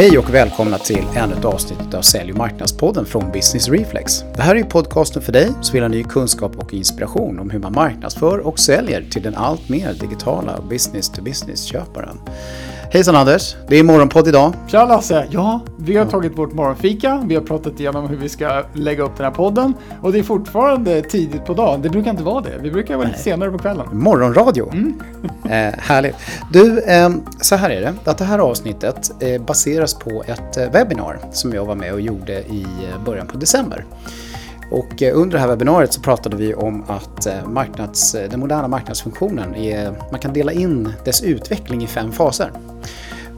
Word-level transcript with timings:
Hej 0.00 0.18
och 0.18 0.34
välkomna 0.34 0.78
till 0.78 1.04
ännu 1.16 1.34
ett 1.34 1.44
avsnitt 1.44 1.94
av 1.94 2.02
Sälj 2.02 2.32
och 2.32 2.38
marknadspodden 2.38 3.06
från 3.06 3.32
Business 3.32 3.68
Reflex. 3.68 4.24
Det 4.36 4.42
här 4.42 4.56
är 4.56 4.62
podcasten 4.62 5.22
för 5.22 5.32
dig 5.32 5.48
som 5.60 5.72
vill 5.72 5.82
ha 5.82 5.88
ny 5.88 6.04
kunskap 6.04 6.56
och 6.56 6.74
inspiration 6.74 7.38
om 7.38 7.50
hur 7.50 7.58
man 7.58 7.72
marknadsför 7.72 8.38
och 8.38 8.58
säljer 8.58 9.02
till 9.10 9.22
den 9.22 9.34
allt 9.34 9.68
mer 9.68 9.94
digitala 9.94 10.60
business-to-business-köparen. 10.70 12.18
Hejsan 12.92 13.16
Anders! 13.16 13.56
Det 13.68 13.78
är 13.78 13.82
morgonpodd 13.82 14.28
idag. 14.28 14.54
Tja 14.66 14.84
Lasse! 14.84 15.26
Ja, 15.30 15.60
vi 15.76 15.96
har 15.96 16.06
tagit 16.06 16.38
vårt 16.38 16.52
morgonfika, 16.52 17.22
vi 17.26 17.34
har 17.34 17.42
pratat 17.42 17.80
igenom 17.80 18.08
hur 18.08 18.16
vi 18.16 18.28
ska 18.28 18.64
lägga 18.74 19.02
upp 19.02 19.16
den 19.16 19.24
här 19.24 19.32
podden 19.32 19.74
och 20.00 20.12
det 20.12 20.18
är 20.18 20.22
fortfarande 20.22 21.02
tidigt 21.02 21.44
på 21.44 21.54
dagen. 21.54 21.82
Det 21.82 21.88
brukar 21.88 22.10
inte 22.10 22.22
vara 22.22 22.40
det, 22.40 22.58
vi 22.62 22.70
brukar 22.70 22.96
vara 22.96 23.06
lite 23.06 23.18
senare 23.18 23.50
på 23.50 23.58
kvällen. 23.58 23.86
Morgonradio. 23.92 24.72
Mm. 24.72 25.00
eh, 25.44 25.80
härligt. 25.80 26.16
Du, 26.52 26.80
eh, 26.80 27.10
så 27.40 27.56
här 27.56 27.70
är 27.70 27.80
det. 27.80 27.94
Att 28.04 28.18
det 28.18 28.24
här 28.24 28.38
avsnittet 28.38 29.10
eh, 29.20 29.42
baseras 29.42 29.94
på 29.94 30.24
ett 30.26 30.56
eh, 30.56 30.70
webbinar 30.70 31.18
som 31.32 31.52
jag 31.52 31.64
var 31.64 31.74
med 31.74 31.92
och 31.92 32.00
gjorde 32.00 32.32
i 32.32 32.66
eh, 32.92 33.04
början 33.04 33.26
på 33.26 33.38
december. 33.38 33.84
Och 34.70 35.02
eh, 35.02 35.18
under 35.18 35.32
det 35.32 35.40
här 35.40 35.48
webbinariet 35.48 35.92
så 35.92 36.00
pratade 36.00 36.36
vi 36.36 36.54
om 36.54 36.84
att 36.86 37.26
eh, 37.26 37.48
marknads, 37.48 38.14
eh, 38.14 38.30
den 38.30 38.40
moderna 38.40 38.68
marknadsfunktionen 38.68 39.54
är, 39.54 39.94
man 40.10 40.20
kan 40.20 40.32
dela 40.32 40.52
in 40.52 40.92
dess 41.04 41.22
utveckling 41.22 41.82
i 41.82 41.86
fem 41.86 42.12
faser. 42.12 42.52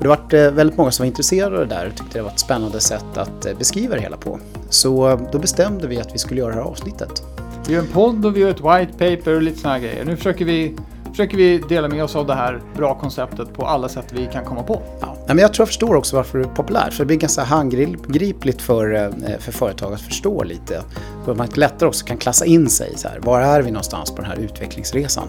Det 0.00 0.08
var 0.08 0.50
väldigt 0.50 0.76
många 0.76 0.90
som 0.90 1.02
var 1.02 1.08
intresserade 1.08 1.58
av 1.60 1.68
det 1.68 1.74
där 1.74 1.86
och 1.86 1.94
tyckte 1.96 2.18
det 2.18 2.22
var 2.22 2.30
ett 2.30 2.38
spännande 2.38 2.80
sätt 2.80 3.16
att 3.16 3.58
beskriva 3.58 3.94
det 3.94 4.00
hela 4.00 4.16
på. 4.16 4.38
Så 4.68 5.20
då 5.32 5.38
bestämde 5.38 5.88
vi 5.88 6.00
att 6.00 6.14
vi 6.14 6.18
skulle 6.18 6.40
göra 6.40 6.50
det 6.50 6.56
här 6.56 6.68
avsnittet. 6.68 7.22
Vi 7.66 7.74
gör 7.74 7.80
en 7.80 7.88
podd 7.88 8.26
och 8.26 8.36
vi 8.36 8.40
gör 8.40 8.50
ett 8.50 8.60
white 8.60 8.92
paper 8.92 9.34
och 9.34 9.42
lite 9.42 9.58
sådana 9.58 9.78
grejer. 9.78 10.04
Nu 10.04 10.16
försöker 10.16 10.44
vi 10.44 10.76
försöker 11.12 11.36
vi 11.36 11.58
dela 11.58 11.88
med 11.88 12.04
oss 12.04 12.16
av 12.16 12.26
det 12.26 12.34
här 12.34 12.60
bra 12.76 12.94
konceptet 12.94 13.52
på 13.54 13.66
alla 13.66 13.88
sätt 13.88 14.06
vi 14.10 14.28
kan 14.32 14.44
komma 14.44 14.62
på. 14.62 14.82
Ja, 15.00 15.16
men 15.26 15.38
jag 15.38 15.54
tror 15.54 15.62
jag 15.62 15.68
förstår 15.68 15.94
också 15.94 16.16
varför 16.16 16.38
det 16.38 16.44
är 16.44 16.48
populärt. 16.48 16.92
För 16.92 16.98
det 16.98 17.06
blir 17.06 17.16
ganska 17.16 17.42
handgripligt 17.42 18.62
för, 18.62 18.94
eh, 18.94 19.38
för 19.38 19.52
företag 19.52 19.92
att 19.92 20.00
förstå 20.00 20.42
lite. 20.42 20.82
För 21.24 21.34
man 21.34 21.48
lättare 21.54 21.88
också 21.88 22.06
kan 22.06 22.16
klassa 22.16 22.44
in 22.44 22.70
sig. 22.70 22.92
Så 22.96 23.08
här, 23.08 23.18
var 23.18 23.40
är 23.40 23.62
vi 23.62 23.70
någonstans 23.70 24.10
på 24.10 24.16
den 24.16 24.24
här 24.24 24.36
utvecklingsresan? 24.36 25.28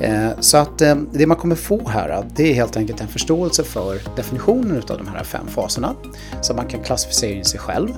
Eh, 0.00 0.28
så 0.40 0.56
att 0.56 0.80
eh, 0.80 0.94
det 1.12 1.26
man 1.26 1.36
kommer 1.36 1.54
få 1.54 1.88
här 1.88 2.24
det 2.36 2.50
är 2.50 2.54
helt 2.54 2.76
enkelt 2.76 3.00
en 3.00 3.08
förståelse 3.08 3.64
för 3.64 4.00
definitionen 4.16 4.82
av 4.90 4.98
de 4.98 5.08
här 5.08 5.24
fem 5.24 5.46
faserna. 5.46 5.94
Så 6.40 6.54
man 6.54 6.66
kan 6.66 6.82
klassificera 6.82 7.30
in 7.30 7.44
sig 7.44 7.60
själv. 7.60 7.88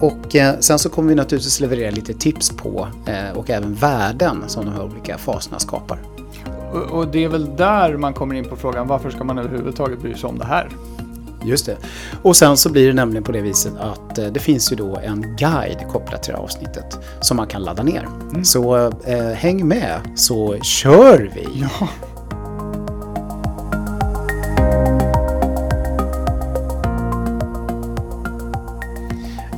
Och 0.00 0.36
sen 0.60 0.78
så 0.78 0.88
kommer 0.88 1.08
vi 1.08 1.14
naturligtvis 1.14 1.60
leverera 1.60 1.90
lite 1.90 2.14
tips 2.14 2.50
på 2.50 2.88
och 3.34 3.50
även 3.50 3.74
värden 3.74 4.44
som 4.46 4.64
de 4.64 4.72
här 4.72 4.84
olika 4.84 5.18
faserna 5.18 5.58
skapar. 5.58 6.13
Och 6.74 7.08
det 7.08 7.24
är 7.24 7.28
väl 7.28 7.56
där 7.56 7.96
man 7.96 8.14
kommer 8.14 8.34
in 8.34 8.44
på 8.44 8.56
frågan 8.56 8.86
varför 8.86 9.10
ska 9.10 9.24
man 9.24 9.38
överhuvudtaget 9.38 10.00
bry 10.00 10.14
sig 10.14 10.28
om 10.28 10.38
det 10.38 10.44
här? 10.44 10.68
Just 11.44 11.66
det. 11.66 11.76
Och 12.22 12.36
sen 12.36 12.56
så 12.56 12.70
blir 12.70 12.86
det 12.86 12.92
nämligen 12.92 13.24
på 13.24 13.32
det 13.32 13.40
viset 13.40 13.72
att 13.76 14.18
eh, 14.18 14.26
det 14.26 14.40
finns 14.40 14.72
ju 14.72 14.76
då 14.76 14.96
en 14.96 15.36
guide 15.36 15.88
kopplat 15.92 16.22
till 16.22 16.32
det 16.32 16.38
här 16.38 16.44
avsnittet 16.44 16.98
som 17.20 17.36
man 17.36 17.46
kan 17.46 17.62
ladda 17.62 17.82
ner. 17.82 18.08
Mm. 18.30 18.44
Så 18.44 18.76
eh, 19.04 19.26
häng 19.34 19.68
med 19.68 20.00
så 20.16 20.58
kör 20.58 21.30
vi! 21.34 21.46
Ja. 21.80 21.88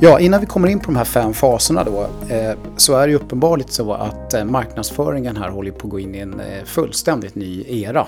Ja, 0.01 0.19
innan 0.19 0.39
vi 0.39 0.45
kommer 0.45 0.67
in 0.67 0.79
på 0.79 0.85
de 0.85 0.95
här 0.95 1.05
fem 1.05 1.33
faserna 1.33 1.83
då 1.83 2.01
eh, 2.29 2.57
så 2.77 2.95
är 2.95 3.07
det 3.07 3.11
ju 3.11 3.15
uppenbarligen 3.15 3.71
så 3.71 3.93
att 3.93 4.33
eh, 4.33 4.45
marknadsföringen 4.45 5.37
här 5.37 5.49
håller 5.49 5.71
på 5.71 5.87
att 5.87 5.91
gå 5.91 5.99
in 5.99 6.15
i 6.15 6.19
en 6.19 6.39
eh, 6.39 6.63
fullständigt 6.65 7.35
ny 7.35 7.63
era. 7.67 8.07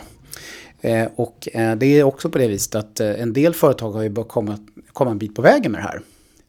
Och 1.16 1.48
det 1.78 1.86
är 1.86 2.04
också 2.04 2.30
på 2.30 2.38
det 2.38 2.48
viset 2.48 2.76
att 2.76 3.00
en 3.00 3.34
del 3.34 3.54
företag 3.54 3.92
har 3.92 4.04
ju 4.04 4.10
börjat 4.10 4.30
komma, 4.30 4.58
komma 4.94 5.12
en 5.12 5.18
bit 5.18 5.36
på 5.36 5.42
vägen 5.42 5.72
med 5.72 5.82
det 5.82 5.84
här. 5.84 6.02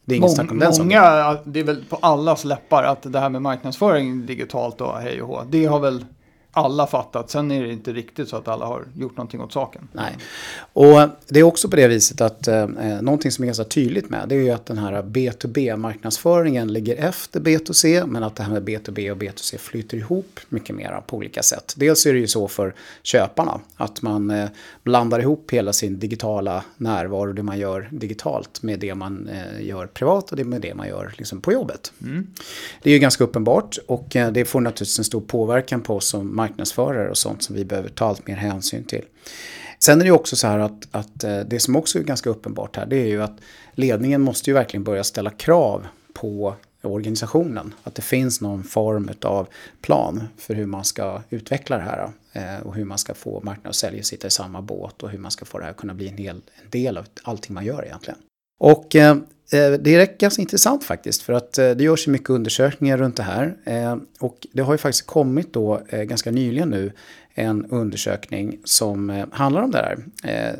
Det 0.05 0.15
är 0.15 0.17
inget 0.17 0.31
snack 0.31 0.51
om 0.51 0.59
den 0.59 0.73
Många, 0.77 1.37
det 1.43 1.59
är 1.59 1.63
väl 1.63 1.83
på 1.89 1.95
allas 1.95 2.45
läppar 2.45 2.83
att 2.83 3.13
det 3.13 3.19
här 3.19 3.29
med 3.29 3.41
marknadsföring 3.41 4.25
digitalt 4.25 4.81
och 4.81 4.97
hej 4.97 5.21
och 5.21 5.27
hå, 5.27 5.43
det 5.49 5.65
har 5.65 5.79
väl 5.79 6.05
alla 6.51 6.87
fattat. 6.87 7.29
Sen 7.29 7.51
är 7.51 7.63
det 7.63 7.71
inte 7.71 7.93
riktigt 7.93 8.29
så 8.29 8.35
att 8.35 8.47
alla 8.47 8.65
har 8.65 8.83
gjort 8.97 9.17
någonting 9.17 9.41
åt 9.41 9.53
saken. 9.53 9.87
Nej. 9.91 10.17
Och 10.73 11.09
det 11.27 11.39
är 11.39 11.43
också 11.43 11.69
på 11.69 11.75
det 11.75 11.87
viset 11.87 12.21
att 12.21 12.47
eh, 12.47 12.61
eh 12.61 13.01
någonting 13.01 13.31
som 13.31 13.43
är 13.43 13.45
ganska 13.45 13.63
tydligt 13.63 14.09
med 14.09 14.29
det 14.29 14.35
är 14.35 14.39
ju 14.39 14.51
att 14.51 14.65
den 14.65 14.77
här 14.77 15.03
B2B-marknadsföringen 15.03 16.73
ligger 16.73 16.95
efter 16.95 17.39
B2C 17.39 18.07
men 18.07 18.23
att 18.23 18.35
det 18.35 18.43
här 18.43 18.51
med 18.51 18.63
B2B 18.63 19.11
och 19.11 19.17
B2C 19.17 19.57
flyter 19.57 19.97
ihop 19.97 20.39
mycket 20.49 20.75
mer 20.75 21.01
på 21.07 21.17
olika 21.17 21.43
sätt. 21.43 21.73
Dels 21.77 22.05
är 22.05 22.13
det 22.13 22.19
ju 22.19 22.27
så 22.27 22.47
för 22.47 22.75
köparna 23.03 23.59
att 23.75 24.01
man 24.01 24.29
eh, 24.29 24.49
blandar 24.83 25.19
ihop 25.19 25.51
hela 25.51 25.73
sin 25.73 25.99
digitala 25.99 26.63
närvaro, 26.77 27.33
det 27.33 27.43
man 27.43 27.59
gör 27.59 27.89
digitalt 27.91 28.63
med 28.63 28.79
det 28.79 28.95
man 28.95 29.27
eh, 29.27 29.65
gör 29.65 29.87
privat 29.87 30.31
och 30.31 30.37
det 30.37 30.43
med 30.43 30.61
det 30.61 30.73
man 30.73 30.87
gör 30.87 31.13
liksom, 31.17 31.41
på 31.41 31.53
jobbet. 31.53 31.93
Mm. 32.01 32.27
Det 32.83 32.89
är 32.89 32.93
ju 32.93 32.99
ganska 32.99 33.23
uppenbart 33.23 33.77
och 33.87 34.15
eh, 34.15 34.31
det 34.31 34.45
får 34.45 34.61
naturligtvis 34.61 34.99
en 34.99 35.05
stor 35.05 35.21
påverkan 35.21 35.81
på 35.81 35.95
oss 35.95 36.07
som 36.07 36.40
marknadsförare 36.41 37.09
och 37.09 37.17
sånt 37.17 37.43
som 37.43 37.55
vi 37.55 37.65
behöver 37.65 37.89
ta 37.89 38.05
allt 38.05 38.27
mer 38.27 38.35
hänsyn 38.35 38.83
till. 38.83 39.05
Sen 39.79 40.01
är 40.01 40.05
det 40.05 40.11
också 40.11 40.35
så 40.35 40.47
här 40.47 40.59
att, 40.59 40.87
att 40.91 41.23
eh, 41.23 41.39
det 41.39 41.59
som 41.59 41.75
också 41.75 41.99
är 41.99 42.03
ganska 42.03 42.29
uppenbart 42.29 42.75
här 42.75 42.85
det 42.85 42.97
är 42.97 43.07
ju 43.07 43.23
att 43.23 43.37
ledningen 43.73 44.21
måste 44.21 44.49
ju 44.49 44.53
verkligen 44.53 44.83
börja 44.83 45.03
ställa 45.03 45.29
krav 45.29 45.87
på 46.13 46.55
organisationen. 46.81 47.73
Att 47.83 47.95
det 47.95 48.01
finns 48.01 48.41
någon 48.41 48.63
form 48.63 49.09
av 49.21 49.47
plan 49.81 50.27
för 50.37 50.53
hur 50.55 50.65
man 50.65 50.85
ska 50.85 51.21
utveckla 51.29 51.77
det 51.77 51.83
här 51.83 52.09
eh, 52.33 52.67
och 52.67 52.75
hur 52.75 52.85
man 52.85 52.97
ska 52.97 53.13
få 53.13 53.41
marknad 53.43 53.69
och 53.69 53.75
sälj 53.75 53.99
att 53.99 54.05
sitta 54.05 54.27
i 54.27 54.31
samma 54.31 54.61
båt 54.61 55.03
och 55.03 55.09
hur 55.09 55.19
man 55.19 55.31
ska 55.31 55.45
få 55.45 55.57
det 55.57 55.63
här 55.63 55.71
att 55.71 55.77
kunna 55.77 55.93
bli 55.93 56.07
en, 56.07 56.17
hel, 56.17 56.41
en 56.63 56.69
del 56.69 56.97
av 56.97 57.05
allting 57.23 57.53
man 57.53 57.65
gör 57.65 57.85
egentligen. 57.85 58.19
Och 58.59 58.95
eh, 58.95 59.17
Eh, 59.53 59.71
det 59.71 59.95
är 59.95 60.17
ganska 60.17 60.41
intressant 60.41 60.83
faktiskt 60.83 61.21
för 61.21 61.33
att 61.33 61.57
eh, 61.57 61.71
det 61.71 61.83
görs 61.83 62.07
mycket 62.07 62.29
undersökningar 62.29 62.97
runt 62.97 63.17
det 63.17 63.23
här. 63.23 63.57
Eh, 63.65 63.97
och 64.19 64.47
det 64.51 64.61
har 64.61 64.73
ju 64.73 64.77
faktiskt 64.77 65.07
kommit 65.07 65.53
då 65.53 65.81
ganska 65.91 66.31
nyligen 66.31 66.69
nu 66.69 66.91
en 67.33 67.65
undersökning 67.65 68.59
som 68.63 69.25
handlar 69.31 69.61
om 69.61 69.71
det 69.71 69.77
här. 69.77 69.97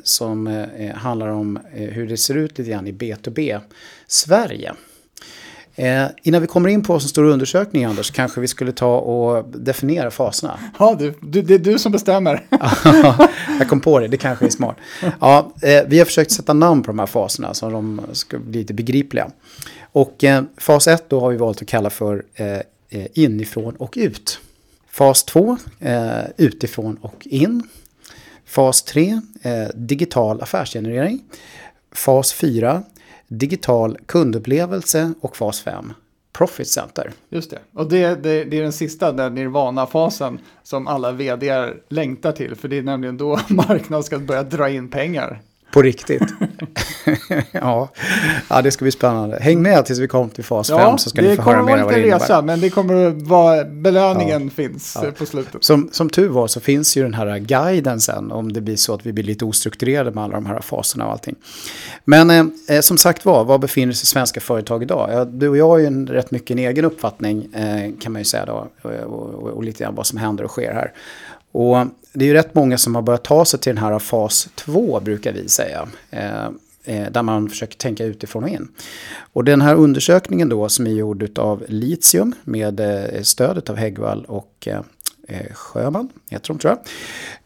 Som 0.03 0.65
handlar 0.95 1.27
om 1.27 1.59
hur 1.71 2.07
det 2.07 2.17
ser 2.17 2.35
ut 2.35 2.57
lite 2.57 2.71
grann 2.71 2.87
i 2.87 2.91
B2B 2.91 3.59
Sverige. 4.07 4.73
Eh, 5.75 6.05
innan 6.23 6.41
vi 6.41 6.47
kommer 6.47 6.69
in 6.69 6.83
på 6.83 6.99
står 6.99 7.27
i 7.27 7.31
undersökningen 7.31 7.89
Anders, 7.89 8.11
kanske 8.11 8.41
vi 8.41 8.47
skulle 8.47 8.71
ta 8.71 8.97
och 8.97 9.45
definiera 9.45 10.11
faserna. 10.11 10.59
Ja, 10.79 10.95
du, 10.99 11.13
du, 11.21 11.41
det 11.41 11.53
är 11.53 11.59
du 11.59 11.79
som 11.79 11.91
bestämmer. 11.91 12.45
jag 13.59 13.69
kom 13.69 13.81
på 13.81 13.99
det, 13.99 14.07
det 14.07 14.17
kanske 14.17 14.45
är 14.45 14.49
smart. 14.49 14.75
Ja, 15.19 15.53
eh, 15.61 15.83
vi 15.87 15.97
har 15.97 16.05
försökt 16.05 16.31
sätta 16.31 16.53
namn 16.53 16.83
på 16.83 16.87
de 16.87 16.99
här 16.99 17.05
faserna 17.05 17.53
så 17.53 17.69
de 17.69 18.01
ska 18.11 18.39
bli 18.39 18.59
lite 18.59 18.73
begripliga. 18.73 19.31
Och 19.91 20.23
eh, 20.23 20.43
fas 20.57 20.87
1 20.87 21.09
då 21.09 21.19
har 21.19 21.29
vi 21.29 21.37
valt 21.37 21.61
att 21.61 21.67
kalla 21.67 21.89
för 21.89 22.23
eh, 22.33 22.47
eh, 22.89 23.07
inifrån 23.13 23.75
och 23.75 23.93
ut. 23.97 24.39
Fas 24.89 25.23
2, 25.23 25.57
eh, 25.79 26.19
utifrån 26.37 26.97
och 27.01 27.27
in. 27.27 27.63
Fas 28.45 28.83
3, 28.83 29.21
digital 29.73 30.41
affärsgenerering. 30.41 31.23
Fas 31.91 32.33
4, 32.33 32.83
digital 33.31 33.97
kundupplevelse 34.05 35.13
och 35.21 35.37
fas 35.37 35.61
5 35.61 35.93
Profit 36.33 36.67
Center. 36.67 37.11
Just 37.29 37.51
det, 37.51 37.59
och 37.73 37.89
det, 37.89 38.23
det, 38.23 38.43
det 38.43 38.57
är 38.57 38.61
den 38.61 38.73
sista, 38.73 39.11
den 39.11 39.35
nirvana-fasen 39.35 40.39
som 40.63 40.87
alla 40.87 41.11
vd 41.11 41.73
längtar 41.89 42.31
till. 42.31 42.55
För 42.55 42.67
det 42.67 42.77
är 42.77 42.83
nämligen 42.83 43.17
då 43.17 43.39
marknaden 43.49 44.03
ska 44.03 44.19
börja 44.19 44.43
dra 44.43 44.69
in 44.69 44.89
pengar. 44.89 45.41
På 45.73 45.81
riktigt. 45.81 46.21
ja. 47.51 47.89
ja, 48.49 48.61
det 48.61 48.71
ska 48.71 48.85
bli 48.85 48.91
spännande. 48.91 49.37
Häng 49.41 49.61
med 49.61 49.85
tills 49.85 49.99
vi 49.99 50.07
kommer 50.07 50.29
till 50.29 50.43
fas 50.43 50.69
5 50.69 50.79
ja, 50.79 50.97
så 50.97 51.09
ska 51.09 51.21
ni 51.21 51.35
få 51.35 51.41
höra 51.41 51.63
mer 51.63 51.83
vad 51.83 51.93
det 51.93 51.99
innebär. 51.99 52.19
Resa, 52.19 52.41
men 52.41 52.59
det 52.59 52.69
kommer 52.69 53.07
att 53.07 53.21
vara, 53.21 53.65
belöningen 53.65 54.43
ja. 54.43 54.49
finns 54.49 54.97
ja. 55.03 55.11
på 55.17 55.25
slutet. 55.25 55.63
Som, 55.63 55.89
som 55.91 56.09
tur 56.09 56.29
var 56.29 56.47
så 56.47 56.59
finns 56.59 56.97
ju 56.97 57.03
den 57.03 57.13
här 57.13 57.37
guiden 57.39 58.01
sen 58.01 58.31
om 58.31 58.53
det 58.53 58.61
blir 58.61 58.75
så 58.75 58.93
att 58.93 59.05
vi 59.05 59.13
blir 59.13 59.23
lite 59.23 59.45
ostrukturerade 59.45 60.11
med 60.11 60.23
alla 60.23 60.33
de 60.33 60.45
här 60.45 60.61
faserna 60.61 61.05
och 61.05 61.11
allting. 61.11 61.35
Men 62.05 62.29
eh, 62.29 62.45
eh 62.69 62.81
som 62.81 62.97
sagt 62.97 63.25
var, 63.25 63.43
var 63.43 63.57
befinner 63.57 63.93
sig 63.93 64.05
svenska 64.05 64.41
företag 64.41 64.83
idag? 64.83 65.27
Du 65.27 65.49
och 65.49 65.57
jag 65.57 65.67
har 65.67 65.77
ju 65.77 65.85
en, 65.85 66.07
rätt 66.07 66.31
mycket 66.31 66.51
en 66.51 66.59
egen 66.59 66.85
uppfattning 66.85 67.53
eh, 67.53 67.91
kan 68.01 68.11
man 68.11 68.21
ju 68.21 68.25
säga 68.25 68.45
då. 68.45 68.67
Och, 68.81 68.91
och, 68.91 69.29
och, 69.29 69.49
och 69.49 69.63
lite 69.63 69.83
grann 69.83 69.95
vad 69.95 70.07
som 70.07 70.17
händer 70.17 70.43
och 70.43 70.51
sker 70.51 70.73
här. 70.73 70.93
Och 71.51 71.77
det 72.13 72.25
är 72.25 72.27
ju 72.27 72.33
rätt 72.33 72.55
många 72.55 72.77
som 72.77 72.95
har 72.95 73.01
börjat 73.01 73.23
ta 73.23 73.45
sig 73.45 73.59
till 73.59 73.75
den 73.75 73.83
här 73.83 73.99
fas 73.99 74.49
2 74.55 74.99
brukar 74.99 75.33
vi 75.33 75.49
säga. 75.49 75.87
Eh, 76.09 76.45
eh, 76.83 77.11
där 77.11 77.23
man 77.23 77.49
försöker 77.49 77.77
tänka 77.77 78.05
utifrån 78.05 78.43
och 78.43 78.49
in. 78.49 78.67
Och 79.33 79.43
den 79.43 79.61
här 79.61 79.75
undersökningen 79.75 80.49
då 80.49 80.69
som 80.69 80.87
är 80.87 80.91
gjord 80.91 81.39
av 81.39 81.63
Litium 81.67 82.35
med 82.43 82.79
eh, 82.79 83.21
stödet 83.21 83.69
av 83.69 83.75
Häggvall 83.75 84.25
och 84.25 84.67
Sjöman, 85.53 86.09
heter 86.29 86.47
de 86.47 86.59
tror 86.59 86.77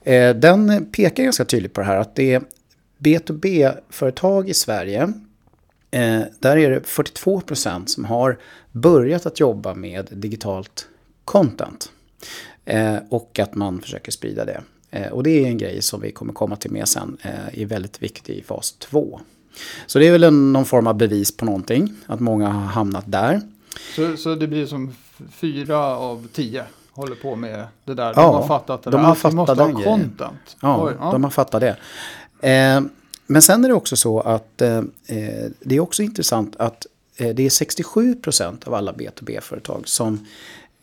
jag. 0.03 0.35
Den 0.35 0.85
pekar 0.91 1.23
ganska 1.23 1.45
tydligt 1.45 1.73
på 1.73 1.81
det 1.81 1.87
här 1.87 1.97
att 1.97 2.15
det 2.15 2.33
är 2.33 2.41
B2B-företag 2.99 4.49
i 4.49 4.53
Sverige 4.53 5.13
där 6.39 6.57
är 6.57 6.69
det 6.69 6.87
42 6.87 7.41
som 7.85 8.05
har 8.05 8.39
börjat 8.71 9.25
att 9.25 9.39
jobba 9.39 9.73
med 9.73 10.07
digitalt 10.11 10.87
content. 11.25 11.91
Eh, 12.65 12.95
och 13.09 13.39
att 13.39 13.55
man 13.55 13.81
försöker 13.81 14.11
sprida 14.11 14.45
det. 14.45 14.61
Eh, 14.91 15.11
och 15.11 15.23
det 15.23 15.29
är 15.29 15.47
en 15.47 15.57
grej 15.57 15.81
som 15.81 16.01
vi 16.01 16.11
kommer 16.11 16.33
komma 16.33 16.55
till 16.55 16.71
med 16.71 16.87
sen, 16.87 17.17
eh, 17.21 17.61
är 17.61 17.65
väldigt 17.65 18.03
viktig 18.03 18.33
i 18.33 18.43
fas 18.43 18.71
2. 18.71 19.19
Så 19.87 19.99
det 19.99 20.07
är 20.07 20.11
väl 20.11 20.23
en, 20.23 20.53
någon 20.53 20.65
form 20.65 20.87
av 20.87 20.97
bevis 20.97 21.37
på 21.37 21.45
någonting, 21.45 21.93
att 22.05 22.19
många 22.19 22.49
har 22.49 22.61
hamnat 22.61 23.03
där. 23.07 23.41
Så, 23.95 24.17
så 24.17 24.35
det 24.35 24.47
blir 24.47 24.65
som 24.65 24.95
fyra 25.31 25.79
av 25.97 26.27
tio 26.33 26.63
håller 26.91 27.15
på 27.15 27.35
med 27.35 27.67
det 27.83 27.93
där. 27.93 28.13
Ja, 28.15 28.21
de 28.21 28.35
har 28.35 28.47
fattat 28.47 28.83
det 28.83 28.89
de 28.89 28.97
där. 28.97 29.03
har 29.03 29.15
vi 29.15 29.21
fattat 29.21 29.35
måste 29.35 29.55
den 29.55 29.75
ha 29.75 29.83
content. 29.83 30.57
Ja, 30.61 30.85
Oj, 30.87 30.93
ja. 30.99 31.11
de 31.11 31.23
har 31.23 31.31
fattat 31.31 31.61
det. 31.61 31.77
Eh, 32.49 32.81
men 33.27 33.41
sen 33.41 33.63
är 33.65 33.69
det 33.69 33.73
också 33.73 33.95
så 33.95 34.19
att 34.19 34.61
eh, 34.61 34.77
eh, 35.07 35.45
det 35.59 35.75
är 35.75 35.79
också 35.79 36.03
intressant 36.03 36.55
att 36.55 36.85
eh, 37.17 37.35
det 37.35 37.45
är 37.45 37.49
67 37.49 38.15
procent 38.15 38.67
av 38.67 38.73
alla 38.73 38.93
B2B-företag 38.93 39.87
som 39.87 40.25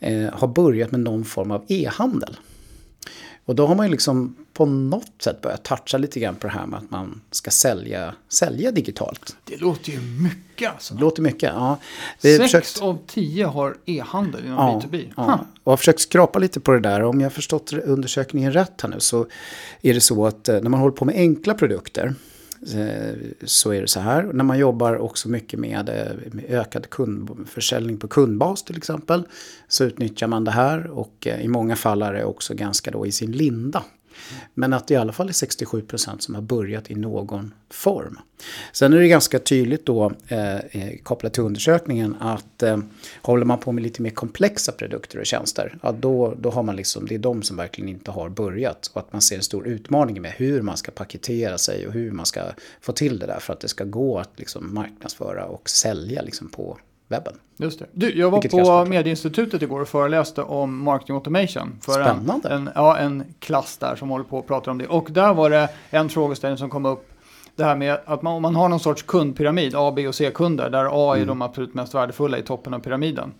eh, 0.03 0.29
har 0.33 0.47
börjat 0.47 0.91
med 0.91 0.99
någon 0.99 1.25
form 1.25 1.51
av 1.51 1.65
e-handel. 1.67 2.37
Och 3.45 3.55
då 3.55 3.67
har 3.67 3.75
man 3.75 3.85
ju 3.85 3.91
liksom 3.91 4.35
på 4.53 4.65
något 4.65 5.11
sätt 5.23 5.41
börjat 5.41 5.63
toucha 5.63 5.97
lite 5.97 6.19
grann 6.19 6.35
på 6.35 6.47
det 6.47 6.53
här 6.53 6.65
med 6.65 6.79
att 6.79 6.91
man 6.91 7.21
ska 7.31 7.51
sälja, 7.51 8.15
sälja 8.29 8.71
digitalt. 8.71 9.35
Det 9.45 9.57
låter 9.61 9.91
ju 9.91 9.99
mycket 10.01 10.71
alltså. 10.71 10.93
Det 10.93 11.01
låter 11.01 11.21
mycket. 11.21 11.51
Ja. 11.55 11.77
Vi 12.21 12.37
Sex 12.37 12.43
försökt- 12.51 12.81
av 12.81 12.97
tio 13.07 13.45
har 13.45 13.77
e-handel 13.85 14.45
inom 14.45 14.57
Ja, 14.57 14.81
B2B. 14.91 15.13
ja. 15.17 15.45
Och 15.63 15.71
har 15.71 15.77
försökt 15.77 15.99
skrapa 15.99 16.39
lite 16.39 16.59
på 16.59 16.71
det 16.71 16.79
där. 16.79 17.03
Om 17.03 17.19
jag 17.21 17.25
har 17.25 17.31
förstått 17.31 17.73
undersökningen 17.73 18.53
rätt 18.53 18.81
här 18.81 18.89
nu 18.89 18.99
så 18.99 19.27
är 19.81 19.93
det 19.93 20.01
så 20.01 20.25
att 20.25 20.49
eh, 20.49 20.61
när 20.61 20.69
man 20.69 20.79
håller 20.79 20.95
på 20.95 21.05
med 21.05 21.15
enkla 21.15 21.53
produkter 21.53 22.15
Eh, 22.75 23.15
så 23.43 23.71
är 23.71 23.81
det 23.81 23.87
så 23.87 23.99
här. 23.99 24.23
När 24.23 24.43
man 24.43 24.57
jobbar 24.57 24.95
också 24.95 25.29
mycket 25.29 25.59
med, 25.59 25.85
med 26.31 26.45
ökad 26.47 26.89
kundförsäljning 26.89 27.97
på 27.97 28.07
kundbas 28.07 28.63
till 28.63 28.77
exempel 28.77 29.23
så 29.67 29.83
utnyttjar 29.83 30.27
man 30.27 30.43
det 30.43 30.51
här 30.51 30.87
och 30.87 31.27
eh, 31.27 31.41
i 31.41 31.47
många 31.47 31.75
fall 31.75 32.01
är 32.01 32.13
det 32.13 32.25
också 32.25 32.53
ganska 32.53 32.91
då 32.91 33.07
i 33.07 33.11
sin 33.11 33.31
linda. 33.31 33.83
Men 34.53 34.73
att 34.73 34.87
det 34.87 34.93
i 34.93 34.97
alla 34.97 35.13
fall 35.13 35.29
är 35.29 35.33
67 35.33 35.81
procent 35.81 36.23
som 36.23 36.35
har 36.35 36.41
börjat 36.41 36.91
i 36.91 36.95
någon 36.95 37.53
form. 37.69 38.19
Sen 38.71 38.93
är 38.93 38.97
det 38.97 39.07
ganska 39.07 39.39
tydligt 39.39 39.85
då 39.85 40.11
eh, 40.27 40.55
eh, 40.55 40.97
kopplat 41.03 41.33
till 41.33 41.43
undersökningen 41.43 42.15
att 42.19 42.63
eh, 42.63 42.77
håller 43.21 43.45
man 43.45 43.59
på 43.59 43.71
med 43.71 43.83
lite 43.83 44.01
mer 44.01 44.09
komplexa 44.09 44.71
produkter 44.71 45.19
och 45.19 45.25
tjänster, 45.25 45.77
ja, 45.83 45.91
då, 45.91 46.35
då 46.39 46.49
har 46.49 46.63
man 46.63 46.75
liksom, 46.75 47.05
det 47.07 47.15
är 47.15 47.19
de 47.19 47.43
som 47.43 47.57
verkligen 47.57 47.89
inte 47.89 48.11
har 48.11 48.29
börjat. 48.29 48.91
Och 48.93 48.99
att 48.99 49.13
man 49.13 49.21
ser 49.21 49.35
en 49.35 49.43
stor 49.43 49.67
utmaning 49.67 50.21
med 50.21 50.31
hur 50.31 50.61
man 50.61 50.77
ska 50.77 50.91
paketera 50.91 51.57
sig 51.57 51.87
och 51.87 51.93
hur 51.93 52.11
man 52.11 52.25
ska 52.25 52.41
få 52.81 52.91
till 52.91 53.19
det 53.19 53.25
där 53.25 53.39
för 53.39 53.53
att 53.53 53.59
det 53.59 53.67
ska 53.67 53.83
gå 53.83 54.19
att 54.19 54.39
liksom 54.39 54.73
marknadsföra 54.73 55.45
och 55.45 55.69
sälja 55.69 56.21
liksom 56.21 56.49
på 56.49 56.77
webben. 57.13 57.33
Just 57.57 57.79
det. 57.79 57.85
Du, 57.91 58.19
jag 58.19 58.29
var 58.29 58.41
Vilket 58.41 58.65
på 58.65 58.85
Medieinstitutet 58.85 59.61
igår 59.61 59.81
och 59.81 59.87
föreläste 59.87 60.41
om 60.41 60.83
marketing 60.83 61.15
automation. 61.15 61.77
För 61.81 61.91
Spännande. 61.91 62.49
En, 62.49 62.67
en, 62.67 62.73
ja, 62.75 62.97
en 62.97 63.23
klass 63.39 63.77
där 63.77 63.95
som 63.95 64.09
håller 64.09 64.25
på 64.25 64.37
och 64.37 64.47
pratar 64.47 64.71
om 64.71 64.77
det. 64.77 64.87
Och 64.87 65.07
där 65.11 65.33
var 65.33 65.49
det 65.49 65.69
en 65.89 66.09
frågeställning 66.09 66.57
som 66.57 66.69
kom 66.69 66.85
upp. 66.85 67.09
Det 67.55 67.63
här 67.63 67.75
med 67.75 67.97
att 68.05 68.21
man, 68.21 68.33
om 68.33 68.41
man 68.41 68.55
har 68.55 68.69
någon 68.69 68.79
sorts 68.79 69.03
kundpyramid, 69.03 69.75
A, 69.75 69.93
B 69.95 70.07
och 70.07 70.15
C-kunder, 70.15 70.69
där 70.69 70.89
A 70.91 71.17
är 71.17 71.25
de 71.25 71.41
absolut 71.41 71.73
mest 71.73 71.95
värdefulla 71.95 72.37
i 72.37 72.41
toppen 72.41 72.73
av 72.73 72.79
pyramiden. 72.79 73.33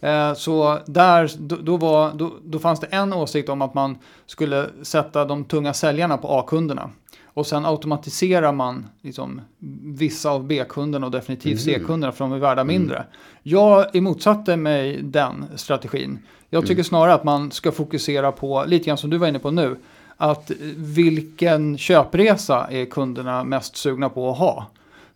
Eh, 0.00 0.34
så 0.34 0.78
där, 0.86 1.30
då, 1.38 1.56
då, 1.56 1.76
var, 1.76 2.12
då, 2.14 2.32
då 2.44 2.58
fanns 2.58 2.80
det 2.80 2.86
en 2.86 3.12
åsikt 3.12 3.48
om 3.48 3.62
att 3.62 3.74
man 3.74 3.98
skulle 4.26 4.66
sätta 4.82 5.24
de 5.24 5.44
tunga 5.44 5.74
säljarna 5.74 6.16
på 6.18 6.28
A-kunderna. 6.28 6.90
Och 7.36 7.46
sen 7.46 7.66
automatiserar 7.66 8.52
man 8.52 8.86
liksom 9.02 9.40
vissa 9.82 10.30
av 10.30 10.44
B-kunderna 10.44 11.06
och 11.06 11.12
definitivt 11.12 11.60
C-kunderna 11.60 12.12
för 12.12 12.24
de 12.24 12.32
är 12.32 12.38
värda 12.38 12.64
mindre. 12.64 13.04
Jag 13.42 13.96
emotsatte 13.96 14.56
mig 14.56 15.02
den 15.02 15.44
strategin. 15.54 16.18
Jag 16.50 16.66
tycker 16.66 16.82
snarare 16.82 17.14
att 17.14 17.24
man 17.24 17.50
ska 17.50 17.72
fokusera 17.72 18.32
på, 18.32 18.64
lite 18.66 18.86
grann 18.86 18.98
som 18.98 19.10
du 19.10 19.18
var 19.18 19.28
inne 19.28 19.38
på 19.38 19.50
nu, 19.50 19.76
att 20.16 20.50
vilken 20.76 21.78
köpresa 21.78 22.66
är 22.70 22.84
kunderna 22.84 23.44
mest 23.44 23.76
sugna 23.76 24.08
på 24.08 24.30
att 24.30 24.38
ha? 24.38 24.66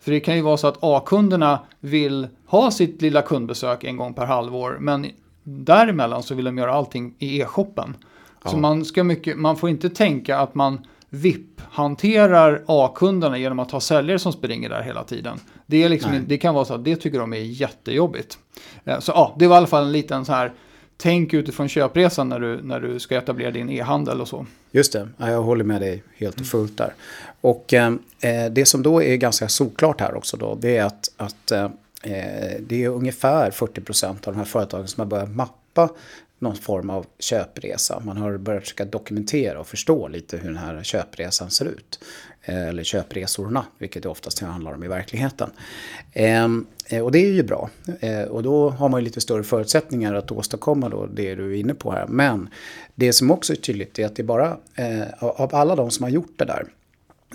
För 0.01 0.11
det 0.11 0.21
kan 0.21 0.37
ju 0.37 0.43
vara 0.43 0.57
så 0.57 0.67
att 0.67 0.79
A-kunderna 0.81 1.59
vill 1.81 2.29
ha 2.47 2.71
sitt 2.71 3.03
lilla 3.03 3.23
kundbesök 3.23 3.85
en 3.85 3.97
gång 3.97 4.15
per 4.15 4.27
halvår, 4.27 4.77
men 4.81 5.07
däremellan 5.43 6.23
så 6.23 6.35
vill 6.35 6.45
de 6.45 6.59
göra 6.59 6.73
allting 6.73 7.15
i 7.19 7.41
e-shoppen. 7.41 7.97
Så 8.45 8.57
man, 8.57 8.85
ska 8.85 9.05
mycket, 9.05 9.39
man 9.39 9.57
får 9.57 9.71
inte 9.71 9.91
tänka 9.91 10.39
att 10.39 10.55
man 10.55 10.87
VIP-hanterar 11.11 12.63
A-kunderna 12.67 13.39
genom 13.39 13.59
att 13.59 13.71
ha 13.71 13.81
säljare 13.81 14.19
som 14.19 14.33
springer 14.33 14.69
där 14.69 14.83
hela 14.83 15.05
tiden. 15.05 15.41
Det, 15.67 15.83
är 15.85 15.89
liksom, 15.89 16.25
det 16.27 16.39
kan 16.39 16.55
vara 16.55 16.65
så 16.65 16.75
att 16.75 16.85
det 16.85 16.97
tycker 16.97 17.19
de 17.19 17.33
är 17.33 17.37
jättejobbigt. 17.39 18.39
Eh, 18.85 19.01
Så 19.01 19.13
ja, 19.13 19.37
det 19.39 19.47
var 19.47 19.57
i 19.57 19.59
alla 19.59 19.67
fall 19.67 19.85
en 19.85 19.93
liten 19.93 20.25
så 20.25 20.33
här 20.33 20.53
tänk 20.97 21.35
utifrån 21.35 21.69
köpresan 21.69 22.29
när 22.29 22.41
du, 22.41 22.63
när 22.63 22.81
du 22.81 22.99
ska 22.99 23.17
etablera 23.17 23.51
din 23.51 23.71
e-handel 23.71 24.21
och 24.21 24.29
så. 24.29 24.47
Just 24.71 24.93
det, 24.93 25.09
ja, 25.17 25.31
jag 25.31 25.43
håller 25.43 25.65
med 25.65 25.81
dig 25.81 26.03
helt 26.17 26.41
och 26.41 26.47
fullt 26.47 26.79
där. 26.79 26.95
Och 27.41 27.75
eh, 27.75 27.93
eh, 28.21 28.51
det 28.51 28.67
som 28.67 28.83
då 28.83 29.03
är 29.03 29.17
ganska 29.17 29.49
solklart 29.49 30.01
här 30.01 30.15
också 30.15 30.37
då, 30.37 30.59
det 30.61 30.77
är 30.77 30.85
att, 30.85 31.11
att 31.17 31.51
eh, 31.51 31.65
eh, 32.03 32.61
det 32.61 32.85
är 32.85 32.89
ungefär 32.89 33.51
40% 33.51 34.09
av 34.09 34.17
de 34.21 34.37
här 34.37 34.45
företagen 34.45 34.89
som 34.89 35.01
har 35.01 35.07
börjat 35.07 35.31
mappa 35.37 35.89
någon 36.41 36.57
form 36.57 36.91
av 36.91 37.07
köpresa. 37.19 38.03
Man 38.05 38.17
har 38.17 38.37
börjat 38.37 38.63
försöka 38.63 38.85
dokumentera 38.85 39.61
och 39.61 39.67
förstå 39.67 40.09
lite 40.09 40.37
hur 40.37 40.49
den 40.49 40.57
här 40.57 40.83
köpresan 40.83 41.51
ser 41.51 41.65
ut. 41.65 41.99
Eh, 42.43 42.69
eller 42.69 42.85
köpresorna, 42.85 43.65
vilket 43.79 44.03
det 44.03 44.09
oftast 44.09 44.41
handlar 44.41 44.73
om 44.73 44.85
i 44.85 44.89
verkligheten. 44.89 45.51
Ehm, 46.13 46.67
eh, 46.87 47.05
och 47.05 47.13
det 47.13 47.19
är 47.19 47.33
ju 47.33 47.43
bra. 47.43 47.71
Eh, 48.01 48.23
och 48.23 48.43
då 48.43 48.71
har 48.71 48.89
man 48.89 49.01
ju 49.01 49.05
lite 49.05 49.21
större 49.21 49.43
förutsättningar 49.43 50.15
att 50.15 50.33
åstadkomma 50.33 50.89
då 50.89 51.07
det 51.07 51.35
du 51.35 51.51
är 51.51 51.61
inne 51.61 51.75
på 51.75 51.93
här. 51.93 52.07
Men 52.07 52.49
det 52.95 53.13
som 53.13 53.31
också 53.31 53.53
är 53.53 53.57
tydligt 53.57 53.99
är 53.99 54.07
att 54.07 54.17
det 54.17 54.23
är 54.23 54.25
bara 54.25 54.57
av 55.19 55.55
alla 55.55 55.77
de 55.77 55.91
som 55.91 56.03
har 56.03 56.11
gjort 56.11 56.33
det 56.37 56.45
där 56.45 56.67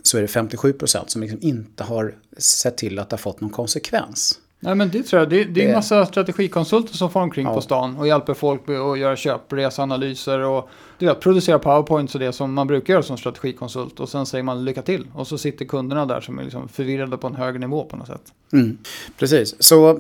så 0.04 0.18
är 0.18 0.22
det 0.22 0.28
57% 0.28 1.08
som 1.08 1.22
liksom 1.22 1.40
inte 1.42 1.84
har 1.84 2.16
sett 2.38 2.78
till 2.78 3.00
att 3.00 3.10
det 3.10 3.14
har 3.14 3.18
fått 3.18 3.42
någon 3.42 3.50
konsekvens. 3.50 4.40
Nej 4.66 4.76
men 4.76 4.90
det 4.90 5.04
tror 5.04 5.20
jag, 5.22 5.30
det, 5.30 5.44
det 5.44 5.64
är 5.64 5.68
en 5.68 5.76
massa 5.76 6.06
strategikonsulter 6.06 6.94
som 6.96 7.12
får 7.12 7.20
omkring 7.20 7.46
Ja. 7.46 7.54
på 7.54 7.62
stan 7.62 7.98
och 7.98 8.08
hjälper 8.08 8.34
folk 8.34 8.62
att 8.70 9.00
göra 9.00 9.16
köpreseanalyser 9.16 10.40
och 10.40 10.70
du 11.00 11.06
vet, 11.06 11.20
producera 11.20 11.60
powerpoints 11.60 12.14
och 12.16 12.20
det 12.20 12.34
som 12.34 12.54
man 12.54 12.68
brukar 12.68 12.94
göra 12.94 13.04
som 13.04 13.18
strategikonsult 13.18 14.00
och 14.00 14.10
sen 14.10 14.26
säger 14.26 14.44
man 14.44 14.66
lycka 14.66 14.82
till 14.82 15.08
och 15.14 15.28
så 15.28 15.38
sitter 15.38 15.66
kunderna 15.66 16.06
där 16.06 16.22
som 16.22 16.40
är 16.40 16.44
liksom 16.44 16.68
förvirrade 16.70 17.18
på 17.18 17.28
en 17.28 17.36
hög 17.36 17.60
nivå 17.60 17.84
på 17.84 17.98
något 17.98 18.08
sätt. 18.08 18.22
Mm, 18.54 18.78
precis, 19.18 19.56
så, 19.60 20.00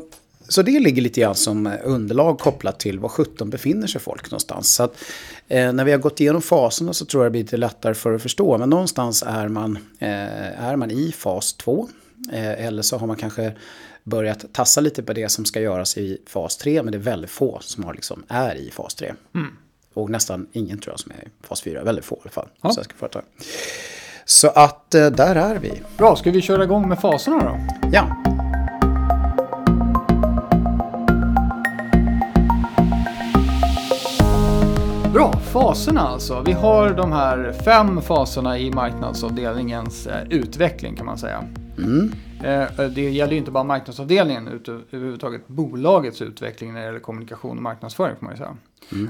så 0.49 0.61
det 0.61 0.79
ligger 0.79 1.01
lite 1.01 1.21
grann 1.21 1.35
som 1.35 1.73
underlag 1.83 2.39
kopplat 2.39 2.79
till 2.79 2.99
var 2.99 3.09
17 3.09 3.49
befinner 3.49 3.87
sig 3.87 4.01
folk 4.01 4.31
någonstans. 4.31 4.73
Så 4.73 4.83
att, 4.83 4.95
eh, 5.47 5.73
när 5.73 5.83
vi 5.85 5.91
har 5.91 5.99
gått 5.99 6.19
igenom 6.19 6.41
faserna 6.41 6.93
så 6.93 7.05
tror 7.05 7.23
jag 7.23 7.27
det 7.27 7.31
blir 7.31 7.41
lite 7.41 7.57
lättare 7.57 7.93
för 7.93 8.13
att 8.13 8.21
förstå. 8.21 8.57
Men 8.57 8.69
någonstans 8.69 9.23
är 9.27 9.47
man, 9.47 9.77
eh, 9.99 10.63
är 10.65 10.75
man 10.75 10.91
i 10.91 11.11
fas 11.11 11.53
2. 11.53 11.87
Eh, 12.31 12.65
eller 12.65 12.81
så 12.81 12.97
har 12.97 13.07
man 13.07 13.15
kanske 13.15 13.53
börjat 14.03 14.45
tassa 14.53 14.81
lite 14.81 15.03
på 15.03 15.13
det 15.13 15.29
som 15.29 15.45
ska 15.45 15.61
göras 15.61 15.97
i 15.97 16.21
fas 16.27 16.57
3. 16.57 16.83
Men 16.83 16.91
det 16.91 16.97
är 16.97 16.99
väldigt 16.99 17.31
få 17.31 17.59
som 17.61 17.83
har 17.83 17.93
liksom, 17.93 18.23
är 18.27 18.55
i 18.55 18.71
fas 18.71 18.95
3. 18.95 19.13
Och 19.93 20.09
nästan 20.09 20.47
ingen 20.51 20.79
tror 20.79 20.93
jag 20.93 20.99
som 20.99 21.11
är 21.11 21.27
i 21.27 21.47
fas 21.47 21.61
4. 21.61 21.83
Väldigt 21.83 22.05
få 22.05 22.15
i 22.15 22.19
alla 22.21 22.31
fall. 22.31 22.47
Ja. 22.61 22.73
Svenska 22.73 22.93
företag. 22.97 23.23
Så 24.25 24.47
att 24.47 24.95
eh, 24.95 25.07
där 25.07 25.35
är 25.35 25.59
vi. 25.59 25.81
Bra, 25.97 26.15
ska 26.15 26.31
vi 26.31 26.41
köra 26.41 26.63
igång 26.63 26.89
med 26.89 26.99
faserna 26.99 27.37
då? 27.37 27.59
Ja. 27.91 28.23
Bra, 35.13 35.33
faserna 35.33 36.01
alltså. 36.01 36.43
Vi 36.45 36.51
har 36.51 36.89
de 36.89 37.11
här 37.11 37.53
fem 37.65 38.01
faserna 38.01 38.59
i 38.59 38.71
marknadsavdelningens 38.71 40.07
eh, 40.07 40.27
utveckling 40.29 40.95
kan 40.95 41.05
man 41.05 41.17
säga. 41.17 41.43
Mm. 41.77 42.11
Eh, 42.43 42.89
det 42.89 43.09
gäller 43.09 43.31
ju 43.31 43.37
inte 43.37 43.51
bara 43.51 43.63
marknadsavdelningen 43.63 44.47
utan 44.47 44.83
överhuvudtaget 44.91 45.47
bolagets 45.47 46.21
utveckling 46.21 46.73
när 46.73 46.79
det 46.79 46.85
gäller 46.85 46.99
kommunikation 46.99 47.57
och 47.57 47.63
marknadsföring 47.63 48.15
får 48.19 48.25
man 48.25 48.37
säga. 48.37 48.57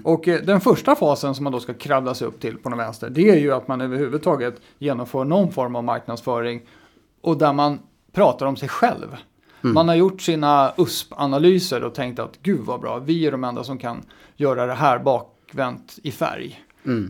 Och 0.04 0.28
eh, 0.28 0.42
den 0.42 0.62
första 0.62 0.96
fasen 0.96 1.36
som 1.36 1.44
man 1.44 1.54
då 1.54 1.60
ska 1.60 1.74
kravla 1.74 2.14
sig 2.14 2.28
upp 2.28 2.40
till 2.40 2.58
på 2.58 2.70
den 2.70 2.78
vänster 2.78 3.10
det 3.10 3.30
är 3.30 3.38
ju 3.38 3.54
att 3.54 3.68
man 3.68 3.82
överhuvudtaget 3.82 4.62
genomför 4.80 5.24
någon 5.24 5.52
form 5.52 5.76
av 5.76 5.84
marknadsföring 5.84 6.62
och 7.22 7.38
där 7.38 7.54
man 7.54 7.80
pratar 8.12 8.46
om 8.46 8.56
sig 8.56 8.70
själv. 8.70 9.16
Man 9.74 9.88
har 9.88 9.96
gjort 9.96 10.22
sina 10.22 10.74
USP-analyser 10.78 11.84
och 11.84 11.94
tänkt 11.94 12.20
att 12.20 12.40
gud 12.42 12.60
vad 12.60 12.82
bra, 12.82 13.00
vi 13.00 13.26
är 13.26 13.32
de 13.32 13.44
enda 13.44 13.64
som 13.64 13.78
kan 13.78 14.02
göra 14.36 14.66
det 14.66 14.74
här 14.74 15.00
bakvänt 15.00 16.00
i 16.04 16.12
färg. 16.12 16.62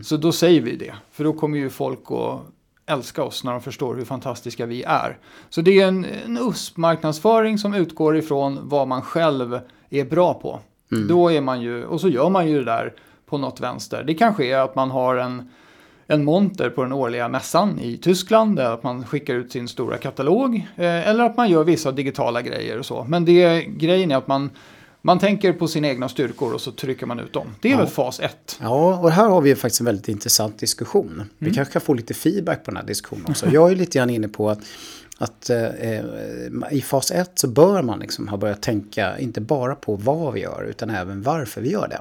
Så 0.02 0.16
då 0.16 0.32
säger 0.32 0.60
vi 0.60 0.76
det, 0.76 0.94
för 1.10 1.24
då 1.24 1.32
kommer 1.32 1.58
ju 1.58 1.70
folk 1.70 2.00
att 2.00 2.40
älska 2.86 3.22
oss 3.22 3.44
när 3.44 3.52
de 3.52 3.60
förstår 3.60 3.94
hur 3.94 4.04
fantastiska 4.04 4.66
vi 4.66 4.82
är. 4.82 5.18
Så 5.48 5.60
det 5.60 5.80
är 5.80 5.88
en, 5.88 6.04
en 6.04 6.38
USP-marknadsföring 6.38 7.58
som 7.58 7.74
utgår 7.74 8.16
ifrån 8.16 8.58
vad 8.62 8.88
man 8.88 9.02
själv 9.02 9.60
är 9.90 10.04
bra 10.04 10.34
på. 10.34 10.60
Då 11.08 11.32
är 11.32 11.40
man 11.40 11.60
ju, 11.60 11.84
och 11.84 12.00
så 12.00 12.08
gör 12.08 12.30
man 12.30 12.48
ju 12.48 12.58
det 12.58 12.64
där 12.64 12.94
på 13.26 13.38
något 13.38 13.60
vänster. 13.60 14.04
Det 14.04 14.14
kanske 14.14 14.46
är 14.46 14.58
att 14.58 14.74
man 14.74 14.90
har 14.90 15.16
en, 15.16 15.50
en 16.06 16.24
monter 16.24 16.70
på 16.70 16.82
den 16.82 16.92
årliga 16.92 17.28
mässan 17.28 17.78
i 17.80 17.96
Tyskland, 17.96 18.58
eller 18.58 18.70
att 18.70 18.82
man 18.82 19.04
skickar 19.04 19.34
ut 19.34 19.52
sin 19.52 19.68
stora 19.68 19.98
katalog, 19.98 20.56
eh, 20.76 21.08
eller 21.08 21.24
att 21.24 21.36
man 21.36 21.50
gör 21.50 21.64
vissa 21.64 21.92
digitala 21.92 22.42
grejer 22.42 22.78
och 22.78 22.86
så. 22.86 23.04
Men 23.08 23.24
det, 23.24 23.62
grejen 23.62 24.10
är 24.10 24.16
att 24.16 24.26
man, 24.26 24.50
man 25.06 25.18
tänker 25.18 25.52
på 25.52 25.68
sina 25.68 25.88
egna 25.88 26.08
styrkor 26.08 26.54
och 26.54 26.60
så 26.60 26.72
trycker 26.72 27.06
man 27.06 27.20
ut 27.20 27.32
dem. 27.32 27.46
Det 27.60 27.72
är 27.72 27.76
väl 27.76 27.86
fas 27.86 28.20
ett. 28.20 28.58
Ja, 28.60 28.98
och 28.98 29.10
här 29.10 29.28
har 29.28 29.40
vi 29.40 29.54
faktiskt 29.54 29.80
en 29.80 29.86
väldigt 29.86 30.08
intressant 30.08 30.58
diskussion. 30.58 31.22
Vi 31.38 31.54
kanske 31.54 31.72
kan 31.72 31.82
få 31.82 31.94
lite 31.94 32.14
feedback 32.14 32.64
på 32.64 32.70
den 32.70 32.76
här 32.76 32.86
diskussionen 32.86 33.26
också. 33.28 33.46
Jag 33.50 33.72
är 33.72 33.76
lite 33.76 33.98
grann 33.98 34.10
inne 34.10 34.28
på 34.28 34.50
att 34.50 34.58
Att 35.18 35.50
eh, 35.50 35.64
eh, 35.64 36.04
i 36.70 36.82
fas 36.82 37.10
1 37.10 37.30
så 37.34 37.48
bör 37.48 37.82
man 37.82 37.98
liksom 37.98 38.28
ha 38.28 38.36
börjat 38.36 38.62
tänka 38.62 39.18
inte 39.18 39.40
bara 39.40 39.74
på 39.74 39.96
vad 39.96 40.34
vi 40.34 40.40
gör 40.40 40.66
utan 40.70 40.90
även 40.90 41.22
varför 41.22 41.60
vi 41.60 41.70
gör 41.70 41.88
det. 41.88 42.00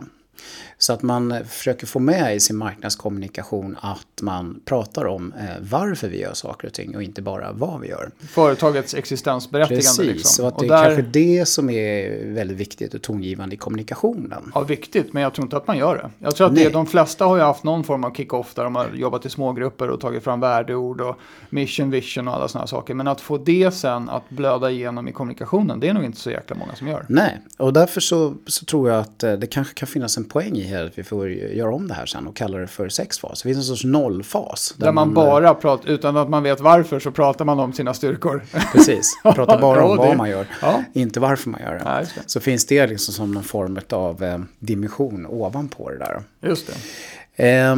Så 0.78 0.94
att 0.94 1.02
man 1.02 1.32
eh, 1.32 1.44
försöker 1.44 1.88
få 1.88 2.00
med 2.00 2.36
i 2.36 2.40
sin 2.40 2.58
marknadskommunikation 2.58 3.78
att 3.82 4.22
man 4.22 4.60
pratar 4.66 5.06
om 5.06 5.34
eh, 5.40 5.46
varför 5.62 6.08
vi 6.08 6.22
gör 6.22 6.34
saker 6.34 6.68
och 6.68 6.74
ting 6.74 6.96
och 6.96 7.04
inte 7.04 7.22
bara 7.22 7.52
vad 7.52 7.82
vi 7.82 7.88
gör. 7.88 8.12
Företagets 8.30 8.94
existensberättigande. 8.94 9.86
Precis, 9.86 10.06
liksom. 10.06 10.46
och 10.46 10.52
att 10.52 10.60
det 10.60 10.70
och 10.70 10.78
är 10.78 10.84
kanske 10.84 11.02
det 11.02 11.48
som 11.48 11.70
är 11.70 12.26
väldigt 12.34 12.58
viktigt 12.58 12.94
och 12.94 13.02
tongivande 13.02 13.56
i 13.56 13.58
kommunikationen. 13.58 14.52
Ja, 14.54 14.62
viktigt, 14.62 15.14
men 15.14 15.24
jag 15.24 15.34
tror 15.34 15.46
inte 15.46 15.58
att 15.58 15.68
man 15.68 15.78
gör 15.78 15.96
det. 15.96 16.10
Jag 16.26 16.36
tror 16.36 16.48
att 16.48 16.56
det, 16.56 16.70
de 16.70 16.86
flesta 16.86 17.26
har 17.26 17.36
ju 17.38 17.44
haft 17.44 17.64
någon 17.64 17.84
form 17.84 18.04
av 18.04 18.16
kick-off 18.16 18.54
där 18.54 18.64
de 18.64 18.76
har 18.76 18.88
jobbat 18.94 19.26
i 19.26 19.30
smågrupper 19.30 19.90
och 19.90 20.02
tagit 20.02 20.24
fram 20.24 20.40
värdeord 20.40 21.02
och 21.02 21.20
mission, 21.50 21.92
vision 21.92 22.28
och 22.28 22.34
alla 22.34 22.48
sådana 22.48 22.68
saker. 22.68 22.94
Men 22.94 23.08
att 23.08 23.22
få 23.22 23.38
det 23.38 23.74
sen 23.74 24.10
att 24.10 24.30
blöda 24.30 24.72
igenom 24.72 25.08
i 25.08 25.12
kommunikationen, 25.12 25.80
det 25.80 25.90
är 25.90 25.94
nog 25.94 26.04
inte 26.04 26.20
så 26.20 26.32
jäkla 26.32 26.56
många 26.56 26.76
som 26.76 26.88
gör. 26.88 27.06
Nej, 27.10 27.40
och 27.58 27.74
därför 27.74 28.02
så, 28.02 28.34
så 28.48 28.66
tror 28.66 28.90
jag 28.90 29.00
att 29.00 29.24
eh, 29.24 29.34
det 29.34 29.48
kanske 29.48 29.74
kan 29.74 29.88
finnas 29.88 30.18
en 30.18 30.25
poäng 30.26 30.58
i 30.58 30.62
här 30.62 30.86
att 30.86 30.98
vi 30.98 31.04
får 31.04 31.30
göra 31.30 31.76
om 31.76 31.88
det 31.88 31.94
här 31.94 32.06
sen 32.06 32.28
och 32.28 32.36
kalla 32.36 32.58
det 32.58 32.68
för 32.68 32.90
sexfas. 32.90 33.42
Det 33.42 33.50
finns 33.50 33.58
en 33.58 33.64
sorts 33.64 33.84
nollfas. 33.84 34.74
Där, 34.78 34.86
där 34.86 34.94
man, 34.94 35.08
man, 35.08 35.14
bara 35.14 35.54
pratar, 35.54 35.90
utan 35.90 36.18
att 36.18 36.30
man 36.30 36.44
vet 36.44 36.60
varför, 36.60 37.00
så 37.00 37.12
pratar 37.12 37.46
man 37.46 37.60
om 37.60 37.74
sina 37.74 37.94
styrkor. 37.94 38.44
Precis, 38.72 39.20
pratar 39.24 39.62
bara 39.62 39.86
om 39.86 39.98
vad 39.98 40.18
man 40.18 40.30
gör, 40.30 40.48
ja. 40.62 40.84
inte 40.94 41.20
varför 41.20 41.50
man 41.50 41.62
gör 41.62 41.74
det. 41.74 41.82
Ja, 41.86 42.00
det. 42.00 42.24
Så 42.26 42.40
finns 42.40 42.66
det 42.66 42.88
liksom 42.88 43.14
som 43.14 43.32
någon 43.32 43.44
form 43.44 43.80
av 43.90 44.24
eh, 44.24 44.40
dimension 44.60 45.26
ovanpå 45.26 45.90
det 45.90 45.98
där. 45.98 46.24
Just 46.42 46.68
det. 46.68 47.50
Eh, 47.50 47.76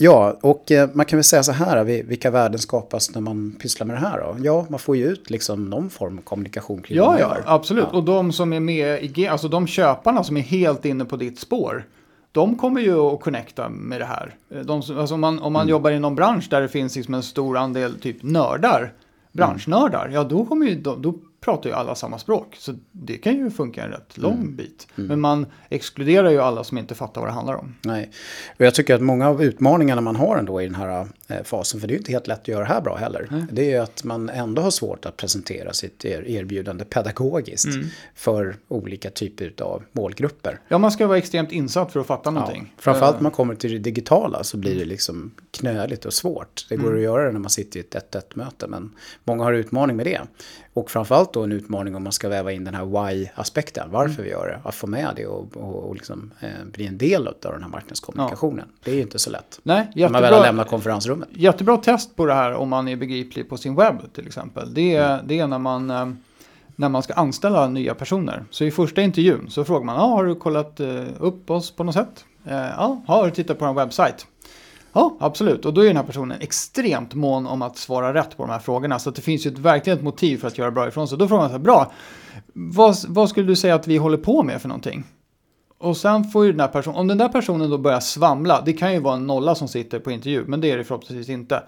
Ja, 0.00 0.36
och 0.40 0.72
eh, 0.72 0.88
man 0.92 1.06
kan 1.06 1.16
väl 1.16 1.24
säga 1.24 1.42
så 1.42 1.52
här, 1.52 1.84
vilka 1.84 2.30
värden 2.30 2.58
skapas 2.58 3.14
när 3.14 3.20
man 3.20 3.56
pysslar 3.62 3.86
med 3.86 3.96
det 3.96 4.00
här 4.00 4.18
då? 4.18 4.36
Ja, 4.42 4.66
man 4.68 4.78
får 4.78 4.96
ju 4.96 5.04
ut 5.06 5.30
liksom 5.30 5.70
någon 5.70 5.90
form 5.90 6.18
av 6.18 6.22
kommunikation 6.22 6.82
kring 6.82 6.96
Ja, 6.96 7.18
ja, 7.18 7.36
absolut. 7.46 7.86
Ja. 7.92 7.98
Och 7.98 8.04
de 8.04 8.32
som 8.32 8.52
är 8.52 8.60
med 8.60 9.18
i, 9.18 9.26
alltså 9.26 9.48
de 9.48 9.66
köparna 9.66 10.24
som 10.24 10.36
är 10.36 10.40
helt 10.40 10.84
inne 10.84 11.04
på 11.04 11.16
ditt 11.16 11.38
spår, 11.38 11.84
de 12.32 12.58
kommer 12.58 12.80
ju 12.80 13.00
att 13.00 13.20
connecta 13.20 13.68
med 13.68 14.00
det 14.00 14.04
här. 14.04 14.34
De, 14.64 14.76
alltså 14.76 15.14
om 15.14 15.20
man, 15.20 15.38
om 15.38 15.52
man 15.52 15.62
mm. 15.62 15.70
jobbar 15.70 15.90
i 15.90 15.98
någon 15.98 16.14
bransch 16.14 16.46
där 16.50 16.60
det 16.60 16.68
finns 16.68 16.96
liksom 16.96 17.14
en 17.14 17.22
stor 17.22 17.56
andel 17.56 18.00
typ 18.00 18.22
nördar, 18.22 18.92
branschnördar, 19.32 20.10
ja 20.12 20.24
då, 20.24 20.44
kommer 20.44 20.66
ju, 20.66 20.80
då, 20.80 20.96
då 20.96 21.14
pratar 21.40 21.70
ju 21.70 21.76
alla 21.76 21.94
samma 21.94 22.18
språk. 22.18 22.56
Så 22.58 22.74
det 22.92 23.16
kan 23.16 23.36
ju 23.36 23.50
funka 23.50 23.84
en 23.84 23.90
rätt 23.90 24.18
lång 24.18 24.34
mm. 24.34 24.56
bit. 24.56 24.86
Mm. 24.96 25.08
Men 25.08 25.20
man 25.20 25.46
exkluderar 25.68 26.30
ju 26.30 26.38
alla 26.38 26.64
som 26.64 26.78
inte 26.78 26.94
fattar 26.94 27.20
vad 27.20 27.30
det 27.30 27.34
handlar 27.34 27.54
om. 27.54 27.74
Nej, 27.82 28.10
och 28.58 28.64
jag 28.64 28.74
tycker 28.74 28.94
att 28.94 29.02
många 29.02 29.28
av 29.28 29.42
utmaningarna 29.42 30.00
man 30.00 30.16
har 30.16 30.36
ändå 30.36 30.62
i 30.62 30.64
den 30.64 30.74
här 30.74 31.08
fasen, 31.44 31.80
för 31.80 31.88
det 31.88 31.92
är 31.92 31.94
ju 31.94 31.98
inte 31.98 32.12
helt 32.12 32.26
lätt 32.26 32.40
att 32.40 32.48
göra 32.48 32.60
det 32.60 32.68
här 32.68 32.80
bra 32.80 32.96
heller. 32.96 33.28
Mm. 33.30 33.46
Det 33.52 33.62
är 33.62 33.70
ju 33.70 33.76
att 33.76 34.04
man 34.04 34.28
ändå 34.28 34.62
har 34.62 34.70
svårt 34.70 35.06
att 35.06 35.16
presentera 35.16 35.72
sitt 35.72 36.04
erbjudande 36.04 36.84
pedagogiskt 36.84 37.66
mm. 37.66 37.86
för 38.14 38.56
olika 38.68 39.10
typer 39.10 39.52
av 39.62 39.82
målgrupper. 39.92 40.60
Ja, 40.68 40.78
man 40.78 40.92
ska 40.92 41.06
vara 41.06 41.18
extremt 41.18 41.52
insatt 41.52 41.92
för 41.92 42.00
att 42.00 42.06
fatta 42.06 42.30
någonting. 42.30 42.72
Ja, 42.76 42.82
framförallt 42.82 43.16
när 43.16 43.22
man 43.22 43.32
kommer 43.32 43.54
till 43.54 43.72
det 43.72 43.78
digitala 43.78 44.44
så 44.44 44.56
blir 44.56 44.78
det 44.78 44.84
liksom 44.84 45.34
knöligt 45.50 46.04
och 46.04 46.12
svårt. 46.12 46.66
Det 46.68 46.76
går 46.76 46.86
mm. 46.86 46.98
att 46.98 47.04
göra 47.04 47.24
det 47.24 47.32
när 47.32 47.40
man 47.40 47.50
sitter 47.50 47.80
i 47.80 47.80
ett 47.80 48.14
1-1 48.14 48.22
möte, 48.34 48.66
men 48.66 48.94
många 49.24 49.44
har 49.44 49.52
utmaning 49.52 49.96
med 49.96 50.06
det. 50.06 50.20
Och 50.72 50.90
framförallt 50.90 51.32
då 51.32 51.42
en 51.42 51.52
utmaning 51.52 51.94
om 51.94 52.02
man 52.02 52.12
ska 52.12 52.28
väva 52.28 52.52
in 52.52 52.64
den 52.64 52.74
här 52.74 52.84
why-aspekten, 52.84 53.90
varför 53.90 54.14
mm. 54.14 54.24
vi 54.24 54.30
gör 54.30 54.46
det, 54.46 54.68
att 54.68 54.74
få 54.74 54.86
med 54.86 55.12
det 55.16 55.26
och, 55.26 55.56
och, 55.56 55.88
och 55.88 55.94
liksom, 55.94 56.30
eh, 56.40 56.48
bli 56.72 56.86
en 56.86 56.98
del 56.98 57.28
av 57.28 57.34
den 57.40 57.62
här 57.62 57.68
marknadskommunikationen. 57.70 58.64
Ja. 58.68 58.78
Det 58.84 58.90
är 58.90 58.94
ju 58.94 59.00
inte 59.00 59.18
så 59.18 59.30
lätt. 59.30 59.60
Nej, 59.62 59.90
jättebra, 59.94 60.06
när 60.06 60.12
man 60.12 60.22
väl 60.22 60.34
har 60.34 60.42
lämnat 60.42 60.68
konferensrummet. 60.68 61.17
Jättebra 61.30 61.76
test 61.76 62.16
på 62.16 62.26
det 62.26 62.34
här 62.34 62.52
om 62.52 62.68
man 62.68 62.88
är 62.88 62.96
begriplig 62.96 63.48
på 63.48 63.56
sin 63.56 63.74
webb 63.74 64.12
till 64.12 64.26
exempel. 64.26 64.74
Det 64.74 64.94
är, 64.94 65.14
mm. 65.14 65.26
det 65.28 65.38
är 65.38 65.46
när 65.46 65.58
man 65.58 65.90
eh, 65.90 66.06
när 66.78 66.88
man 66.88 67.02
ska 67.02 67.14
anställa 67.14 67.68
nya 67.68 67.94
personer. 67.94 68.44
Så 68.50 68.64
i 68.64 68.70
första 68.70 69.02
intervjun 69.02 69.46
så 69.50 69.64
frågar 69.64 69.86
man, 69.86 69.96
ah, 69.96 70.06
har 70.06 70.24
du 70.24 70.34
kollat 70.34 70.80
eh, 70.80 71.04
upp 71.18 71.50
oss 71.50 71.70
på 71.70 71.84
något 71.84 71.94
sätt? 71.94 72.24
Eh, 72.44 72.56
ja, 72.56 73.02
har 73.06 73.24
du 73.24 73.30
tittat 73.30 73.58
på 73.58 73.64
en 73.64 73.74
webbsajt? 73.74 74.26
Ja, 74.92 75.16
absolut. 75.20 75.64
Och 75.64 75.74
då 75.74 75.80
är 75.80 75.86
den 75.86 75.96
här 75.96 76.04
personen 76.04 76.40
extremt 76.40 77.14
mån 77.14 77.46
om 77.46 77.62
att 77.62 77.76
svara 77.76 78.14
rätt 78.14 78.36
på 78.36 78.42
de 78.42 78.52
här 78.52 78.58
frågorna. 78.58 78.98
Så 78.98 79.10
det 79.10 79.20
finns 79.20 79.46
ju 79.46 79.50
ett, 79.50 79.58
verkligen 79.58 79.98
ett 79.98 80.04
motiv 80.04 80.38
för 80.38 80.46
att 80.46 80.58
göra 80.58 80.70
bra 80.70 80.88
ifrån 80.88 81.08
sig. 81.08 81.18
Då 81.18 81.28
frågar 81.28 81.42
man 81.42 81.48
så 81.48 81.56
här, 81.56 81.58
bra, 81.58 81.92
vad, 82.52 82.96
vad 83.08 83.28
skulle 83.28 83.46
du 83.46 83.56
säga 83.56 83.74
att 83.74 83.86
vi 83.86 83.96
håller 83.96 84.18
på 84.18 84.42
med 84.42 84.60
för 84.60 84.68
någonting? 84.68 85.04
Och 85.78 85.96
sen 85.96 86.24
får 86.24 86.44
ju 86.44 86.52
den 86.52 86.60
här 86.60 86.68
personen, 86.68 86.96
om 86.96 87.06
den 87.06 87.18
där 87.18 87.28
personen 87.28 87.70
då 87.70 87.78
börjar 87.78 88.00
svamla, 88.00 88.62
det 88.66 88.72
kan 88.72 88.92
ju 88.92 89.00
vara 89.00 89.16
en 89.16 89.26
nolla 89.26 89.54
som 89.54 89.68
sitter 89.68 89.98
på 89.98 90.10
intervju, 90.10 90.44
men 90.46 90.60
det 90.60 90.70
är 90.70 90.76
det 90.76 90.84
förhoppningsvis 90.84 91.28
inte. 91.28 91.62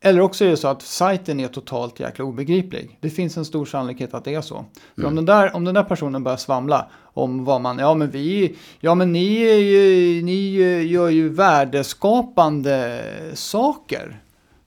Eller 0.00 0.20
också 0.20 0.44
är 0.44 0.48
det 0.48 0.56
så 0.56 0.68
att 0.68 0.82
sajten 0.82 1.40
är 1.40 1.48
totalt 1.48 2.00
jäkla 2.00 2.24
obegriplig. 2.24 2.98
Det 3.00 3.10
finns 3.10 3.36
en 3.36 3.44
stor 3.44 3.66
sannolikhet 3.66 4.14
att 4.14 4.24
det 4.24 4.34
är 4.34 4.40
så. 4.40 4.64
För 4.94 5.02
mm. 5.02 5.08
om, 5.08 5.14
den 5.14 5.24
där, 5.24 5.56
om 5.56 5.64
den 5.64 5.74
där 5.74 5.84
personen 5.84 6.24
börjar 6.24 6.36
svamla 6.36 6.86
om 7.02 7.44
vad 7.44 7.60
man, 7.60 7.78
ja 7.78 7.94
men 7.94 8.10
vi, 8.10 8.56
ja 8.80 8.94
men 8.94 9.12
ni, 9.12 9.24
ju, 9.24 10.22
ni 10.22 10.50
gör 10.82 11.08
ju 11.08 11.28
värdeskapande 11.28 13.04
saker. 13.34 14.20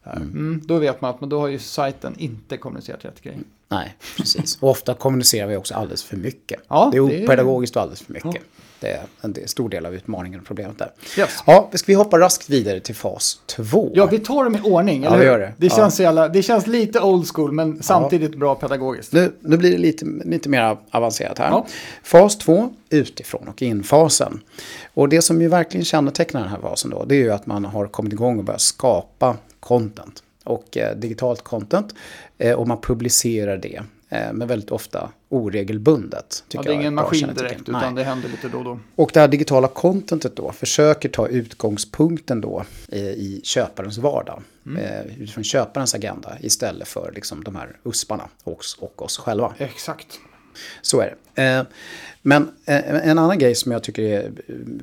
Mm. 0.04 0.22
Mm, 0.22 0.62
då 0.66 0.78
vet 0.80 1.02
man 1.02 1.10
att 1.10 1.22
men 1.22 1.30
då 1.30 1.40
har 1.40 1.48
ju 1.48 1.60
sajten 1.60 2.16
inte 2.18 2.58
kommunicerat 2.58 3.06
rätt 3.06 3.22
grej. 3.22 3.38
Nej, 3.70 3.96
precis. 4.18 4.58
Och 4.62 4.70
ofta 4.70 4.94
kommunicerar 4.94 5.48
vi 5.48 5.56
också 5.56 5.74
alldeles 5.74 6.04
för 6.04 6.18
mycket. 6.18 6.62
Ja, 6.68 6.90
det 6.92 6.98
är 6.98 7.02
opedagogiskt 7.02 7.76
och 7.76 7.82
alldeles 7.82 8.02
för 8.02 8.14
mycket. 8.14 8.36
Ja. 8.36 8.61
Det 8.82 8.88
är 8.88 9.02
en 9.22 9.48
stor 9.48 9.70
del 9.70 9.86
av 9.86 9.96
utmaningen 9.96 10.40
och 10.40 10.46
problemet 10.46 10.78
där. 10.78 10.92
Yes. 11.18 11.44
Ja, 11.46 11.70
ska 11.74 11.86
vi 11.88 11.94
hoppa 11.94 12.20
raskt 12.20 12.50
vidare 12.50 12.80
till 12.80 12.96
fas 12.96 13.40
2? 13.46 13.92
Ja, 13.94 14.06
vi 14.06 14.20
tar 14.20 14.44
dem 14.44 14.56
i 14.56 14.60
ordning, 14.64 15.04
eller 15.04 15.16
ja, 15.16 15.20
vi 15.20 15.26
gör 15.26 15.40
det. 15.40 15.54
Det, 15.58 15.70
känns 15.70 16.00
ja. 16.00 16.04
jävla, 16.04 16.28
det 16.28 16.44
känns 16.44 16.68
lite 16.68 17.00
old 17.00 17.28
school, 17.28 17.52
men 17.52 17.84
samtidigt 17.84 18.32
ja. 18.34 18.40
bra 18.40 18.56
pedagogiskt. 18.56 19.14
Nu, 19.14 19.32
nu 19.40 19.58
blir 19.58 19.72
det 19.72 19.78
lite, 19.78 20.06
lite 20.06 20.50
mer 20.50 20.78
avancerat 20.92 21.40
här. 21.40 21.50
Ja. 21.50 21.66
Fas 22.04 22.38
2, 22.38 22.74
utifrån 22.90 23.48
och 23.48 23.62
infasen. 23.62 24.42
Och 24.94 25.10
det 25.10 25.22
som 25.22 25.42
ju 25.42 25.48
verkligen 25.48 25.86
kännetecknar 25.86 26.42
den 26.42 26.50
här 26.50 26.60
fasen 26.60 26.90
då, 26.90 27.06
det 27.06 27.16
är 27.16 27.20
ju 27.20 27.32
att 27.32 27.46
man 27.46 27.66
har 27.66 27.88
kommit 27.88 28.14
igång 28.14 28.38
och 28.38 28.44
börjat 28.44 28.62
skapa 28.62 29.38
content 29.60 30.24
och 30.44 30.78
eh, 30.78 30.96
digitalt 30.96 31.42
content 31.42 31.96
eh, 32.38 32.54
och 32.54 32.68
man 32.68 32.82
publicerar 32.82 33.58
det. 33.58 33.82
Eh, 34.14 34.34
men 34.34 34.48
väldigt 34.48 34.72
ofta 34.72 35.12
oregelbundet. 35.30 36.44
Ja, 36.50 36.62
det 36.62 36.70
är 36.70 36.74
ingen 36.74 36.96
maskin 36.96 37.34
direkt 37.34 37.62
utan 37.62 37.82
Nej. 37.82 37.94
det 37.96 38.04
händer 38.04 38.30
lite 38.30 38.48
då 38.50 38.58
och 38.58 38.64
då. 38.64 38.80
Och 38.96 39.12
det 39.14 39.20
här 39.20 39.28
digitala 39.28 39.68
contentet 39.68 40.36
då 40.36 40.52
försöker 40.52 41.10
ta 41.10 41.28
utgångspunkten 41.28 42.42
då 42.42 42.66
i 42.92 43.42
köparens 43.44 43.98
vardag. 43.98 44.42
Mm. 44.66 44.82
Utifrån 45.20 45.44
köparens 45.44 45.96
agenda 45.96 46.38
istället 46.40 46.88
för 46.88 47.12
liksom 47.16 47.44
de 47.44 47.56
här 47.56 47.78
usparna 47.84 48.28
och, 48.44 48.64
och 48.80 49.02
oss 49.02 49.18
själva. 49.18 49.54
Exakt. 49.58 50.20
Så 50.82 51.02
är 51.02 51.16
det. 51.36 51.66
Men 52.22 52.52
en 52.66 53.20
annan 53.20 53.40
grej 53.40 53.56
som 53.56 53.72
jag 53.72 53.84
tycker 53.84 54.04
är 54.04 54.32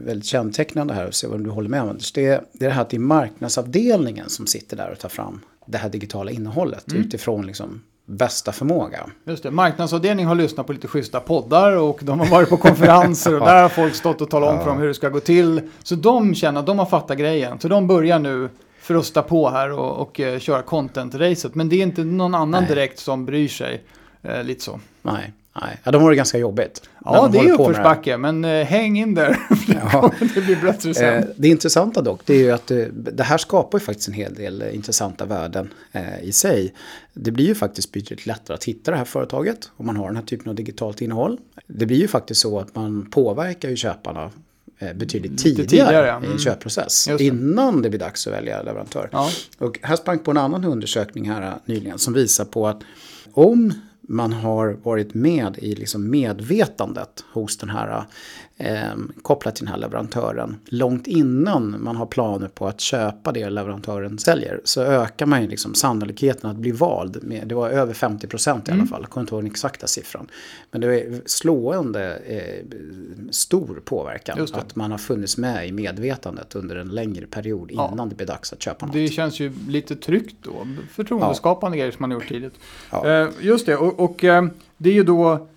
väldigt 0.05 0.25
kännetecknande 0.27 0.95
här, 0.95 1.07
och 1.07 1.15
se 1.15 1.27
vad 1.27 1.45
du 1.45 1.51
håller 1.51 1.69
med 1.69 1.83
om, 1.83 1.99
det 2.15 2.27
är 2.27 2.43
det 2.53 2.71
här 2.71 2.83
att 2.83 2.91
det 2.91 2.97
är 2.97 3.01
marknadsavdelningen 3.01 4.29
som 4.29 4.47
sitter 4.47 4.77
där 4.77 4.91
och 4.91 4.99
tar 4.99 5.09
fram 5.09 5.41
det 5.67 5.79
här 5.79 5.89
digitala 5.89 6.31
innehållet 6.31 6.91
mm. 6.91 7.03
utifrån 7.03 7.47
liksom 7.47 7.83
bästa 8.09 8.53
förmåga. 8.53 9.07
Just 9.25 9.43
det, 9.43 9.51
marknadsavdelningen 9.51 10.29
har 10.29 10.35
lyssnat 10.35 10.67
på 10.67 10.73
lite 10.73 10.89
schyssta 10.89 11.21
poddar 11.21 11.77
och 11.77 11.99
de 12.03 12.21
har 12.21 12.27
varit 12.27 12.49
på 12.49 12.57
konferenser 12.57 13.41
och 13.41 13.41
där 13.47 13.63
har 13.63 13.69
folk 13.69 13.95
stått 13.95 14.21
och 14.21 14.31
talat 14.31 14.53
om 14.53 14.59
för 14.59 14.67
dem 14.67 14.79
hur 14.79 14.89
det 14.89 14.95
ska 14.95 15.09
gå 15.09 15.21
till. 15.21 15.61
Så 15.83 15.95
de 15.95 16.35
känner 16.35 16.61
att 16.61 16.67
de 16.67 16.79
har 16.79 16.87
fattat 16.87 17.19
grejen. 17.19 17.59
Så 17.59 17.69
de 17.69 17.87
börjar 17.87 18.19
nu 18.19 18.49
frusta 18.81 19.23
på 19.23 19.51
här 19.51 19.73
och, 19.73 19.97
och 19.97 20.21
uh, 20.21 20.39
köra 20.39 20.63
content-racet. 20.63 21.55
Men 21.55 21.69
det 21.69 21.77
är 21.77 21.83
inte 21.83 22.05
någon 22.05 22.35
annan 22.35 22.63
Nej. 22.63 22.69
direkt 22.69 22.99
som 22.99 23.27
bryr 23.27 23.49
sig. 23.49 23.85
Uh, 24.29 24.45
lite 24.45 24.65
så. 24.65 24.81
Nej. 25.03 25.33
Nej, 25.63 25.81
ja, 25.85 25.91
de 25.91 26.03
har 26.03 26.11
det 26.11 26.17
ganska 26.17 26.39
jobbigt. 26.39 26.83
Ja, 27.05 27.29
det 27.33 27.39
är 27.39 27.53
uppförsbacke, 27.53 28.17
men 28.17 28.45
uh, 28.45 28.65
häng 28.65 28.99
in 28.99 29.15
där. 29.15 29.39
Ja. 29.93 30.13
det 30.35 30.41
blir 30.41 30.63
bättre 30.63 30.95
sen. 30.95 31.15
Eh, 31.15 31.25
det 31.37 31.49
intressanta 31.49 32.03
dock, 32.03 32.21
det 32.25 32.35
är 32.35 32.39
ju 32.39 32.51
att 32.51 32.71
uh, 32.71 32.87
det 32.93 33.23
här 33.23 33.39
skapar 33.39 33.79
ju 33.79 33.85
faktiskt 33.85 34.09
en 34.09 34.15
hel 34.15 34.35
del 34.35 34.63
uh, 34.63 34.75
intressanta 34.75 35.25
värden 35.25 35.69
i 36.23 36.33
sig. 36.33 36.75
Det 37.15 37.31
blir 37.31 37.47
ju 37.47 37.55
faktiskt 37.55 37.93
betydligt 37.93 38.27
lättare 38.27 38.55
att 38.55 38.65
hitta 38.65 38.91
det 38.91 38.97
här 38.97 39.05
företaget 39.05 39.71
om 39.77 39.87
man 39.87 39.97
har 39.97 40.07
den 40.07 40.17
här 40.17 40.23
typen 40.23 40.49
av 40.49 40.55
digitalt 40.55 41.01
innehåll. 41.01 41.39
Det 41.67 41.87
blir 41.87 41.97
ju 41.97 42.09
faktiskt 42.09 42.41
så 42.41 42.59
att 42.61 42.75
man 42.75 43.11
påverkar 43.11 43.69
ju 43.69 43.77
köparna 43.77 44.31
betydligt 44.95 45.39
tidigare, 45.39 45.69
tidigare 45.69 46.11
mm. 46.11 46.31
i 46.31 46.33
en 46.33 46.39
köpprocess. 46.39 47.09
Det. 47.19 47.25
Innan 47.25 47.83
det 47.83 47.91
blir 47.91 48.01
dags 48.01 48.27
att 48.27 48.33
välja 48.33 48.63
leverantör. 48.63 49.09
Ja. 49.13 49.31
Och 49.59 49.79
här 49.83 49.97
sprang 49.97 50.19
på 50.19 50.31
en 50.31 50.37
annan 50.37 50.65
undersökning 50.65 51.31
här 51.31 51.59
nyligen 51.65 51.99
som 51.99 52.15
visar 52.15 52.45
på 52.45 52.67
att 52.67 52.83
om 53.33 53.73
man 54.09 54.33
har 54.33 54.79
varit 54.83 55.15
med 55.15 55.59
i 55.59 55.75
liksom 55.75 56.11
medvetandet 56.11 57.25
hos 57.33 57.59
den 57.59 57.71
här 57.71 58.05
eh, 58.59 58.95
kopplat 59.23 59.57
till 59.57 59.65
den 59.65 59.73
här 59.73 59.81
leverantören 59.81 60.57
långt 60.65 61.07
innan 61.07 61.83
man 61.83 61.97
har 61.97 62.07
planer 62.07 62.49
på 62.49 62.67
att 62.67 62.81
köpa 62.81 63.33
det 63.33 63.51
leverantören 63.51 64.19
säljer 64.19 64.61
så 64.65 64.83
ökar 64.83 65.27
man 65.27 65.43
ju 65.43 65.49
liksom 65.49 65.75
sannolikheten 65.75 66.51
att 66.51 66.57
bli 66.57 66.71
vald. 66.71 67.19
Med, 67.23 67.49
det 67.49 67.55
var 67.55 67.71
över 67.71 67.95
50 67.95 68.27
procent 68.27 68.69
i 68.69 68.73
alla 68.73 68.87
fall, 68.87 69.01
jag 69.03 69.11
kommer 69.11 69.23
inte 69.23 69.35
ihåg 69.35 69.43
den 69.43 69.51
exakta 69.51 69.87
siffran. 69.87 70.29
Men 70.71 70.81
det 70.81 70.87
är 70.87 71.21
slående 71.27 72.17
eh, 72.17 72.65
stor 73.31 73.83
påverkan 73.85 74.47
att 74.53 74.77
man 74.77 74.91
har 74.91 74.99
funnits 74.99 75.37
med 75.37 75.69
i 75.69 75.73
medvetandet 75.73 76.55
under 76.55 76.77
en 76.77 76.89
längre 76.89 77.27
period 77.27 77.71
innan 77.71 77.99
ja. 77.99 78.05
det 78.05 78.15
blir 78.15 78.27
dags 78.27 78.53
att 78.53 78.63
köpa 78.63 78.87
något. 78.87 78.93
Det 78.93 79.09
känns 79.09 79.41
ju 79.41 79.53
lite 79.69 79.97
tryggt 79.97 80.37
då, 80.43 80.67
förtroendeskapande 80.91 81.77
ja. 81.77 81.81
grejer 81.81 81.93
som 81.93 82.03
man 82.03 82.11
har 82.11 82.21
gjort 82.21 82.29
tidigt. 82.29 82.55
Ja. 82.91 83.09
Eh, 83.09 83.29
just 83.41 83.67
det, 83.67 83.77
och, 83.77 84.01
och 84.01 84.25
eh, 84.25 84.45
det 84.77 84.91
är 84.91 84.95
ju 84.95 85.05
då 85.05 85.49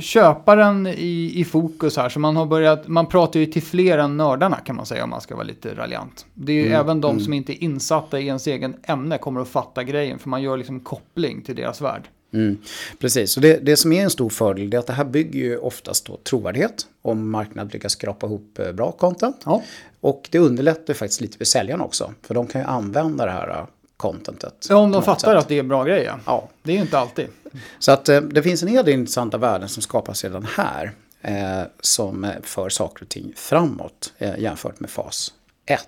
köparen 0.00 0.86
i, 0.86 1.32
i 1.34 1.44
fokus 1.44 1.96
här. 1.96 2.08
Så 2.08 2.20
man 2.20 2.36
har 2.36 2.46
börjat, 2.46 2.88
man 2.88 3.06
pratar 3.06 3.40
ju 3.40 3.46
till 3.46 3.62
fler 3.62 3.98
än 3.98 4.16
nördarna 4.16 4.56
kan 4.56 4.76
man 4.76 4.86
säga 4.86 5.04
om 5.04 5.10
man 5.10 5.20
ska 5.20 5.34
vara 5.34 5.46
lite 5.46 5.74
raljant. 5.74 6.26
Det 6.34 6.52
är 6.52 6.56
ju 6.56 6.66
mm, 6.66 6.80
även 6.80 7.00
de 7.00 7.10
mm. 7.10 7.24
som 7.24 7.32
inte 7.32 7.52
är 7.52 7.64
insatta 7.64 8.20
i 8.20 8.26
ens 8.26 8.46
egen 8.46 8.76
ämne 8.82 9.18
kommer 9.18 9.40
att 9.40 9.48
fatta 9.48 9.84
grejen. 9.84 10.18
För 10.18 10.28
man 10.28 10.42
gör 10.42 10.56
liksom 10.56 10.80
koppling 10.80 11.42
till 11.42 11.56
deras 11.56 11.80
värld. 11.80 12.02
Mm, 12.32 12.58
precis, 12.98 13.36
och 13.36 13.42
det, 13.42 13.58
det 13.62 13.76
som 13.76 13.92
är 13.92 14.02
en 14.02 14.10
stor 14.10 14.28
fördel 14.30 14.74
är 14.74 14.78
att 14.78 14.86
det 14.86 14.92
här 14.92 15.04
bygger 15.04 15.40
ju 15.40 15.58
oftast 15.58 16.06
då 16.06 16.16
trovärdighet. 16.16 16.86
Om 17.02 17.30
marknaden 17.30 17.70
lyckas 17.72 17.92
skrapa 17.92 18.26
ihop 18.26 18.58
eh, 18.58 18.72
bra 18.72 18.92
content. 18.92 19.42
Ja. 19.44 19.62
Och 20.00 20.28
det 20.30 20.38
underlättar 20.38 20.94
faktiskt 20.94 21.20
lite 21.20 21.38
för 21.38 21.44
säljarna 21.44 21.84
också. 21.84 22.12
För 22.22 22.34
de 22.34 22.46
kan 22.46 22.60
ju 22.60 22.66
använda 22.66 23.26
det 23.26 23.32
här 23.32 23.66
contentet. 23.96 24.66
Ja, 24.68 24.76
om 24.76 24.90
de 24.90 25.02
fattar 25.02 25.34
sätt. 25.34 25.38
att 25.38 25.48
det 25.48 25.58
är 25.58 25.62
bra 25.62 25.84
grejer. 25.84 26.14
Ja. 26.26 26.48
Det 26.62 26.72
är 26.72 26.76
ju 26.76 26.82
inte 26.82 26.98
alltid. 26.98 27.26
Så 27.78 27.92
att 27.92 28.08
eh, 28.08 28.20
det 28.20 28.42
finns 28.42 28.62
en 28.62 28.68
hel 28.68 28.84
del 28.84 28.94
intressanta 28.94 29.38
värden 29.38 29.68
som 29.68 29.82
skapas 29.82 30.24
redan 30.24 30.46
här. 30.56 30.92
Eh, 31.22 31.62
som 31.80 32.32
för 32.42 32.68
saker 32.68 33.02
och 33.02 33.08
ting 33.08 33.32
framåt 33.36 34.12
eh, 34.18 34.38
jämfört 34.38 34.80
med 34.80 34.90
fas 34.90 35.32
1. 35.66 35.80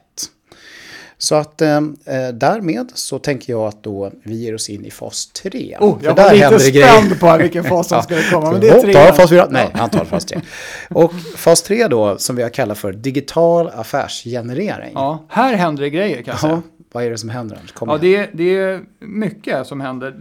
Så 1.20 1.34
att 1.34 1.62
eh, 1.62 1.76
eh, 2.04 2.28
därmed 2.32 2.90
så 2.94 3.18
tänker 3.18 3.52
jag 3.52 3.62
att 3.66 3.82
då 3.82 4.12
vi 4.22 4.34
ger 4.36 4.54
oss 4.54 4.68
in 4.68 4.84
i 4.84 4.90
fas 4.90 5.26
3. 5.26 5.76
Oh, 5.80 5.98
jag 6.02 6.16
var 6.16 6.32
lite 6.32 6.58
spänd 6.58 7.20
på 7.20 7.36
vilken 7.36 7.64
fas 7.64 7.88
som 7.88 8.02
skulle 8.02 8.22
komma, 8.22 8.52
men 8.52 8.60
det 8.60 8.68
är 8.68 8.80
3. 8.80 8.92
Ta 8.92 9.12
fas 9.12 9.30
4. 9.30 9.46
Nej, 9.50 9.70
han 9.74 9.90
tar 9.90 10.04
fas 10.04 10.24
3. 10.24 10.40
Och 10.90 11.12
fas 11.36 11.62
3 11.62 11.88
då, 11.88 12.18
som 12.18 12.36
vi 12.36 12.42
har 12.42 12.50
kallat 12.50 12.78
för 12.78 12.92
digital 12.92 13.70
affärsgenerering. 13.74 14.92
Ja, 14.94 15.24
här 15.28 15.54
händer 15.54 15.82
det 15.82 15.90
grejer 15.90 16.22
kan 16.22 16.32
jag 16.32 16.40
säga. 16.40 16.62
Vad 16.92 17.04
är 17.04 17.10
det 17.10 17.18
som 17.18 17.28
händer? 17.28 17.58
Kom 17.74 17.88
ja, 17.88 17.98
det 17.98 18.16
är, 18.16 18.30
det 18.32 18.58
är 18.58 18.80
mycket 18.98 19.66
som 19.66 19.80
händer. 19.80 20.16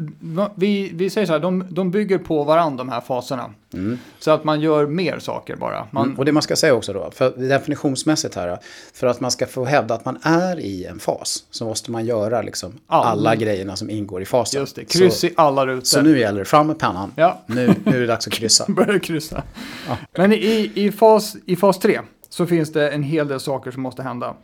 Vi, 0.56 0.92
vi 0.94 1.10
säger 1.10 1.28
så 1.28 1.34
här, 1.34 1.40
de, 1.40 1.66
de 1.70 1.92
bygger 1.92 2.18
på 2.18 2.44
varandra 2.44 2.78
de 2.78 2.90
här 2.90 3.02
faserna. 3.02 3.54
Mm. 3.74 4.00
Så 4.20 4.32
att 4.32 4.44
man 4.44 4.62
gör 4.62 4.88
mer 4.88 5.20
saker 5.20 5.56
bara. 5.56 5.88
Man... 5.92 6.06
Mm. 6.06 6.18
Och 6.18 6.26
det 6.26 6.32
man 6.32 6.44
ska 6.44 6.56
säga 6.56 6.74
också 6.74 6.94
då, 6.94 7.12
för 7.12 7.30
definitionsmässigt 7.50 8.36
här, 8.36 8.58
för 8.94 9.08
att 9.08 9.20
man 9.20 9.32
ska 9.32 9.46
få 9.46 9.66
hävda 9.66 9.94
att 9.94 10.06
man 10.06 10.18
är 10.22 10.60
i 10.60 10.86
en 10.86 11.00
fas 11.00 11.44
så 11.52 11.66
måste 11.66 11.92
man 11.92 12.06
göra 12.06 12.42
liksom 12.42 12.74
All... 12.88 13.06
alla 13.06 13.36
grejerna 13.36 13.76
som 13.76 13.90
ingår 13.90 14.22
i 14.22 14.26
fasen. 14.26 14.62
Just 14.62 14.76
det, 14.76 14.86
kryss 14.86 15.20
så, 15.20 15.28
i 15.28 15.34
alla 15.38 15.68
rutor. 15.68 15.86
Så 15.86 16.02
nu 16.02 16.20
gäller 16.20 16.40
det, 16.40 16.46
fram 16.46 16.68
med 16.68 16.80
pennan. 16.80 17.12
Ja. 17.16 17.42
Nu, 17.46 17.76
nu 17.84 17.96
är 17.96 18.00
det 18.00 18.08
dags 18.08 18.28
att 18.28 18.34
kryssa. 18.34 18.66
Börja 18.72 19.00
kryssa. 19.00 19.44
Ja. 19.88 19.98
Men 20.18 20.34
i, 20.34 20.72
i, 20.76 20.92
fas, 20.92 21.36
i 21.46 21.56
fas 21.56 21.80
3 21.80 22.00
så 22.30 22.46
finns 22.46 22.72
det 22.72 22.90
en 22.90 23.04
hel 23.04 23.28
del 23.28 23.40
saker 23.40 23.72
som 23.72 23.82
måste 23.82 24.04
hända. 24.04 24.36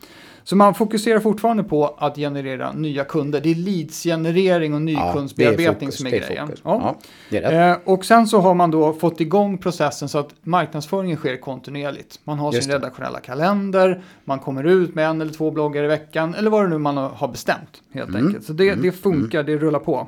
Så 0.44 0.56
man 0.56 0.74
fokuserar 0.74 1.20
fortfarande 1.20 1.64
på 1.64 1.96
att 1.98 2.16
generera 2.16 2.72
nya 2.72 3.04
kunder. 3.04 3.42
Det 3.42 3.52
är 3.52 3.56
leadsgenerering 3.56 4.74
och 4.74 4.82
nykundsbearbetning 4.82 5.90
ja, 5.90 5.92
som 5.92 6.06
är 6.06 6.12
grejen. 6.12 6.52
Ja. 6.64 6.96
Ja, 7.30 7.40
är 7.40 7.72
eh, 7.72 7.78
och 7.84 8.06
sen 8.06 8.28
så 8.28 8.40
har 8.40 8.54
man 8.54 8.72
då 8.72 8.94
fått 8.94 9.22
igång 9.22 9.58
processen 9.58 10.10
så 10.10 10.18
att 10.18 10.30
marknadsföringen 10.42 11.18
sker 11.18 11.38
kontinuerligt. 11.38 12.20
Man 12.24 12.40
har 12.40 12.54
Just 12.54 12.64
sin 12.64 12.74
redaktionella 12.74 13.20
kalender, 13.20 14.04
man 14.26 14.40
kommer 14.40 14.64
ut 14.64 14.96
med 14.96 15.08
en 15.08 15.22
eller 15.22 15.34
två 15.34 15.52
bloggar 15.52 15.84
i 15.84 15.88
veckan 15.88 16.36
eller 16.36 16.50
vad 16.50 16.66
det 16.66 16.70
nu 16.70 16.78
man 16.78 16.98
har 16.98 17.28
bestämt 17.28 17.82
helt 17.94 18.10
mm. 18.10 18.26
enkelt. 18.26 18.46
Så 18.46 18.54
det, 18.54 18.70
mm. 18.70 18.82
det 18.82 18.92
funkar, 18.92 19.40
mm. 19.40 19.52
det 19.52 19.66
rullar 19.66 19.80
på. 19.80 20.08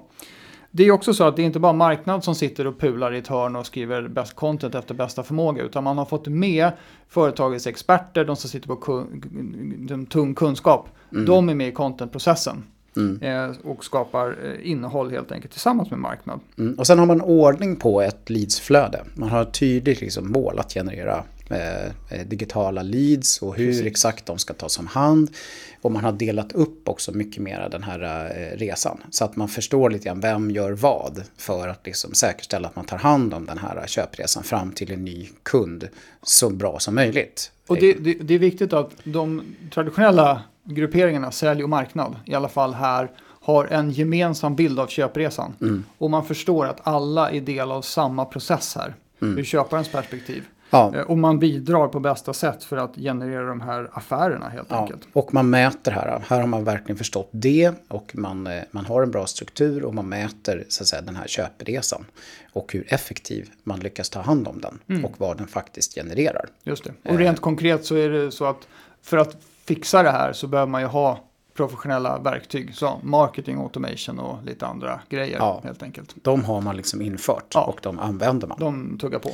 Det 0.77 0.83
är 0.83 0.91
också 0.91 1.13
så 1.13 1.23
att 1.23 1.35
det 1.35 1.41
är 1.41 1.45
inte 1.45 1.59
bara 1.59 1.73
marknad 1.73 2.23
som 2.23 2.35
sitter 2.35 2.67
och 2.67 2.79
pular 2.79 3.13
i 3.13 3.17
ett 3.17 3.27
hörn 3.27 3.55
och 3.55 3.65
skriver 3.65 4.07
bäst 4.07 4.35
content 4.35 4.75
efter 4.75 4.93
bästa 4.93 5.23
förmåga. 5.23 5.63
Utan 5.63 5.83
man 5.83 5.97
har 5.97 6.05
fått 6.05 6.27
med 6.27 6.71
företagets 7.07 7.67
experter, 7.67 8.25
de 8.25 8.35
som 8.35 8.49
sitter 8.49 8.67
på 8.67 8.75
kun, 8.75 10.07
tung 10.09 10.35
kunskap. 10.35 10.89
Mm. 11.11 11.25
De 11.25 11.49
är 11.49 11.55
med 11.55 11.67
i 11.67 11.71
contentprocessen. 11.71 12.63
Mm. 12.97 13.21
Eh, 13.21 13.55
och 13.63 13.85
skapar 13.85 14.37
eh, 14.43 14.71
innehåll 14.71 15.11
helt 15.11 15.31
enkelt 15.31 15.51
tillsammans 15.51 15.89
med 15.89 15.99
marknad. 15.99 16.39
Mm. 16.57 16.79
Och 16.79 16.87
sen 16.87 16.99
har 16.99 17.05
man 17.05 17.21
ordning 17.21 17.75
på 17.75 18.01
ett 18.01 18.29
leadsflöde. 18.29 19.03
Man 19.13 19.29
har 19.29 19.41
ett 19.41 19.53
tydligt 19.53 20.01
liksom, 20.01 20.31
mål 20.31 20.59
att 20.59 20.73
generera 20.73 21.23
digitala 22.25 22.83
leads 22.83 23.41
och 23.41 23.55
hur 23.55 23.67
Precis. 23.67 23.85
exakt 23.85 24.25
de 24.25 24.37
ska 24.37 24.53
tas 24.53 24.79
om 24.79 24.87
hand. 24.87 25.29
Och 25.81 25.91
man 25.91 26.03
har 26.03 26.11
delat 26.11 26.51
upp 26.51 26.89
också 26.89 27.11
mycket 27.11 27.43
mer 27.43 27.69
den 27.71 27.83
här 27.83 28.01
eh, 28.01 28.57
resan. 28.57 29.03
Så 29.09 29.25
att 29.25 29.35
man 29.35 29.47
förstår 29.47 29.89
lite 29.89 30.05
grann 30.05 30.19
vem 30.19 30.51
gör 30.51 30.71
vad 30.71 31.23
för 31.37 31.67
att 31.67 31.85
liksom 31.85 32.13
säkerställa 32.13 32.67
att 32.67 32.75
man 32.75 32.85
tar 32.85 32.97
hand 32.97 33.33
om 33.33 33.45
den 33.45 33.57
här 33.57 33.87
köpresan 33.87 34.43
fram 34.43 34.71
till 34.71 34.91
en 34.91 35.05
ny 35.05 35.29
kund 35.43 35.87
så 36.23 36.49
bra 36.49 36.79
som 36.79 36.95
möjligt. 36.95 37.51
Och 37.67 37.77
det, 37.77 37.93
det, 37.93 38.13
det 38.13 38.33
är 38.33 38.39
viktigt 38.39 38.73
att 38.73 38.91
de 39.03 39.55
traditionella 39.73 40.41
grupperingarna, 40.63 41.31
sälj 41.31 41.63
och 41.63 41.69
marknad, 41.69 42.15
i 42.25 42.33
alla 42.33 42.49
fall 42.49 42.73
här, 42.73 43.11
har 43.41 43.65
en 43.65 43.91
gemensam 43.91 44.55
bild 44.55 44.79
av 44.79 44.87
köpresan. 44.87 45.53
Mm. 45.61 45.83
Och 45.97 46.09
man 46.09 46.25
förstår 46.25 46.65
att 46.65 46.79
alla 46.83 47.31
är 47.31 47.41
del 47.41 47.71
av 47.71 47.81
samma 47.81 48.25
process 48.25 48.75
här, 48.75 48.95
mm. 49.21 49.37
ur 49.37 49.43
köparens 49.43 49.91
perspektiv. 49.91 50.43
Ja. 50.69 50.95
Eh, 50.95 51.01
och 51.01 51.17
man 51.17 51.39
bidrar 51.39 51.87
på 51.87 51.99
bästa 51.99 52.33
sätt 52.33 52.63
för 52.63 52.77
att 52.77 52.95
generera 52.95 53.45
de 53.45 53.61
här 53.61 53.89
affärerna 53.93 54.49
helt 54.49 54.67
ja. 54.69 54.75
enkelt. 54.75 55.07
Och 55.13 55.33
man 55.33 55.49
mäter 55.49 55.91
här. 55.91 56.21
Här 56.27 56.39
har 56.39 56.47
man 56.47 56.63
verkligen 56.63 56.97
förstått 56.97 57.29
det 57.31 57.71
och 57.87 58.11
man, 58.13 58.47
eh, 58.47 58.63
man 58.71 58.85
har 58.85 59.03
en 59.03 59.11
bra 59.11 59.25
struktur 59.25 59.83
och 59.83 59.93
man 59.93 60.09
mäter 60.09 60.65
så 60.69 60.83
att 60.83 60.87
säga, 60.87 61.01
den 61.01 61.15
här 61.15 61.27
köpresan. 61.27 62.05
Och 62.53 62.73
hur 62.73 62.93
effektiv 62.93 63.49
man 63.63 63.79
lyckas 63.79 64.09
ta 64.09 64.21
hand 64.21 64.47
om 64.47 64.61
den 64.61 64.79
mm. 64.87 65.05
och 65.05 65.13
vad 65.17 65.37
den 65.37 65.47
faktiskt 65.47 65.95
genererar. 65.95 66.45
Just 66.63 66.83
det. 66.83 67.11
Och 67.11 67.17
rent 67.17 67.37
eh. 67.37 67.41
konkret 67.41 67.85
så 67.85 67.95
är 67.95 68.09
det 68.09 68.31
så 68.31 68.45
att 68.45 68.67
för 69.01 69.17
att 69.17 69.37
fixa 69.65 70.03
det 70.03 70.11
här 70.11 70.33
så 70.33 70.47
behöver 70.47 70.71
man 70.71 70.81
ju 70.81 70.87
ha 70.87 71.19
professionella 71.55 72.17
verktyg. 72.19 72.75
Så 72.75 72.99
marketing 73.03 73.57
automation 73.57 74.19
och 74.19 74.43
lite 74.45 74.67
andra 74.67 74.99
grejer 75.09 75.37
ja, 75.37 75.61
helt 75.63 75.83
enkelt. 75.83 76.15
De 76.21 76.43
har 76.43 76.61
man 76.61 76.77
liksom 76.77 77.01
infört 77.01 77.51
ja, 77.53 77.63
och 77.63 77.79
de 77.83 77.99
använder 77.99 78.47
man. 78.47 78.59
De 78.59 78.97
tuggar 78.97 79.19
på. 79.19 79.31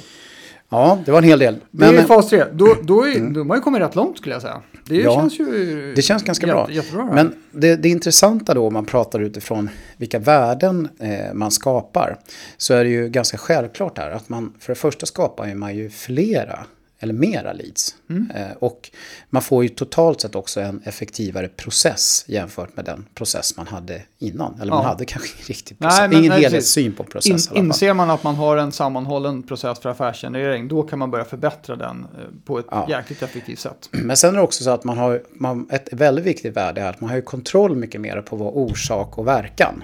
Ja, 0.72 1.00
det 1.06 1.12
var 1.12 1.18
en 1.18 1.24
hel 1.24 1.40
del. 1.40 1.56
Men, 1.72 1.94
det 1.94 2.02
är 2.02 2.04
fas 2.04 2.30
3. 2.30 2.46
Då, 2.54 2.78
då, 2.84 3.08
är, 3.08 3.16
mm. 3.16 3.34
då 3.34 3.40
har 3.40 3.46
man 3.46 3.58
ju 3.58 3.62
kommit 3.62 3.82
rätt 3.82 3.96
långt 3.96 4.18
skulle 4.18 4.36
jag 4.36 4.42
säga. 4.42 4.62
Det 4.86 4.96
ja, 4.96 5.16
känns 5.16 5.40
ju 5.40 5.94
det 5.96 6.02
känns 6.02 6.24
ganska 6.24 6.48
jätte, 6.48 6.56
bra. 6.56 6.72
Jättebra, 6.72 7.06
Men 7.14 7.34
det, 7.52 7.76
det 7.76 7.90
intressanta 7.90 8.54
då 8.54 8.68
om 8.68 8.74
man 8.74 8.86
pratar 8.86 9.20
utifrån 9.20 9.70
vilka 9.98 10.20
värden 10.20 10.90
eh, 11.00 11.34
man 11.34 11.52
skapar. 11.52 12.18
Så 12.58 12.74
är 12.74 12.84
det 12.84 12.90
ju 12.90 13.10
ganska 13.10 13.38
självklart 13.38 13.98
här 13.98 14.12
att 14.12 14.30
man 14.30 14.54
för 14.60 14.74
det 14.74 14.80
första 14.80 15.06
skapar 15.06 15.56
man 15.56 15.76
ju 15.76 15.90
flera 15.90 16.60
eller 17.04 17.14
mera 17.14 17.54
leads. 17.54 17.96
Mm. 18.10 18.32
Eh, 18.32 18.52
och 18.60 18.90
man 19.30 19.42
får 19.42 19.64
ju 19.64 19.70
totalt 19.70 20.22
sett 20.22 20.36
också 20.36 20.62
en 20.62 20.82
effektivare 20.86 21.48
process 21.48 22.26
jämfört 22.28 22.76
med 22.76 22.86
den 22.86 23.06
process 23.16 23.58
man 23.58 23.68
hade 23.68 24.02
innan. 24.20 24.62
Eller 24.62 24.72
ja. 24.72 24.76
man 24.76 24.86
hade 24.86 25.06
kanske 25.06 25.30
ingen 25.36 25.48
riktig 25.48 25.80
process, 25.80 26.00
nej, 26.00 26.10
men, 26.10 26.18
ingen 26.18 26.32
helhetssyn 26.32 26.94
på 26.94 27.04
process. 27.04 27.52
In, 27.52 27.58
inser 27.58 27.94
man 27.94 28.10
att 28.10 28.24
man 28.24 28.36
har 28.36 28.58
en 28.58 28.72
sammanhållen 28.72 29.44
process 29.44 29.80
för 29.80 29.90
affärsgenerering, 29.90 30.68
då 30.68 30.84
kan 30.84 31.00
man 31.00 31.12
börja 31.12 31.26
förbättra 31.26 31.76
den 31.76 32.00
eh, 32.00 32.26
på 32.46 32.60
ett 32.60 32.66
ja. 32.72 32.86
jäkligt 32.90 33.22
effektivt 33.22 33.60
sätt. 33.60 33.90
Men 33.92 34.18
sen 34.18 34.34
är 34.34 34.38
det 34.38 34.44
också 34.44 34.64
så 34.64 34.70
att 34.70 34.84
man 34.84 34.98
har, 34.98 35.24
man, 35.34 35.68
ett 35.72 35.90
väldigt 35.92 36.26
viktigt 36.26 36.58
värde 36.58 36.82
är 36.82 36.90
att 36.90 37.02
man 37.02 37.10
har 37.10 37.18
ju 37.18 37.22
kontroll 37.22 37.76
mycket 37.76 38.02
mer 38.02 38.22
på 38.22 38.36
vad 38.36 38.54
orsak 38.54 39.18
och 39.18 39.28
verkan. 39.28 39.84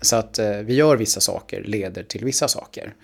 Så 0.00 0.16
att 0.16 0.38
eh, 0.38 0.50
vi 0.50 0.74
gör 0.74 0.96
vissa 0.96 1.20
saker 1.20 1.62
leder 1.64 2.02
till 2.02 2.24
vissa 2.24 2.48
saker. 2.48 2.94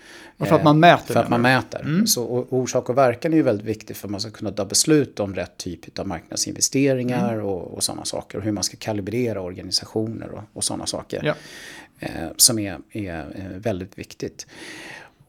Och 0.43 0.49
för 0.49 0.57
att 0.57 0.65
man 0.65 0.81
mäter? 0.81 1.15
För 1.15 1.21
att 1.21 1.29
man 1.29 1.43
mäter. 1.43 1.81
Mm. 1.81 2.07
Så 2.07 2.25
och, 2.25 2.53
orsak 2.53 2.89
och 2.89 2.99
verkan 2.99 3.33
är 3.33 3.37
ju 3.37 3.43
väldigt 3.43 3.67
viktigt 3.67 3.97
för 3.97 4.09
att 4.09 4.11
man 4.11 4.21
ska 4.21 4.31
kunna 4.31 4.51
ta 4.51 4.65
beslut 4.65 5.21
om 5.21 5.35
rätt 5.35 5.57
typ 5.57 5.99
av 5.99 6.07
marknadsinvesteringar 6.07 7.33
mm. 7.33 7.47
och, 7.47 7.75
och 7.75 7.83
sådana 7.83 8.05
saker. 8.05 8.39
Och 8.39 8.45
hur 8.45 8.53
man 8.53 8.65
ska 8.65 8.77
kalibrera 8.77 9.41
organisationer 9.41 10.31
och, 10.31 10.43
och 10.53 10.65
sådana 10.65 10.87
saker. 10.87 11.23
Ja. 11.25 11.35
Eh, 11.99 12.29
som 12.37 12.59
är, 12.59 12.79
är, 12.93 13.13
är, 13.13 13.59
väldigt 13.59 13.99
viktigt. 13.99 14.47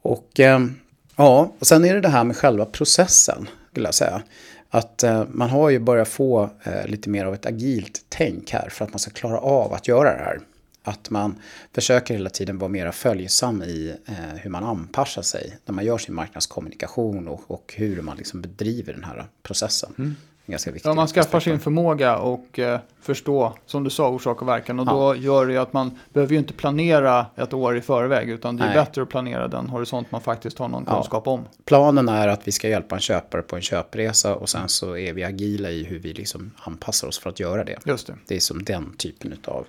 Och 0.01 0.39
eh, 0.39 0.59
ja, 1.15 1.53
och 1.59 1.67
sen 1.67 1.85
är 1.85 1.93
det 1.93 2.01
det 2.01 2.09
här 2.09 2.23
med 2.23 2.37
själva 2.37 2.65
processen, 2.65 3.49
skulle 3.71 3.87
jag 3.87 3.95
säga. 3.95 4.21
Att 4.69 5.03
eh, 5.03 5.23
man 5.29 5.49
har 5.49 5.69
ju 5.69 5.79
börjat 5.79 6.07
få 6.07 6.49
eh, 6.63 6.85
lite 6.87 7.09
mer 7.09 7.25
av 7.25 7.33
ett 7.33 7.45
agilt 7.45 8.05
tänk 8.09 8.51
här 8.51 8.69
för 8.69 8.85
att 8.85 8.91
man 8.91 8.99
ska 8.99 9.11
klara 9.11 9.39
av 9.39 9.73
att 9.73 9.87
göra 9.87 10.17
det 10.17 10.23
här. 10.23 10.39
Att 10.83 11.09
man 11.09 11.35
försöker 11.73 12.13
hela 12.13 12.29
tiden 12.29 12.57
vara 12.57 12.69
mer 12.69 12.91
följsam 12.91 13.63
i 13.63 13.95
eh, 14.05 14.15
hur 14.15 14.49
man 14.49 14.63
anpassar 14.63 15.21
sig 15.21 15.57
när 15.65 15.73
man 15.73 15.85
gör 15.85 15.97
sin 15.97 16.15
marknadskommunikation 16.15 17.27
och, 17.27 17.51
och 17.51 17.73
hur 17.77 18.01
man 18.01 18.17
liksom 18.17 18.41
bedriver 18.41 18.93
den 18.93 19.03
här 19.03 19.25
processen. 19.43 19.93
Mm 19.97 20.15
ganska 20.45 20.71
viktig. 20.71 20.89
Ja, 20.89 20.93
man 20.93 21.07
skaffar 21.07 21.39
sin 21.39 21.59
förmåga 21.59 22.17
och 22.17 22.59
eh, 22.59 22.79
förstå, 23.01 23.53
som 23.65 23.83
du 23.83 23.89
sa, 23.89 24.09
orsak 24.09 24.41
och 24.41 24.47
verkan. 24.47 24.79
Och 24.79 24.87
Ja. 24.87 24.91
då 24.91 25.15
gör 25.15 25.45
det 25.45 25.53
ju 25.53 25.59
att 25.59 25.73
man 25.73 25.99
behöver 26.13 26.33
ju 26.33 26.39
inte 26.39 26.53
planera 26.53 27.25
ett 27.35 27.53
år 27.53 27.77
i 27.77 27.81
förväg, 27.81 28.29
utan 28.29 28.57
det 28.57 28.63
är 28.63 28.67
Nej. 28.67 28.75
bättre 28.77 29.01
att 29.01 29.09
planera 29.09 29.47
den 29.47 29.69
horisont 29.69 30.11
man 30.11 30.21
faktiskt 30.21 30.59
har 30.59 30.67
någon 30.67 30.83
Ja. 30.87 30.93
kunskap 30.95 31.27
om. 31.27 31.41
Planen 31.65 32.09
är 32.09 32.27
att 32.27 32.47
vi 32.47 32.51
ska 32.51 32.69
hjälpa 32.69 32.95
en 32.95 33.01
köpare 33.01 33.41
på 33.41 33.55
en 33.55 33.61
köpresa 33.61 34.35
och 34.35 34.49
sen 34.49 34.69
så 34.69 34.97
är 34.97 35.13
vi 35.13 35.23
agila 35.23 35.69
i 35.71 35.83
hur 35.83 35.99
vi 35.99 36.13
liksom 36.13 36.51
anpassar 36.57 37.07
oss 37.07 37.19
för 37.19 37.29
att 37.29 37.39
göra 37.39 37.63
det. 37.63 37.77
Just 37.85 38.07
det. 38.07 38.13
Det 38.27 38.35
är 38.35 38.39
som 38.39 38.63
den 38.63 38.93
typen 38.97 39.33
av 39.45 39.65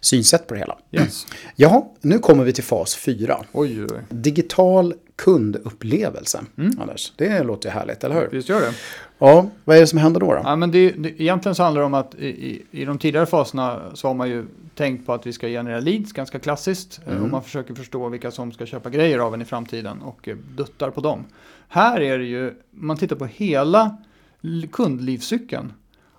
synsätt 0.00 0.46
på 0.46 0.54
det 0.54 0.60
hela. 0.60 0.78
Yes. 0.92 1.26
Jaha, 1.56 1.82
nu 2.00 2.18
kommer 2.18 2.44
vi 2.44 2.52
till 2.52 2.64
fas 2.64 2.96
4. 2.96 3.44
Oj, 3.52 3.82
oj. 3.84 3.88
Digital 4.08 4.94
kundupplevelse. 5.16 6.40
Anders, 6.56 7.12
det 7.16 7.42
låter 7.42 7.68
ju 7.68 7.72
härligt, 7.74 8.04
eller 8.04 8.14
hur? 8.14 8.28
Visst 8.32 8.48
gör 8.48 8.60
det? 8.60 8.72
Ja, 9.18 9.46
vad 9.64 9.76
är 9.76 9.80
det 9.80 9.86
som 9.86 9.98
händer 9.98 10.20
då? 10.20 10.34
då? 10.34 10.40
Ja, 10.44 10.56
men 10.56 10.70
det, 10.70 10.90
det, 10.90 11.22
egentligen 11.22 11.54
så 11.54 11.62
handlar 11.62 11.80
det 11.80 11.86
om 11.86 11.94
att 11.94 12.14
i, 12.14 12.26
i, 12.26 12.62
i 12.70 12.84
de 12.84 12.98
tidigare 12.98 13.26
faserna 13.26 13.80
så 13.94 14.06
har 14.08 14.14
man 14.14 14.28
ju 14.28 14.46
tänkt 14.74 15.06
på 15.06 15.12
att 15.12 15.26
vi 15.26 15.32
ska 15.32 15.48
generera 15.48 15.80
leads, 15.80 16.12
ganska 16.12 16.38
klassiskt. 16.38 17.00
eh, 17.06 17.22
Och 17.22 17.28
man 17.28 17.42
försöker 17.42 17.74
förstå 17.74 18.08
vilka 18.08 18.30
som 18.30 18.52
ska 18.52 18.66
köpa 18.66 18.90
grejer 18.90 19.18
av 19.18 19.34
en 19.34 19.42
i 19.42 19.44
framtiden 19.44 20.02
och 20.02 20.28
eh, 20.28 20.36
duttar 20.36 20.90
på 20.90 21.00
dem. 21.00 21.24
Här 21.68 22.00
är 22.00 22.18
det 22.18 22.24
ju, 22.24 22.54
man 22.70 22.96
tittar 22.96 23.16
på 23.16 23.26
hela 23.26 23.96
kundlivscykeln 24.72 25.72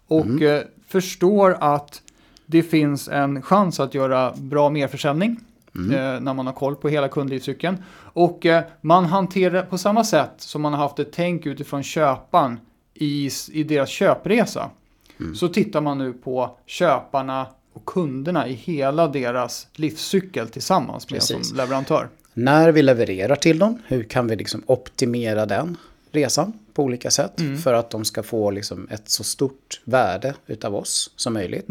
och 0.08 0.42
eh, 0.42 0.62
förstår 0.88 1.58
att 1.60 2.02
det 2.46 2.64
finns 2.64 3.08
en 3.08 3.42
chans 3.42 3.80
att 3.80 3.94
göra 3.94 4.34
bra 4.38 4.70
merförsäljning. 4.70 5.40
Eh, 5.76 6.20
när 6.22 6.34
man 6.34 6.46
har 6.46 6.54
koll 6.54 6.76
på 6.76 6.90
hela 6.90 7.08
kundlivscykeln. 7.08 7.78
Och 7.98 8.46
man 8.82 9.06
hanterar 9.06 9.62
på 9.64 9.78
samma 9.78 10.04
sätt 10.04 10.32
som 10.38 10.62
man 10.62 10.74
har 10.74 10.80
haft 10.80 11.00
ett 11.00 11.12
tänk 11.12 11.46
utifrån 11.46 11.84
köparen 11.84 12.60
i, 13.00 13.30
i 13.52 13.64
deras 13.64 13.90
köpresa. 13.90 14.70
Så 15.36 15.48
tittar 15.48 15.82
man 15.82 15.98
nu 15.98 16.14
på 16.14 16.58
köparna 16.66 17.48
och 17.74 17.86
kunderna 17.86 18.48
i 18.48 18.54
hela 18.54 19.08
deras 19.08 19.68
livscykel 19.74 20.50
tillsammans 20.50 21.10
med 21.10 21.20
Precis. 21.20 21.48
som 21.48 21.58
leverantör. 21.58 22.10
När 22.34 22.72
vi 22.72 22.82
levererar 22.82 23.36
till 23.36 23.60
dem, 23.60 23.82
hur 23.88 24.04
kan 24.04 24.28
vi 24.28 24.36
liksom 24.36 24.64
optimera 24.66 25.46
den 25.46 25.78
resan 26.12 26.54
på 26.74 26.84
olika 26.84 27.12
sätt 27.12 27.42
för 27.64 27.74
att 27.74 27.90
de 27.90 28.06
ska 28.06 28.24
få 28.24 28.52
liksom 28.52 28.88
ett 28.92 29.10
så 29.10 29.24
stort 29.24 29.82
värde 29.84 30.34
utav 30.48 30.76
oss 30.76 31.12
som 31.16 31.34
möjligt. 31.34 31.68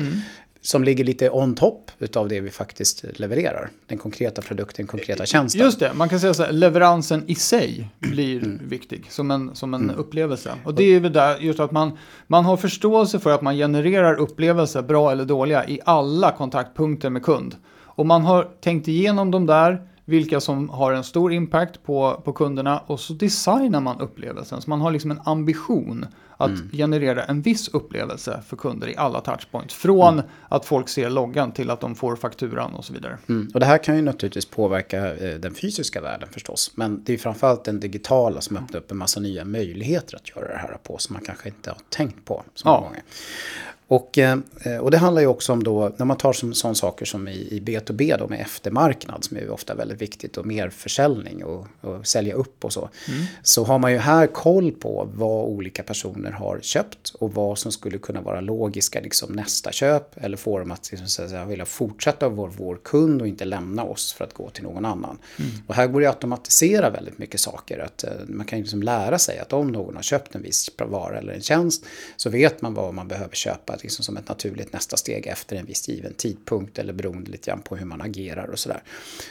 Som 0.67 0.85
ligger 0.85 1.05
lite 1.05 1.31
on 1.31 1.55
top 1.55 1.91
utav 1.99 2.29
det 2.29 2.41
vi 2.41 2.51
faktiskt 2.51 3.05
levererar. 3.19 3.71
Den 3.87 3.99
konkreta 3.99 4.43
produkten, 4.43 4.87
konkreta 4.87 5.27
tjänsten. 5.27 5.61
Just 5.61 5.81
det, 5.81 5.95
man 5.95 6.09
kan 6.09 6.21
säga 6.21 6.35
så 6.35 6.43
här, 6.43 6.53
leveransen 6.53 7.25
i 7.27 7.35
sig 7.35 7.89
blir 7.99 8.59
viktig 8.63 9.07
som 9.11 9.31
en, 9.31 9.55
som 9.55 9.75
en 9.75 9.91
upplevelse. 9.91 10.53
Och 10.65 10.75
det 10.75 10.85
är 10.85 11.01
väl 11.01 11.13
där 11.13 11.39
just 11.39 11.61
att 11.61 11.73
man, 11.73 11.99
man 12.27 12.45
har 12.45 12.57
förståelse 12.57 13.19
för 13.19 13.31
att 13.31 13.43
man 13.43 13.57
genererar 13.57 14.15
upplevelser, 14.15 14.83
bra 14.83 15.13
eller 15.13 15.25
dåliga, 15.25 15.69
i 15.69 15.81
alla 15.85 16.33
kontaktpunkter 16.33 17.11
med 17.11 17.23
kund. 17.23 17.57
Och 17.77 18.07
man 18.07 18.23
har 18.23 18.49
tänkt 18.61 18.89
igenom 18.89 19.31
de 19.31 19.47
där, 19.47 19.89
vilka 20.09 20.41
som 20.41 20.69
har 20.69 20.93
en 20.93 21.05
stor 21.05 21.33
impact 21.33 21.83
på, 21.83 22.23
på 22.25 22.33
kunderna 22.33 22.79
och 22.79 23.01
så 23.01 23.13
designar 23.13 23.81
man 23.81 24.01
upplevelsen. 24.01 24.63
Så 24.63 24.71
man 24.71 24.81
har 24.81 24.91
liksom 24.91 25.11
en 25.11 25.21
ambition 25.25 26.07
att 26.39 26.51
generera 26.73 27.25
en 27.25 27.43
viss 27.43 27.69
upplevelse 27.69 28.43
för 28.47 28.57
kunder 28.57 28.89
i 28.89 28.97
alla 28.97 29.21
touchpoints. 29.21 29.75
Från 29.75 30.23
att 30.49 30.65
folk 30.65 30.89
ser 30.89 31.11
loggan 31.11 31.53
till 31.53 31.71
att 31.71 31.81
de 31.81 31.95
får 31.95 32.17
fakturan 32.17 32.75
och 32.75 32.85
så 32.85 32.93
vidare. 32.93 33.19
Mm. 33.29 33.51
Och 33.55 33.61
det 33.61 33.67
här 33.67 33.79
kan 33.79 33.97
ju 33.97 34.03
naturligtvis 34.03 34.47
påverka 34.47 35.15
eh, 35.17 35.35
den 35.39 35.55
fysiska 35.55 36.01
världen 36.01 36.29
förstås. 36.33 36.71
Men 36.75 37.03
det 37.05 37.13
är 37.15 37.19
framförallt 37.19 37.65
den 37.65 37.81
digitala 37.81 38.41
som 38.41 38.57
öppnar 38.57 38.81
upp 38.81 38.91
en 38.91 38.97
massa 38.97 39.21
nya 39.21 39.45
möjligheter 39.45 40.17
att 40.17 40.37
göra 40.37 40.49
det 40.49 40.59
här 40.59 40.79
på. 40.83 40.99
Som 40.99 41.13
man 41.13 41.23
kanske 41.23 41.49
inte 41.49 41.71
har 41.71 41.79
tänkt 41.89 42.25
på 42.25 42.43
så 42.55 42.69
många 42.69 42.79
Ja. 42.79 42.85
gånger. 42.85 43.03
Och, 43.89 44.19
eh, 44.19 44.39
och 44.81 44.91
det 44.91 44.99
handlar 44.99 45.23
ju 45.23 45.29
också 45.29 45.53
om 45.53 45.65
då, 45.65 45.93
när 45.97 46.07
man 46.07 46.17
tar 46.17 46.33
som, 46.33 46.55
sådana 46.55 46.75
saker 46.75 47.05
som 47.05 47.29
i, 47.29 47.33
i 47.33 47.61
B2B 47.61 48.19
då 48.19 48.29
med 48.29 48.41
eftermarknad 48.41 49.25
som 49.25 49.37
är 49.37 49.51
ofta 49.51 49.75
väldigt 49.75 50.03
viktigt 50.03 50.37
och 50.37 50.47
mer 50.47 50.71
försäljning 50.71 51.45
och, 51.45 51.67
och 51.81 52.07
sälja 52.07 52.35
upp 52.35 52.65
och 52.65 52.73
så. 52.73 52.89
Så 53.43 53.65
har 53.65 53.79
man 53.79 53.93
ju 53.93 53.99
här 53.99 54.27
koll 54.27 54.73
på 54.73 55.09
vad 55.15 55.45
olika 55.45 55.83
personer 55.83 56.31
har 56.31 56.61
köpt 56.63 57.15
och 57.19 57.35
vad 57.35 57.59
som 57.59 57.73
skulle 57.73 57.99
kunna 57.99 58.21
vara 58.21 58.41
logiska 58.41 59.01
liksom, 59.01 59.33
nästa 59.33 59.73
köp 59.73 60.25
eller 60.25 60.37
få 60.37 60.59
dem 60.59 60.71
att 60.71 60.91
liksom, 60.91 61.09
så 61.09 61.23
att 61.23 61.31
säga, 61.31 61.45
vilja 61.45 61.65
fortsätta 61.65 62.29
vara 62.29 62.53
vår 62.57 62.79
kund 62.85 63.21
och 63.21 63.29
inte 63.29 63.45
lämna 63.45 63.85
oss 63.85 64.13
för 64.13 64.25
att 64.25 64.35
gå 64.35 64.51
till 64.51 64.63
någon 64.63 64.85
annan. 64.85 65.19
Och 65.67 65.75
här 65.75 65.87
går 65.87 66.01
det 66.01 66.07
att 66.07 66.15
automatisera 66.15 66.91
väldigt 66.91 67.19
mycket 67.19 67.41
saker. 67.41 67.79
Att, 67.79 68.05
eh, 68.05 68.11
man 68.27 68.47
kan 68.47 68.59
ju 68.59 68.63
liksom 68.63 68.83
lära 68.83 69.19
sig 69.19 69.39
att 69.39 69.53
om 69.53 69.69
någon 69.69 69.97
har 69.97 70.03
köpt 70.03 70.35
en 70.35 70.43
viss 70.43 70.71
vara 70.79 71.19
eller 71.19 71.33
en 71.33 71.41
tjänst 71.41 71.85
så 72.17 72.31
vet 72.31 72.63
man 72.63 72.75
vad 72.75 72.95
man 72.95 73.09
behöver 73.09 73.35
köpa 73.35 73.76
liksom 73.83 74.05
som 74.05 74.17
ett 74.17 74.29
naturligt 74.29 74.73
nästa 74.73 74.97
steg 74.97 75.27
efter 75.27 75.57
en 75.57 75.67
viss 75.67 75.89
given 75.89 76.15
tidpunkt 76.15 76.79
eller 76.79 76.93
beroende 76.93 77.31
lite 77.31 77.51
grann 77.51 77.63
på 77.63 77.77
hur 77.77 77.87
man 77.87 78.01
agerar 78.01 78.47
och 78.47 78.59
sådär. 78.59 78.83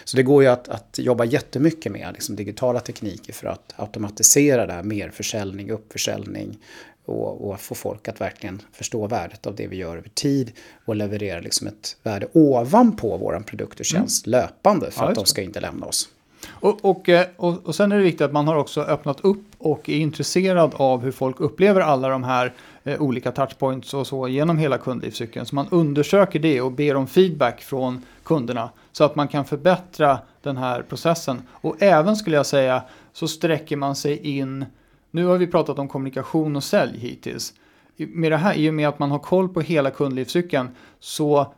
Så 0.04 0.18
det 0.18 0.24
går 0.24 0.44
ju 0.44 0.50
att, 0.50 0.68
att 0.68 1.00
jobba 1.00 1.26
jättemycket 1.26 1.92
med 1.92 2.14
liksom 2.14 2.36
digitala 2.36 2.80
tekniker 2.80 3.34
för 3.34 3.48
att 3.48 3.74
automatisera 3.76 4.66
det 4.66 4.74
här 4.74 4.84
merförsäljning, 4.84 5.72
uppförsäljning 5.72 6.58
och, 7.06 7.50
och 7.50 7.60
få 7.60 7.76
folk 7.76 8.08
att 8.08 8.22
verkligen 8.22 8.62
förstå 8.72 9.08
värdet 9.08 9.48
av 9.48 9.56
det 9.56 9.68
vi 9.68 9.76
gör 9.76 9.98
över 9.98 10.10
tid 10.10 10.52
och 10.86 10.96
leverera 10.96 11.40
liksom 11.40 11.68
ett 11.68 11.98
värde 12.04 12.28
ovanpå 12.34 13.18
våran 13.18 13.44
produkt 13.44 13.80
och 13.80 13.86
tjänst 13.86 14.28
löpande 14.28 14.92
för 14.92 15.04
Ja, 15.04 15.10
att 15.10 15.16
de 15.16 15.26
ska 15.26 15.42
inte 15.42 15.60
lämna 15.60 15.86
oss. 15.86 16.10
Och, 16.50 16.86
och, 16.86 17.10
eh, 17.10 17.28
och, 17.38 17.66
och 17.66 17.76
sen 17.76 17.92
är 17.92 17.98
det 17.98 18.04
viktigt 18.04 18.22
att 18.22 18.32
man 18.32 18.48
har 18.48 18.56
också 18.56 18.82
öppnat 18.82 19.22
upp 19.22 19.46
och 19.58 19.90
är 19.90 19.98
intresserad 19.98 20.74
av 20.76 21.02
hur 21.02 21.12
folk 21.12 21.40
upplever 21.40 21.82
alla 21.82 22.10
de 22.10 22.24
här 22.24 22.54
Eh, 22.88 23.02
olika 23.02 23.32
touchpoints 23.32 23.94
och 23.94 24.08
så 24.08 24.28
genom 24.28 24.58
hela 24.58 24.78
kundlivscykeln. 24.78 25.46
Så 25.46 25.56
man 25.56 25.68
undersöker 25.72 26.40
det 26.40 26.62
och 26.62 26.72
ber 26.72 26.96
om 26.96 27.08
feedback 27.08 27.62
från 27.62 28.02
kunderna 28.24 28.70
så 28.92 29.04
att 29.04 29.16
man 29.16 29.28
kan 29.28 29.46
förbättra 29.46 30.20
den 30.42 30.58
här 30.58 30.82
processen. 30.82 31.42
Och 31.50 31.76
även 31.82 32.16
skulle 32.16 32.36
jag 32.36 32.46
säga 32.46 32.84
så 33.14 33.28
sträcker 33.28 33.76
man 33.78 33.96
sig 33.96 34.38
in, 34.38 34.66
nu 35.12 35.26
har 35.26 35.38
vi 35.38 35.48
pratat 35.48 35.80
om 35.80 35.88
kommunikation 35.88 36.56
och 36.56 36.64
sälj 36.64 36.98
hittills. 37.00 37.54
I- 37.98 38.06
Med 38.06 38.32
det 38.32 38.38
här, 38.38 38.54
I 38.54 38.70
och 38.70 38.74
med 38.74 38.88
att 38.88 39.00
man 39.00 39.12
har 39.12 39.20
koll 39.20 39.50
på 39.50 39.62
hela 39.62 39.92
kundlivscykeln 39.92 40.70
så 41.00 41.54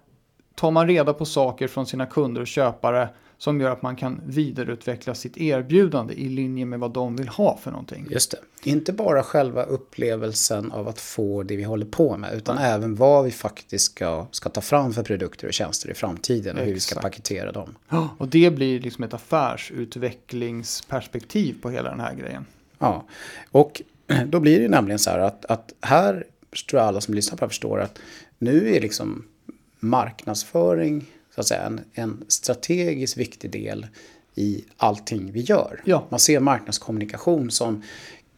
tar 0.56 0.72
man 0.72 0.88
reda 0.88 1.14
på 1.14 1.26
saker 1.26 1.68
från 1.68 1.86
sina 1.86 2.06
kunder 2.06 2.42
och 2.42 2.48
köpare 2.48 3.10
som 3.38 3.62
gör 3.62 3.72
att 3.72 3.82
man 3.82 3.96
kan 3.96 4.22
vidareutveckla 4.26 5.16
sitt 5.16 5.38
erbjudande 5.38 6.14
i 6.14 6.30
linje 6.30 6.66
med 6.66 6.80
vad 6.80 6.92
de 6.92 7.16
vill 7.16 7.28
ha 7.28 7.58
för 7.58 7.72
någonting. 7.72 8.08
Just 8.10 8.32
det. 8.32 8.38
Inte 8.70 8.94
bara 8.94 9.24
själva 9.24 9.64
upplevelsen 9.64 10.72
av 10.72 10.88
att 10.88 11.00
få 11.00 11.44
det 11.44 11.56
vi 11.56 11.64
håller 11.64 11.86
på 11.86 12.18
med 12.18 12.34
utan 12.34 12.58
även 12.58 12.96
vad 12.96 13.26
vi 13.26 13.32
faktiskt 13.32 13.86
ska, 13.86 14.28
ska 14.32 14.50
ta 14.50 14.62
fram 14.62 14.94
för 14.94 15.04
produkter 15.04 15.48
och 15.48 15.54
tjänster 15.54 15.90
i 15.90 15.94
framtiden 15.94 16.58
och 16.58 16.66
hur 16.66 16.74
vi 16.74 16.80
ska 16.80 16.96
Exakt. 16.96 17.04
paketera 17.04 17.52
dem. 17.52 17.76
Och 18.18 18.28
det 18.28 18.52
blir 18.52 18.80
liksom 18.80 19.04
ett 19.04 19.14
affärsutvecklingsperspektiv 19.14 21.62
på 21.62 21.70
hela 21.70 21.90
den 21.90 22.00
här 22.00 22.14
grejen. 22.14 22.46
Ja, 22.80 23.06
och 23.52 23.82
då 24.26 24.40
blir 24.40 24.56
det 24.56 24.62
ju 24.62 24.70
nämligen 24.70 25.00
så 25.00 25.10
här 25.10 25.20
att, 25.20 25.46
att 25.46 25.74
här 25.82 26.26
tror 26.70 26.82
jag 26.82 26.88
alla 26.88 27.02
som 27.02 27.14
lyssnar 27.14 27.38
på 27.38 27.46
det 27.46 27.50
förstår 27.50 27.82
att 27.82 28.00
nu 28.40 28.76
är 28.76 28.82
liksom 28.82 29.24
marknadsföring 29.80 31.06
så 31.38 31.42
att 31.42 31.48
säga 31.48 31.62
en, 31.62 31.82
en 31.94 32.26
strategiskt 32.28 33.18
viktig 33.18 33.52
del 33.52 33.88
i 34.36 34.66
allting 34.78 35.32
vi 35.32 35.40
gör. 35.40 35.82
Ja. 35.86 36.08
Man 36.10 36.20
ser 36.20 36.40
marknadskommunikation 36.40 37.52
som 37.52 37.84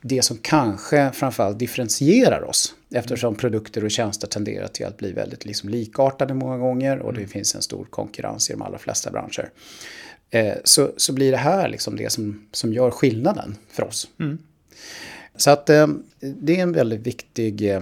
det 0.01 0.21
som 0.21 0.37
kanske 0.37 1.11
framförallt 1.13 1.59
differentierar 1.59 2.43
oss. 2.43 2.75
Eftersom 2.89 3.35
produkter 3.35 3.83
och 3.83 3.91
tjänster 3.91 4.27
tenderar 4.27 4.67
till 4.67 4.85
att 4.85 4.97
bli 4.97 5.11
väldigt 5.11 5.45
liksom 5.45 5.69
likartade 5.69 6.33
många 6.33 6.57
gånger 6.57 6.99
och 6.99 7.13
det 7.13 7.27
finns 7.27 7.55
en 7.55 7.61
stor 7.61 7.85
konkurrens 7.89 8.49
i 8.49 8.53
de 8.53 8.61
allra 8.61 8.77
flesta 8.77 9.11
branscher. 9.11 9.49
Eh, 10.29 10.53
så, 10.63 10.91
så 10.97 11.13
blir 11.13 11.31
det 11.31 11.37
här 11.37 11.69
liksom 11.69 11.95
det 11.95 12.11
som, 12.11 12.47
som 12.51 12.73
gör 12.73 12.91
skillnaden 12.91 13.55
för 13.69 13.83
oss. 13.83 14.07
Så 15.35 15.51
att 15.51 15.69
eh, 15.69 15.87
det 16.19 16.57
är 16.57 16.63
en 16.63 16.73
väldigt 16.73 17.01
viktig 17.01 17.71
eh, 17.71 17.81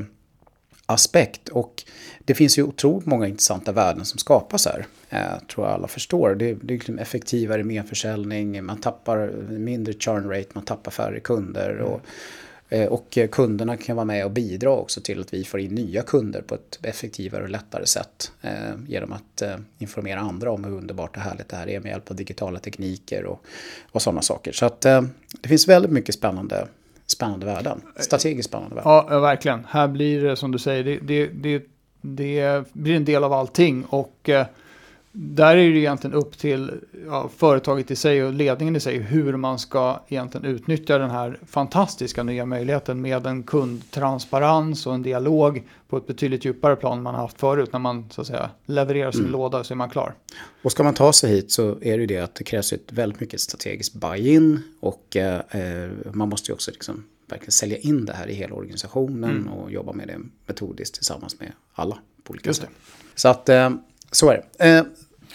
aspekt. 0.88 1.50
Och 1.50 1.84
det 2.19 2.34
finns 2.34 2.58
ju 2.58 2.63
otroligt 2.63 3.06
många 3.06 3.28
intressanta 3.28 3.71
värden 3.71 4.06
som 4.06 4.17
skapas 4.17 4.65
här. 4.65 4.88
Eh, 5.10 5.39
tror 5.50 5.67
jag 5.67 5.73
alla 5.73 5.88
förstår. 5.88 6.36
Det, 6.36 6.54
det 6.54 6.73
är 6.73 6.78
liksom 6.78 7.00
effektivare 7.00 7.63
merförsäljning, 7.63 8.65
man 8.65 8.82
tappar 8.82 9.32
mindre 9.50 9.93
churn 9.93 10.30
rate, 10.30 10.50
man 10.54 10.63
tappar 10.63 10.91
färre 10.91 11.19
kunder. 11.19 11.78
Och, 11.78 12.02
eh, 12.69 12.88
och 12.88 13.17
eh, 13.17 13.28
kunderna 13.28 13.78
kan 13.78 13.95
vara 13.95 14.06
med 14.06 14.26
och 14.26 14.32
bidra 14.32 14.69
också 14.69 15.02
till 15.02 15.21
att 15.21 15.34
vi 15.34 15.43
får 15.43 15.60
in 15.60 15.76
nya 15.76 16.02
kunder 16.02 16.41
på 16.41 16.56
ett 16.56 16.80
effektivare 16.84 17.43
och 17.43 17.50
lättare 17.50 17.86
sätt. 17.86 18.32
Eh, 18.41 18.76
genom 18.88 19.13
att 19.13 19.41
eh, 19.41 19.56
informera 19.78 20.19
andra 20.19 20.52
om 20.52 20.63
hur 20.63 20.71
underbart 20.71 21.17
och 21.17 21.21
härligt 21.21 21.50
det 21.50 21.56
här 21.56 21.69
är 21.69 21.80
med 21.80 21.89
hjälp 21.89 22.12
av 22.12 22.15
digitala 22.15 22.60
tekniker 22.60 23.26
och, 23.26 23.45
och 23.91 24.02
sådana 24.02 24.21
saker. 24.21 24.52
Så 24.52 24.65
att 24.65 24.86
eh, 24.86 25.02
det 25.41 25.50
finns 25.50 25.67
väldigt 25.67 25.91
mycket 25.91 26.15
spännande, 26.15 26.67
spännande 27.08 27.46
värden. 27.46 27.82
Strategiskt 27.96 28.50
spännande 28.50 28.76
värden. 28.76 28.91
Ja, 28.91 29.08
ja, 29.10 29.20
verkligen. 29.20 29.65
Här 29.70 29.88
blir 29.88 30.24
det 30.24 30.36
som 30.36 30.52
du 30.52 30.60
säger, 30.60 30.84
det, 30.84 31.00
det, 31.00 31.28
det, 31.28 31.63
det 32.02 32.63
blir 32.74 32.96
en 32.96 33.06
del 33.06 33.24
av 33.24 33.34
allting. 33.34 33.86
Och 33.86 34.30
eh, 34.30 34.46
där 35.20 35.58
är 35.58 35.72
det 35.72 35.80
egentligen 35.80 36.14
upp 36.14 36.38
till 36.38 36.72
ja, 37.06 37.30
företaget 37.38 37.92
i 37.92 37.96
sig 37.96 38.24
och 38.24 38.34
ledningen 38.34 38.76
i 38.76 38.80
sig 38.80 38.98
hur 38.98 39.38
man 39.38 39.60
ska 39.60 40.00
egentligen 40.08 40.46
utnyttja 40.46 40.98
den 40.98 41.10
här 41.10 41.40
fantastiska 41.46 42.24
nya 42.24 42.46
möjligheten 42.46 43.02
med 43.02 43.28
en 43.28 43.44
kundtransparens 43.44 44.88
och 44.88 44.94
en 44.94 45.02
dialog 45.02 45.64
på 45.88 45.98
ett 45.98 46.08
betydligt 46.08 46.46
djupare 46.46 46.76
plan 46.76 47.02
man 47.02 47.16
har 47.16 47.22
haft 47.22 47.40
förut 47.40 47.70
när 47.72 47.80
man 47.80 48.10
så 48.10 48.22
att 48.22 48.28
säga 48.28 48.50
levererar 48.66 49.12
sin 49.12 49.22
mm. 49.22 49.32
låda 49.32 49.64
så 49.64 49.74
är 49.74 49.76
man 49.76 49.90
klar. 49.90 50.16
Och 50.62 50.72
ska 50.72 50.84
man 50.84 50.94
ta 50.94 51.14
sig 51.14 51.32
hit 51.32 51.52
så 51.52 51.70
är 51.70 51.98
det 51.98 52.02
ju 52.02 52.06
det 52.06 52.18
att 52.18 52.36
det 52.36 52.44
krävs 52.44 52.74
ett 52.74 52.92
väldigt 52.92 53.20
mycket 53.20 53.42
strategiskt 53.42 53.94
buy-in 53.94 54.62
och 54.80 55.16
eh, 55.16 55.42
eh 55.50 55.90
man 56.14 56.30
måste 56.30 56.52
ju 56.52 56.54
också 56.54 56.72
liksom 56.72 57.04
verkligen 57.30 57.52
sälja 57.52 57.78
in 57.78 58.06
det 58.06 58.14
här 58.14 58.28
i 58.28 58.34
hela 58.34 58.56
organisationen 58.56 59.32
mm. 59.32 59.48
och 59.48 59.72
jobba 59.72 59.94
med 59.94 60.08
det 60.08 60.20
metodiskt 60.46 60.96
tillsammans 60.96 61.40
med 61.40 61.52
alla 61.74 62.00
på 62.24 62.32
olika 62.32 62.54
sätt. 62.54 62.70
Så 63.16 63.28
att 63.28 63.50
eh, 63.50 63.70
så 64.12 64.30
är 64.30 64.44
det. 64.58 64.78
Eh, 64.78 64.84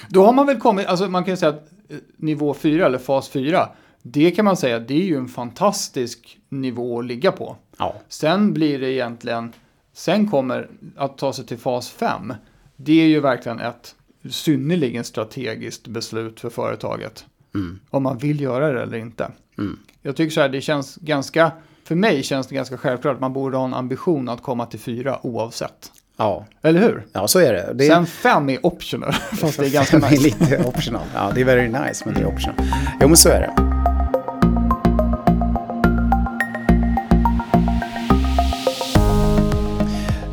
då 0.09 0.27
har 0.27 0.33
man 0.33 0.47
väl 0.47 0.59
kommit, 0.59 0.87
alltså 0.87 1.09
man 1.09 1.25
kan 1.25 1.37
säga 1.37 1.51
att 1.51 1.73
eh, 1.89 1.97
nivå 2.17 2.55
4 2.55 2.87
eller 2.87 2.99
fas 2.99 3.29
4, 3.29 3.69
det 4.03 4.31
kan 4.31 4.45
man 4.45 4.57
säga, 4.57 4.79
det 4.79 4.95
är 4.95 5.05
ju 5.05 5.17
en 5.17 5.29
fantastisk 5.29 6.39
nivå 6.49 6.99
att 6.99 7.05
ligga 7.05 7.33
på. 7.33 7.57
Ja. 7.79 7.95
Sen 8.09 8.55
blir 8.55 8.79
det 8.79 8.93
egentligen, 8.93 9.53
sen 9.93 10.31
kommer 10.31 10.69
att 10.97 11.19
ta 11.19 11.33
sig 11.33 11.47
till 11.47 11.59
fas 11.59 11.91
5. 11.91 12.35
Det 12.77 13.03
är 13.03 13.07
ju 13.07 13.21
verkligen 13.21 13.61
ett 13.61 13.95
synnerligen 14.31 15.05
strategiskt 15.05 15.89
beslut 15.89 16.41
för 16.41 16.51
företaget. 16.51 17.27
Mm. 17.55 17.81
Om 17.91 18.03
man 18.03 18.19
vill 18.19 18.41
göra 18.41 18.73
det 18.73 18.83
eller 18.83 18.99
inte. 18.99 19.31
Mm. 19.59 19.79
Jag 20.03 20.17
tycker 20.17 20.31
så 20.31 20.41
här, 20.41 20.49
det 20.49 20.61
känns 20.61 20.97
ganska, 20.97 21.53
för 21.85 21.95
mig 21.95 22.23
känns 22.23 22.47
det 22.47 22.55
ganska 22.55 22.77
självklart 22.77 23.15
att 23.15 23.21
man 23.21 23.33
borde 23.33 23.57
ha 23.57 23.65
en 23.65 23.75
ambition 23.75 24.29
att 24.29 24.43
komma 24.43 24.67
till 24.67 24.81
fyra 24.81 25.27
oavsett. 25.27 25.93
Ja. 26.17 26.45
Eller 26.63 26.81
hur? 26.81 27.05
Ja, 27.13 27.29
så 27.29 27.39
är 27.39 27.53
det. 27.53 27.71
det 27.75 27.87
Sen 27.87 28.07
fem 28.07 28.49
är 28.49 28.67
optional. 28.67 29.13
Fast 29.41 29.59
det 29.59 29.67
är 29.67 29.71
ganska 29.71 29.99
nice. 29.99 30.15
är 30.15 30.19
lite 30.19 30.65
optional. 30.65 31.03
Ja, 31.15 31.31
det 31.35 31.41
är 31.41 31.45
very 31.45 31.69
nice, 31.69 32.05
men 32.05 32.15
det 32.15 32.21
är 32.21 32.27
optional. 32.27 32.57
Jo, 33.01 33.09
men 33.09 33.17
så 33.17 33.29
är 33.29 33.41
det. 33.41 33.53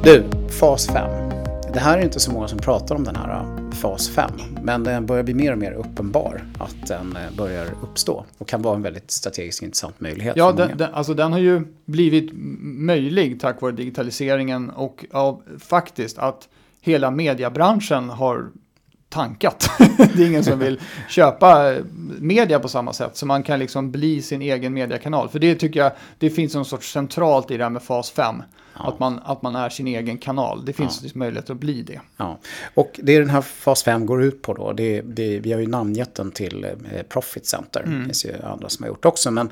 Du, 0.04 0.24
fas 0.60 0.88
5. 0.88 1.10
Det 1.74 1.80
här 1.80 1.98
är 1.98 2.02
inte 2.02 2.20
så 2.20 2.32
många 2.32 2.48
som 2.48 2.60
pratar 2.60 2.96
om 2.96 3.04
den 3.04 3.16
här 3.16 3.59
fas 3.82 4.10
5. 4.10 4.32
Men 4.64 4.84
den 4.84 5.06
börjar 5.06 5.24
bli 5.24 5.34
mer 5.34 5.52
och 5.52 5.58
mer 5.58 5.72
uppenbar 5.72 6.46
att 6.60 6.88
den 6.88 7.16
eh, 7.16 7.36
börjar 7.38 7.68
uppstå 7.84 8.26
och 8.38 8.48
kan 8.48 8.62
vara 8.62 8.76
en 8.76 8.82
väldigt 8.82 9.12
strategiskt 9.12 9.62
intressant 9.62 10.00
möjlighet. 10.00 10.38
Ja, 10.38 10.52
den, 10.52 10.78
den, 10.78 10.94
alltså 10.94 11.14
den 11.14 11.32
har 11.32 11.40
ju 11.40 11.62
blivit 11.86 12.30
möjlig 12.62 13.40
tack 13.40 13.62
vare 13.62 13.72
digitaliseringen 13.72 14.70
och 14.70 15.06
ja, 15.12 15.42
faktiskt 15.60 16.18
att 16.18 16.50
hela 16.82 17.12
mediebranschen 17.12 18.10
har 18.10 18.50
tankat. 19.10 19.70
det 19.98 20.24
är 20.24 20.28
ingen 20.28 20.44
som 20.44 20.60
vill 20.60 20.80
köpa 21.10 21.76
media 22.20 22.60
på 22.60 22.68
samma 22.68 22.94
sätt. 22.94 23.18
Så 23.18 23.26
man 23.26 23.44
kan 23.44 23.60
liksom 23.60 23.92
bli 23.92 24.22
sin 24.22 24.42
egen 24.42 24.74
mediekanal. 24.74 25.30
För 25.30 25.40
det 25.40 25.56
tycker 25.56 25.80
jag, 25.80 25.92
det 26.18 26.30
finns 26.30 26.56
någon 26.56 26.66
sorts 26.66 26.92
centralt 26.92 27.52
i 27.52 27.58
det 27.58 27.64
här 27.64 27.70
med 27.70 27.82
fas 27.82 28.12
5. 28.12 28.44
Ja. 28.74 28.88
Att, 28.88 29.00
man, 29.00 29.20
att 29.26 29.42
man 29.42 29.56
är 29.56 29.70
sin 29.70 29.88
egen 29.88 30.18
kanal. 30.18 30.66
Det 30.66 30.74
finns 30.74 31.04
ja. 31.04 31.10
möjlighet 31.14 31.50
att 31.50 31.58
bli 31.58 31.82
det. 31.82 32.02
Ja. 32.18 32.40
Och 32.74 33.00
det 33.04 33.20
den 33.20 33.30
här 33.30 33.42
fas 33.42 33.84
5 33.84 34.06
går 34.06 34.24
ut 34.24 34.42
på 34.42 34.54
då, 34.54 34.74
det, 34.74 35.02
det, 35.02 35.40
vi 35.40 35.52
har 35.52 35.60
ju 35.60 35.68
namngett 35.68 36.16
den 36.16 36.32
till 36.32 36.64
eh, 36.64 37.02
Profit 37.10 37.46
Center. 37.46 37.84
Mm. 37.84 38.00
Det 38.00 38.06
finns 38.06 38.26
ju 38.26 38.34
andra 38.44 38.70
som 38.70 38.84
har 38.84 38.88
gjort 38.88 39.06
också. 39.06 39.32
Men, 39.32 39.50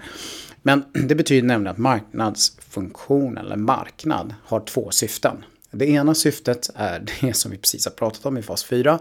men 0.61 0.83
det 1.07 1.15
betyder 1.15 1.47
nämligen 1.47 1.71
att 1.71 1.77
marknadsfunktion 1.77 3.37
eller 3.37 3.55
marknad 3.55 4.33
har 4.45 4.59
två 4.59 4.91
syften. 4.91 5.43
Det 5.71 5.89
ena 5.89 6.15
syftet 6.15 6.69
är 6.75 6.99
det 7.21 7.33
som 7.33 7.51
vi 7.51 7.57
precis 7.57 7.85
har 7.85 7.91
pratat 7.91 8.25
om 8.25 8.37
i 8.37 8.41
fas 8.41 8.63
4. 8.63 8.99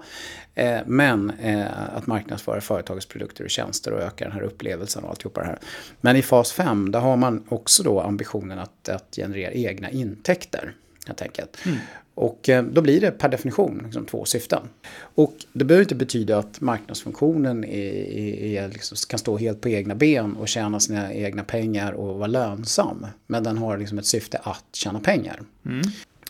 Eh, 0.54 0.80
men 0.86 1.30
eh, 1.30 1.96
att 1.96 2.06
marknadsföra 2.06 2.60
företagets 2.60 3.06
produkter 3.06 3.44
och 3.44 3.50
tjänster 3.50 3.92
och 3.92 4.00
öka 4.00 4.24
den 4.24 4.32
här 4.32 4.42
upplevelsen 4.42 5.04
och 5.04 5.10
alltihopa 5.10 5.40
det 5.40 5.46
här. 5.46 5.58
Men 6.00 6.16
i 6.16 6.22
fas 6.22 6.52
5 6.52 6.90
där 6.90 7.00
har 7.00 7.16
man 7.16 7.44
också 7.48 7.82
då 7.82 8.00
ambitionen 8.00 8.58
att, 8.58 8.88
att 8.88 9.16
generera 9.16 9.52
egna 9.52 9.90
intäkter. 9.90 10.74
Helt 11.06 11.22
enkelt. 11.22 11.56
Mm. 11.66 11.78
Och 12.14 12.48
eh, 12.48 12.64
då 12.64 12.80
blir 12.82 13.00
det 13.00 13.10
per 13.10 13.28
definition 13.28 13.80
liksom 13.84 14.06
två 14.06 14.24
syften. 14.24 14.62
Och 14.98 15.34
det 15.52 15.64
behöver 15.64 15.84
inte 15.84 15.94
betyda 15.94 16.38
att 16.38 16.60
marknadsfunktionen 16.60 17.64
är, 17.64 18.04
är, 18.42 18.68
liksom, 18.68 18.96
kan 19.08 19.18
stå 19.18 19.36
helt 19.36 19.60
på 19.60 19.68
egna 19.68 19.94
ben 19.94 20.36
och 20.36 20.48
tjäna 20.48 20.80
sina 20.80 21.14
egna 21.14 21.44
pengar 21.44 21.92
och 21.92 22.18
vara 22.18 22.26
lönsam. 22.26 23.06
Men 23.26 23.42
den 23.42 23.58
har 23.58 23.78
liksom 23.78 23.98
ett 23.98 24.06
syfte 24.06 24.38
att 24.38 24.64
tjäna 24.72 25.00
pengar. 25.00 25.42
Mm. 25.66 25.82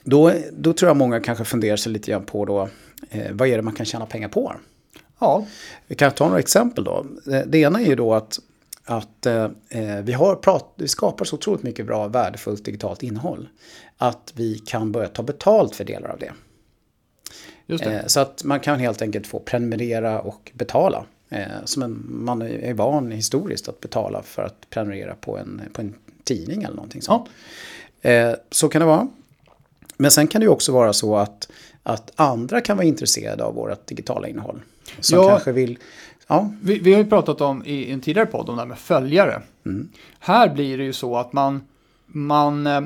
Då, 0.09 0.33
då 0.53 0.73
tror 0.73 0.89
jag 0.89 0.97
många 0.97 1.21
kanske 1.21 1.45
funderar 1.45 1.77
sig 1.77 1.93
lite 1.93 2.11
grann 2.11 2.25
på 2.25 2.45
då, 2.45 2.69
eh, 3.11 3.33
vad 3.33 3.49
är 3.49 3.57
det 3.57 3.63
man 3.63 3.75
kan 3.75 3.87
tjäna 3.87 4.07
pengar 4.07 4.29
på? 4.29 4.53
Ja. 5.19 5.47
Vi 5.87 5.95
kan 5.95 6.13
ta 6.13 6.27
några 6.27 6.39
exempel 6.39 6.85
då. 6.85 7.07
Eh, 7.33 7.41
det 7.47 7.59
ena 7.59 7.81
är 7.81 7.87
ju 7.87 7.95
då 7.95 8.15
att, 8.15 8.39
att 8.85 9.27
eh, 9.27 9.51
eh, 9.69 10.01
vi, 10.03 10.13
har 10.13 10.37
prat, 10.37 10.75
vi 10.77 10.89
skapar 10.89 11.25
så 11.25 11.37
otroligt 11.37 11.63
mycket 11.63 11.87
bra 11.87 12.09
värdefullt 12.09 12.65
digitalt 12.65 13.03
innehåll. 13.03 13.49
Att 13.97 14.33
vi 14.37 14.59
kan 14.59 14.93
börja 14.93 15.09
ta 15.09 15.23
betalt 15.23 15.77
för 15.77 15.85
delar 15.85 16.09
av 16.09 16.19
det. 16.19 16.33
det. 17.67 17.85
Eh, 17.85 18.07
så 18.07 18.21
att 18.21 18.45
man 18.45 18.61
kan 18.61 18.81
helt 18.81 19.03
enkelt 19.03 19.27
få 19.27 19.39
prenumerera 19.39 20.21
och 20.21 20.51
betala. 20.55 21.05
Eh, 21.29 21.47
som 21.65 21.83
en, 21.83 22.07
man 22.09 22.43
är 22.43 22.75
van 22.75 23.11
historiskt 23.11 23.69
att 23.69 23.81
betala 23.81 24.23
för 24.23 24.43
att 24.43 24.71
prenumerera 24.71 25.15
på 25.15 25.39
en, 25.39 25.63
på 25.73 25.81
en 25.81 25.95
tidning 26.25 26.63
eller 26.63 26.77
någonting 26.77 27.03
sånt. 27.03 27.29
Ja. 28.03 28.37
så 28.51 28.69
kan 28.69 28.81
det 28.81 28.87
vara. 28.87 29.09
Men 29.97 30.11
sen 30.11 30.27
kan 30.27 30.41
det 30.41 30.45
ju 30.45 30.51
också 30.51 30.73
vara 30.73 30.93
så 30.93 31.17
att, 31.17 31.49
att 31.83 32.13
andra 32.17 32.61
kan 32.61 32.77
vara 32.77 32.87
intresserade 32.87 33.45
av 33.45 33.55
vårt 33.55 33.87
digitala 33.87 34.29
innehåll. 34.29 34.63
Som 35.01 35.19
ja, 35.19 35.29
kanske 35.29 35.53
vill... 35.53 35.79
Ja. 36.27 36.51
Vi, 36.63 36.79
vi, 36.79 36.93
har 36.93 37.01
ju 37.01 37.07
pratat 37.07 37.41
om 37.41 37.63
i 37.67 37.91
en 37.93 38.01
tidigare 38.01 38.27
podd 38.27 38.49
om 38.49 38.57
det 38.57 38.63
här 38.63 38.69
med 38.69 38.79
följare. 38.79 39.43
Mm. 39.67 39.89
Här 40.19 40.49
blir 40.49 40.79
det 40.79 40.85
ju 40.85 40.93
så 40.93 41.17
att 41.17 41.33
man, 41.33 41.63
man 42.07 42.67
eh, 42.67 42.81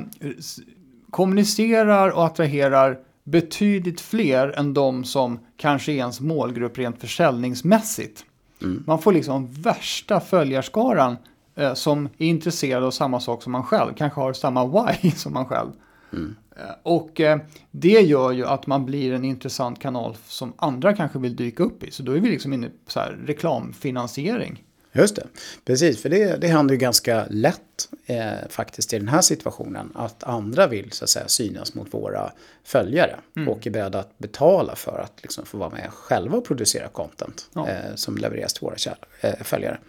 kommunicerar 1.09 2.09
och 2.09 2.25
attraherar 2.25 2.99
betydligt 3.23 4.01
fler 4.01 4.59
än 4.59 4.73
de 4.73 5.03
som 5.03 5.39
kanske 5.57 5.91
är 5.91 5.95
ens 5.95 6.19
målgrupp 6.19 6.77
rent 6.77 7.01
försäljningsmässigt. 7.01 8.25
Mm. 8.61 8.83
Man 8.87 9.01
får 9.01 9.11
liksom 9.11 9.53
värsta 9.53 10.19
följarskaran 10.19 11.17
eh, 11.55 11.73
som 11.73 12.09
är 12.17 12.25
intresserad 12.27 12.83
av 12.83 12.91
samma 12.91 13.19
sak 13.19 13.43
som 13.43 13.51
man 13.51 13.63
själv, 13.63 13.93
kanske 13.97 14.21
har 14.21 14.33
samma 14.33 14.65
why 15.01 15.11
som 15.11 15.33
man 15.33 15.45
själv. 15.45 15.69
Mm. 16.13 16.35
Eh, 16.55 16.63
och 16.83 17.19
eh, 17.19 17.39
det 17.71 18.01
gör 18.01 18.31
ju 18.31 18.45
att 18.45 18.67
man 18.67 18.85
blir 18.85 19.13
en 19.13 19.25
intressant 19.25 19.79
kanal 19.79 20.17
som 20.27 20.53
andra 20.57 20.95
kanske 20.95 21.19
vill 21.19 21.35
dyka 21.35 21.63
upp 21.63 21.83
i. 21.83 21.91
Så 21.91 22.03
då 22.03 22.11
är 22.11 22.19
vi 22.19 22.29
liksom 22.29 22.53
inne 22.53 22.67
på 22.67 22.91
så 22.91 22.99
här 22.99 23.19
reklamfinansiering. 23.25 24.63
Just 24.93 25.15
det, 25.15 25.27
precis. 25.65 26.01
För 26.01 26.09
det, 26.09 26.41
det 26.41 26.47
händer 26.47 26.73
ju 26.73 26.79
ganska 26.79 27.25
lätt 27.29 27.89
eh, 28.05 28.31
faktiskt 28.49 28.93
i 28.93 28.99
den 28.99 29.07
här 29.07 29.21
situationen. 29.21 29.91
Att 29.95 30.23
andra 30.23 30.67
vill 30.67 30.91
så 30.91 31.03
att 31.03 31.09
säga 31.09 31.27
synas 31.27 31.73
mot 31.73 31.93
våra 31.93 32.31
följare. 32.63 33.15
Mm. 33.35 33.49
Och 33.49 33.67
är 33.67 33.71
beredda 33.71 33.99
att 33.99 34.17
betala 34.17 34.75
för 34.75 34.99
att 34.99 35.21
liksom, 35.21 35.45
få 35.45 35.57
vara 35.57 35.69
med 35.69 35.89
själva 35.93 36.37
och 36.37 36.45
producera 36.45 36.87
content. 36.87 37.49
Ja. 37.53 37.69
Eh, 37.69 37.95
som 37.95 38.17
levereras 38.17 38.53
till 38.53 38.61
våra 38.61 38.75
eh, 39.21 39.43
följare. 39.43 39.79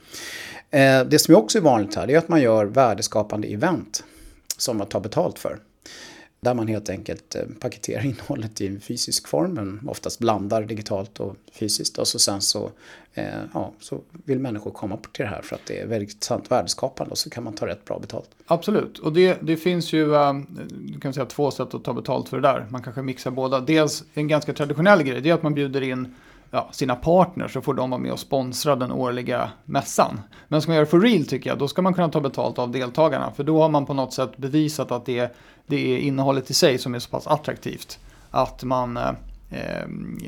Eh, 0.71 1.05
det 1.05 1.19
som 1.19 1.35
också 1.35 1.59
är 1.59 1.63
vanligt 1.63 1.95
här 1.95 2.11
är 2.11 2.19
att 2.19 2.29
man 2.29 2.43
gör 2.43 2.65
värdeskapande 2.65 3.49
event. 3.49 4.05
Som 4.57 4.77
man 4.77 4.87
tar 4.87 5.01
betalt 5.01 5.39
för. 5.39 5.59
Där 6.45 6.55
man 6.55 6.69
helt 6.69 6.89
enkelt 6.89 7.35
eh, 7.35 7.43
paketerar 7.61 8.05
innehållet 8.05 8.61
i 8.61 8.67
en 8.67 8.81
fysisk 8.81 9.29
form, 9.29 9.55
men 9.55 9.89
oftast 9.89 10.19
blandar 10.19 10.63
digitalt 10.63 11.21
och 11.21 11.37
fysiskt. 11.53 11.99
Och 11.99 12.09
så 12.09 12.19
sen 12.19 12.41
så, 12.41 12.71
eh, 13.15 13.25
ja, 13.55 13.73
så 13.81 14.01
vill 14.25 14.39
människor 14.39 14.71
komma 14.71 14.97
till 14.97 15.25
det 15.25 15.31
här 15.31 15.43
för 15.43 15.57
att 15.57 15.67
det 15.67 15.81
är 15.81 15.87
väldigt 15.87 16.13
intressant 16.13 16.51
värdeskapande 16.51 17.11
och 17.11 17.19
så 17.19 17.31
kan 17.31 17.45
man 17.45 17.53
ta 17.53 17.67
rätt 17.67 17.85
bra 17.85 17.99
betalt. 17.99 18.31
Absolut, 18.47 18.99
och 18.99 19.13
det, 19.13 19.39
det 19.43 19.57
finns 19.57 19.93
ju 19.93 20.05
um, 20.05 20.47
kan 21.03 21.15
säga, 21.15 21.27
två 21.27 21.51
sätt 21.51 21.75
att 21.75 21.85
ta 21.85 21.93
betalt 21.93 22.29
för 22.29 22.37
det 22.37 22.49
där. 22.49 22.67
Man 22.71 22.83
kanske 22.83 23.03
mixar 23.03 23.31
båda. 23.31 23.61
Dels 23.61 24.05
en 24.15 24.29
ganska 24.29 24.53
traditionell 24.53 25.03
grej, 25.03 25.21
det 25.21 25.31
är 25.31 25.35
att 25.35 25.43
man 25.43 25.55
bjuder 25.55 25.83
in 25.83 26.15
ja, 26.53 26.69
sina 26.73 26.97
partners 26.97 27.53
så 27.53 27.61
får 27.61 27.75
de 27.75 27.91
vara 27.91 28.01
med 28.01 28.13
och 28.13 28.19
sponsra 28.19 28.77
den 28.77 28.93
årliga 28.93 29.51
mässan. 29.65 30.21
Men 30.49 30.63
ska 30.63 30.71
man 30.71 30.77
göra 30.77 30.85
det 30.85 30.91
för 30.91 31.01
real 31.01 31.27
tycker 31.27 31.51
jag, 31.51 31.59
då 31.59 31.69
ska 31.69 31.83
man 31.83 31.95
kunna 31.95 32.09
ta 32.09 32.21
betalt 32.21 32.59
av 32.59 32.71
deltagarna. 32.71 33.33
För 33.37 33.45
då 33.45 33.63
har 33.63 33.69
man 33.69 33.87
på 33.87 33.95
något 33.95 34.13
sätt 34.13 34.37
bevisat 34.37 34.93
att 34.93 35.07
det 35.07 35.19
är, 35.19 35.33
det 35.67 35.95
är 35.95 35.99
innehållet 35.99 36.51
i 36.51 36.55
sig 36.55 36.79
som 36.79 36.95
är 36.95 36.99
så 36.99 37.11
pass 37.11 37.27
attraktivt. 37.27 37.99
Att 38.31 38.65
man 38.65 38.97
eh, 38.97 39.15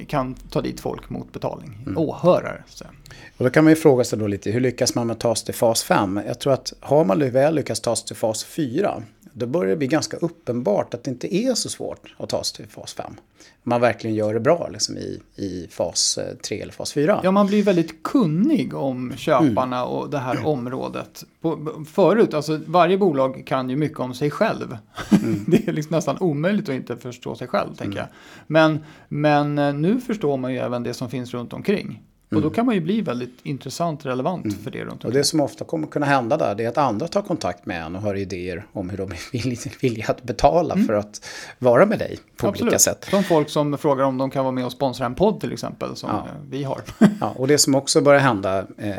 kan 0.07 0.35
ta 0.35 0.61
dit 0.61 0.81
folk 0.81 1.11
mot 1.11 1.33
betalning. 1.33 1.79
Mm. 1.87 1.99
Åhörare. 1.99 2.63
Så. 2.69 2.85
Och 3.37 3.45
då 3.45 3.51
kan 3.51 3.65
man 3.65 3.71
ju 3.71 3.77
fråga 3.77 4.05
sig 4.05 4.19
då 4.19 4.27
lite, 4.27 4.51
hur 4.51 4.61
lyckas 4.61 4.95
man 4.95 5.07
med 5.07 5.15
att 5.15 5.21
ta 5.21 5.35
sig 5.35 5.47
till 5.47 5.55
fas 5.55 5.83
5? 5.83 6.21
Jag 6.27 6.41
tror 6.41 6.53
att 6.53 6.73
har 6.81 7.05
man 7.05 7.31
väl 7.31 7.55
lyckats 7.55 7.81
ta 7.81 7.97
sig 7.97 8.07
till 8.07 8.17
fas 8.17 8.45
4 8.45 9.03
då 9.35 9.47
börjar 9.47 9.71
det 9.71 9.77
bli 9.77 9.87
ganska 9.87 10.17
uppenbart 10.17 10.95
att 10.95 11.05
det 11.05 11.11
inte 11.11 11.37
är 11.37 11.55
så 11.55 11.69
svårt 11.69 12.15
att 12.17 12.29
ta 12.29 12.45
sig 12.45 12.57
till 12.57 12.73
fas 12.73 12.95
5. 12.95 13.15
Man 13.63 13.81
verkligen 13.81 14.17
gör 14.17 14.35
det 14.35 14.41
bra 14.41 14.69
liksom, 14.73 14.97
i, 14.97 15.21
i 15.37 15.67
fas 15.71 16.19
3 16.49 16.61
eller 16.61 16.73
fas 16.73 16.93
4. 16.93 17.21
Ja, 17.25 17.31
man 17.31 17.47
blir 17.47 17.63
väldigt 17.63 18.03
kunnig 18.03 18.75
om 18.75 19.13
köparna 19.17 19.77
mm. 19.77 19.89
och 19.89 20.11
det 20.11 20.19
här 20.19 20.47
området. 20.47 21.25
På, 21.41 21.85
förut, 21.89 22.35
alltså 22.35 22.61
varje 22.67 22.99
bolag 22.99 23.43
kan 23.47 23.71
ju 23.71 23.77
mycket 23.77 24.01
om 24.01 24.15
sig 24.15 24.31
själv. 24.31 24.77
Mm. 25.11 25.45
det 25.47 25.69
är 25.69 25.73
liksom 25.73 25.97
nästan 25.97 26.19
omöjligt 26.21 26.69
att 26.69 26.75
inte 26.75 26.97
förstå 26.97 27.35
sig 27.35 27.49
själv, 27.49 27.75
tänker 27.75 27.99
mm. 27.99 27.99
jag. 27.99 28.09
Men, 28.47 28.85
men 29.09 29.59
eh, 29.59 29.75
nu 29.75 30.01
förstår 30.01 30.37
man 30.37 30.53
ju 30.53 30.59
även 30.59 30.83
det 30.83 30.95
som 30.95 31.11
finns 31.11 31.35
runt 31.35 31.53
omkring. 31.53 32.03
Och 32.37 32.43
då 32.43 32.49
mm. 32.49 32.55
kan 32.55 32.67
man 32.67 32.75
ju 32.75 32.81
bli 32.81 33.01
väldigt 33.01 33.39
intressant 33.43 34.07
relevant 34.07 34.45
mm. 34.45 34.57
för 34.59 34.71
det 34.71 34.81
runt 34.81 34.93
omkring. 34.93 35.09
Och 35.09 35.15
det 35.15 35.25
som 35.25 35.41
ofta 35.41 35.65
kommer 35.65 35.87
kunna 35.87 36.07
hända 36.07 36.37
där 36.37 36.55
det 36.55 36.65
är 36.65 36.69
att 36.69 36.79
andra 36.79 37.09
tar 37.09 37.23
kontakt 37.23 37.67
med 37.67 37.83
en 37.83 37.97
och 37.97 38.03
har 38.03 38.15
idéer 38.15 38.67
om 38.73 38.91
hur 38.91 38.99
de 38.99 39.13
är 39.33 39.81
villiga 39.81 40.07
att 40.09 40.23
betala 40.23 40.75
mm. 40.75 40.87
för 40.87 40.95
att 40.95 41.27
vara 41.59 41.87
med 41.87 41.99
dig 41.99 42.19
på 42.37 42.49
Absolut. 42.49 42.63
olika 42.63 42.79
sätt. 42.79 43.07
Som 43.11 43.25
folk 43.25 43.49
som 43.49 43.79
frågar 43.79 44.05
om 44.05 44.19
de 44.19 44.31
kan 44.31 44.45
vara 44.45 44.53
med 44.53 44.67
och 44.67 44.73
sponsra 44.73 45.07
en 45.07 45.15
podd 45.15 45.41
till 45.41 45.53
exempel 45.53 45.97
som 45.97 46.11
ja. 46.11 46.27
vi 46.51 46.65
har. 46.65 46.81
ja, 47.21 47.35
och 47.37 47.49
det 47.49 47.59
som 47.59 47.75
också 47.75 48.01
börjar 48.01 48.21
hända, 48.21 48.67
eh, 48.79 48.95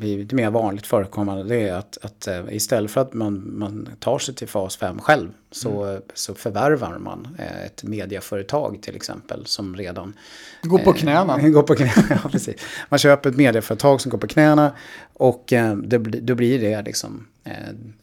lite 0.00 0.34
mer 0.34 0.50
vanligt 0.50 0.86
förekommande, 0.86 1.44
det 1.44 1.68
är 1.68 1.74
att, 1.74 1.98
att 2.02 2.26
eh, 2.26 2.42
istället 2.50 2.90
för 2.90 3.00
att 3.00 3.14
man, 3.14 3.58
man 3.58 3.88
tar 4.00 4.18
sig 4.18 4.34
till 4.34 4.48
fas 4.48 4.76
5 4.76 4.98
själv 4.98 5.28
så, 5.54 5.84
mm. 5.84 6.02
så 6.14 6.34
förvärvar 6.34 6.98
man 6.98 7.36
eh, 7.38 7.64
ett 7.64 7.82
mediaföretag 7.82 8.78
till 8.82 8.96
exempel 8.96 9.46
som 9.46 9.76
redan... 9.76 10.14
Går 10.62 10.78
på 10.78 10.92
knäna. 10.92 11.40
Eh, 11.40 11.48
går 11.48 11.62
på 11.62 11.74
knäna, 11.74 11.92
ja 12.08 12.28
precis. 12.30 12.56
Man 12.88 12.98
köper 12.98 13.30
ett 13.30 13.36
mediaföretag 13.36 14.00
som 14.00 14.10
går 14.10 14.18
på 14.18 14.26
knäna 14.26 14.72
och 15.12 15.52
eh, 15.52 15.76
det, 15.76 15.98
då 15.98 16.34
blir 16.34 16.60
det 16.60 16.82
liksom 16.82 17.26
eh, 17.44 17.52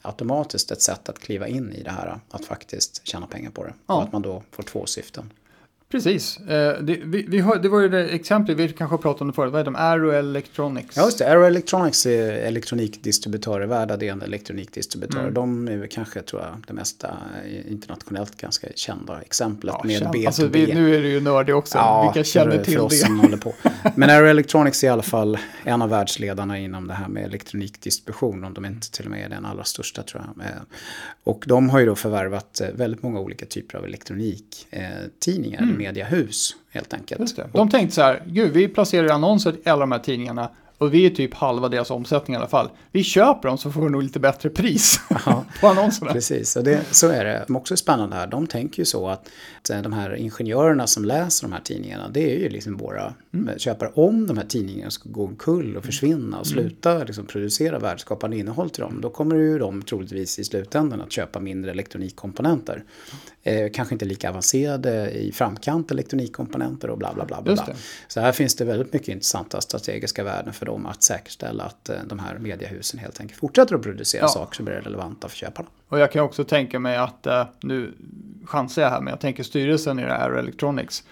automatiskt 0.01 0.71
ett 0.71 0.81
sätt 0.81 1.09
att 1.09 1.19
kliva 1.19 1.47
in 1.47 1.71
i 1.71 1.83
det 1.83 1.91
här. 1.91 2.19
Att 2.31 2.45
faktiskt 2.45 3.07
tjäna 3.07 3.27
pengar 3.27 3.51
på 3.51 3.63
det. 3.63 3.73
Ja. 3.87 3.95
Och 3.95 4.03
att 4.03 4.13
man 4.13 4.21
då 4.21 4.43
får 4.51 4.63
två 4.63 4.85
syften. 4.85 5.29
Precis. 5.91 6.37
Eh, 6.37 6.81
det, 6.81 6.99
vi, 7.03 7.25
vi 7.27 7.39
har, 7.39 7.55
det 7.55 7.69
var 7.69 7.79
ju 7.79 7.89
det 7.89 8.09
exemplet 8.09 8.57
vi 8.57 8.69
kanske 8.69 8.97
pratade 8.97 9.21
om 9.21 9.27
det 9.27 9.33
förut. 9.33 9.51
Vad 9.51 9.61
är 9.61 9.65
de? 9.65 9.75
Arrow 9.75 10.13
Electronics. 10.13 10.97
Ja, 10.97 11.05
just 11.05 11.17
det. 11.17 11.31
Arrow 11.31 11.45
Electronics 11.45 12.05
är 12.05 12.31
elektronikdistributörer, 12.31 13.65
världsledande 13.67 14.25
elektronikdistributörer. 14.25 15.21
Mm. 15.21 15.33
De 15.33 15.67
är 15.67 15.87
kanske, 15.87 16.21
tror 16.21 16.41
jag, 16.41 16.51
det 16.67 16.73
mesta 16.73 17.17
internationellt 17.69 18.37
ganska 18.37 18.67
kända 18.75 19.21
exemplet 19.21 19.75
ja, 19.77 19.87
med 19.87 20.01
B2B. 20.01 20.25
Alltså, 20.25 20.47
vi, 20.47 20.73
nu 20.73 20.95
är 20.95 21.01
det 21.01 21.07
ju 21.07 21.21
nördig 21.21 21.55
också. 21.55 21.77
Ja, 21.77 22.11
Vilka 22.13 22.23
känner 22.23 22.63
till 22.63 22.73
för 22.73 22.83
oss 22.83 23.01
det? 23.01 23.05
Som 23.05 23.19
håller 23.19 23.37
på. 23.37 23.53
Men 23.95 24.09
Arrow 24.09 24.27
Electronics 24.27 24.83
är 24.83 24.87
i 24.87 24.89
alla 24.89 25.03
fall 25.03 25.37
en 25.63 25.81
av 25.81 25.89
världsledarna 25.89 26.59
inom 26.59 26.87
det 26.87 26.93
här 26.93 27.07
med 27.07 27.23
elektronikdistribution. 27.23 28.43
Om 28.43 28.53
de 28.53 28.65
inte 28.65 28.91
till 28.91 29.05
och 29.05 29.11
med 29.11 29.25
är 29.25 29.29
den 29.29 29.45
allra 29.45 29.63
största, 29.63 30.03
tror 30.03 30.23
jag. 30.23 30.45
Eh, 30.45 30.51
och 31.23 31.43
de 31.47 31.69
har 31.69 31.79
ju 31.79 31.85
då 31.85 31.95
förvärvat 31.95 32.61
eh, 32.61 32.67
väldigt 32.73 33.03
många 33.03 33.19
olika 33.19 33.45
typer 33.45 33.77
av 33.77 33.85
elektroniktidningar. 33.85 35.61
Mm 35.61 35.80
mediahus 35.81 36.55
helt 36.69 36.93
enkelt. 36.93 37.35
De 37.53 37.69
tänkte 37.69 37.95
så 37.95 38.01
här, 38.01 38.23
gud 38.25 38.53
vi 38.53 38.67
placerar 38.67 39.07
annonser 39.07 39.55
i 39.65 39.69
alla 39.69 39.79
de 39.79 39.91
här 39.91 39.99
tidningarna 39.99 40.49
och 40.81 40.93
vi 40.93 41.05
är 41.05 41.09
typ 41.09 41.33
halva 41.33 41.69
deras 41.69 41.91
omsättning 41.91 42.35
i 42.35 42.37
alla 42.37 42.47
fall. 42.47 42.69
Vi 42.91 43.03
köper 43.03 43.47
dem 43.47 43.57
så 43.57 43.71
får 43.71 43.81
vi 43.81 43.89
nog 43.89 44.03
lite 44.03 44.19
bättre 44.19 44.49
pris 44.49 44.99
på 45.61 45.67
annonserna. 45.67 46.11
Precis, 46.13 46.55
och 46.55 46.63
det, 46.63 46.81
så 46.91 47.07
är 47.07 47.25
det. 47.25 47.43
Som 47.45 47.55
också 47.55 47.73
är 47.73 47.75
spännande 47.75 48.15
här, 48.15 48.27
de 48.27 48.47
tänker 48.47 48.79
ju 48.79 48.85
så 48.85 49.07
att 49.07 49.29
de 49.83 49.93
här 49.93 50.15
ingenjörerna 50.15 50.87
som 50.87 51.05
läser 51.05 51.47
de 51.47 51.53
här 51.53 51.61
tidningarna, 51.61 52.09
det 52.09 52.35
är 52.35 52.39
ju 52.39 52.49
liksom 52.49 52.77
våra 52.77 53.13
mm. 53.33 53.59
köpare. 53.59 53.91
Om 53.93 54.27
de 54.27 54.37
här 54.37 54.45
tidningarna 54.45 54.91
ska 54.91 55.09
gå 55.09 55.25
omkull 55.25 55.77
och 55.77 55.85
försvinna 55.85 56.39
och 56.39 56.47
mm. 56.47 56.59
sluta 56.59 56.91
mm. 56.91 57.07
liksom, 57.07 57.25
producera 57.25 57.79
värdeskapande 57.79 58.37
innehåll 58.37 58.69
till 58.69 58.81
dem, 58.81 59.01
då 59.01 59.09
kommer 59.09 59.35
ju 59.35 59.59
de 59.59 59.81
troligtvis 59.81 60.39
i 60.39 60.43
slutändan 60.43 61.01
att 61.01 61.11
köpa 61.11 61.39
mindre 61.39 61.71
elektronikkomponenter. 61.71 62.83
Eh, 63.43 63.71
kanske 63.73 63.95
inte 63.95 64.05
lika 64.05 64.29
avancerade 64.29 65.11
i 65.11 65.31
framkant 65.31 65.91
elektronikkomponenter 65.91 66.89
och 66.89 66.97
bla 66.97 67.13
bla 67.13 67.25
bla. 67.25 67.41
bla. 67.41 67.67
Så 68.07 68.19
här 68.19 68.31
finns 68.31 68.55
det 68.55 68.65
väldigt 68.65 68.93
mycket 68.93 69.07
intressanta 69.07 69.61
strategiska 69.61 70.23
värden 70.23 70.53
för 70.53 70.65
dem 70.65 70.85
att 70.85 71.03
säkerställa 71.03 71.63
att 71.63 71.89
eh, 71.89 71.95
de 72.07 72.19
här 72.19 72.37
mediehusen 72.37 72.99
helt 72.99 73.19
enkelt 73.19 73.39
fortsätter 73.39 73.75
att 73.75 73.81
producera 73.81 74.21
ja. 74.21 74.27
saker 74.27 74.55
som 74.55 74.67
är 74.67 74.71
relevanta 74.71 75.27
för 75.27 75.37
köparna. 75.37 75.69
Och 75.87 75.99
jag 75.99 76.11
kan 76.11 76.23
också 76.23 76.43
tänka 76.43 76.79
mig 76.79 76.97
att, 76.97 77.27
eh, 77.27 77.45
nu 77.61 77.93
chansar 78.45 78.81
jag 78.81 78.89
här, 78.89 79.01
men 79.01 79.11
jag 79.11 79.19
tänker 79.19 79.43
styrelsen 79.43 79.99
i 79.99 80.03
Aero 80.03 80.37
Electronics. 80.37 81.03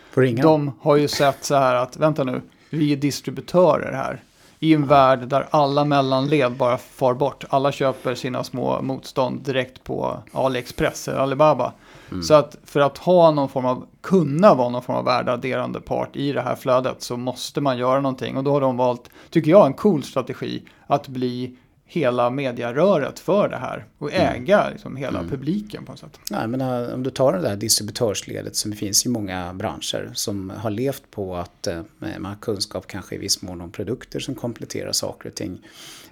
De 0.41 0.71
har 0.81 0.95
ju 0.95 1.07
sett 1.07 1.43
så 1.43 1.55
här 1.55 1.75
att, 1.75 1.97
vänta 1.97 2.23
nu, 2.23 2.41
vi 2.69 2.93
är 2.93 2.97
distributörer 2.97 3.93
här. 3.93 4.23
I 4.59 4.73
en 4.73 4.87
värld 4.87 5.27
där 5.27 5.47
alla 5.49 5.85
mellanled 5.85 6.51
bara 6.51 6.77
far 6.77 7.13
bort. 7.13 7.43
Alla 7.49 7.71
köper 7.71 8.15
sina 8.15 8.43
små 8.43 8.81
motstånd 8.81 9.41
direkt 9.41 9.83
på 9.83 10.23
AliExpress 10.31 11.07
eller 11.07 11.19
Alibaba. 11.19 11.73
Mm. 12.11 12.23
Så 12.23 12.33
att 12.33 12.57
för 12.63 12.79
att 12.79 12.97
ha 12.97 13.31
någon 13.31 13.49
form 13.49 13.65
av, 13.65 13.87
kunna 14.01 14.53
vara 14.53 14.69
någon 14.69 14.83
form 14.83 14.95
av 14.95 15.05
värdeadderande 15.05 15.81
part 15.81 16.15
i 16.15 16.31
det 16.31 16.41
här 16.41 16.55
flödet 16.55 17.01
så 17.01 17.17
måste 17.17 17.61
man 17.61 17.77
göra 17.77 18.01
någonting. 18.01 18.37
Och 18.37 18.43
då 18.43 18.51
har 18.51 18.61
de 18.61 18.77
valt, 18.77 19.09
tycker 19.29 19.51
jag, 19.51 19.65
en 19.65 19.73
cool 19.73 20.03
strategi 20.03 20.63
att 20.87 21.07
bli 21.07 21.57
hela 21.91 22.29
mediaröret 22.29 23.19
för 23.19 23.49
det 23.49 23.57
här 23.57 23.85
och 23.97 24.13
mm. 24.13 24.43
äga 24.43 24.69
liksom, 24.69 24.95
hela 24.95 25.19
mm. 25.19 25.31
publiken 25.31 25.85
på 25.85 25.91
något 25.91 25.99
sätt. 25.99 26.19
Nej, 26.31 26.47
men 26.47 26.61
äh, 26.61 26.93
om 26.93 27.03
du 27.03 27.09
tar 27.09 27.33
det 27.33 27.41
där 27.41 27.55
distributörsledet 27.55 28.55
som 28.55 28.71
finns 28.71 29.05
i 29.05 29.09
många 29.09 29.53
branscher 29.53 30.11
som 30.13 30.49
har 30.49 30.69
levt 30.69 31.11
på 31.11 31.35
att 31.35 31.67
äh, 31.67 31.81
man 31.99 32.25
har 32.25 32.35
kunskap 32.35 32.87
kanske 32.87 33.15
i 33.15 33.17
viss 33.17 33.41
mån 33.41 33.61
om 33.61 33.71
produkter 33.71 34.19
som 34.19 34.35
kompletterar 34.35 34.91
saker 34.91 35.29
och 35.29 35.35
ting 35.35 35.59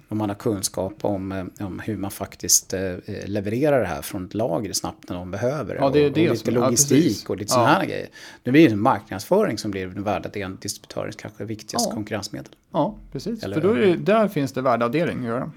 om 0.08 0.18
man 0.18 0.28
har 0.28 0.36
kunskap 0.36 1.04
om, 1.04 1.32
eh, 1.32 1.66
om 1.66 1.80
hur 1.80 1.96
man 1.96 2.10
faktiskt 2.10 2.74
eh, 2.74 2.94
levererar 3.24 3.80
det 3.80 3.86
här 3.86 4.02
från 4.02 4.26
ett 4.26 4.34
lager 4.34 4.72
snabbt 4.72 5.08
när 5.08 5.16
de 5.16 5.30
behöver 5.30 5.74
det. 5.74 5.80
Ja, 5.80 5.90
det, 5.90 5.98
är 5.98 6.10
det 6.10 6.28
och, 6.28 6.34
lite 6.34 6.50
logistik 6.50 7.22
ja, 7.24 7.28
och 7.28 7.36
lite 7.36 7.52
sådana 7.52 7.68
här 7.68 7.86
grejer. 7.86 8.08
Nu 8.44 8.52
blir 8.52 8.68
det 8.68 8.76
marknadsföring 8.76 9.58
som 9.58 9.70
blir 9.70 9.86
värdeadderande 9.86 10.58
distributörens 10.60 11.16
kanske 11.16 11.44
viktigaste 11.44 11.88
ja. 11.88 11.94
konkurrensmedel. 11.94 12.52
Ja, 12.72 12.94
precis. 13.12 13.42
Eller, 13.42 13.60
För 13.60 13.68
då 13.68 13.74
det, 13.74 13.96
där 13.96 14.28
finns 14.28 14.52
det 14.52 14.62
värdeaddering 14.62 15.18
att 15.18 15.24
göra. 15.24 15.52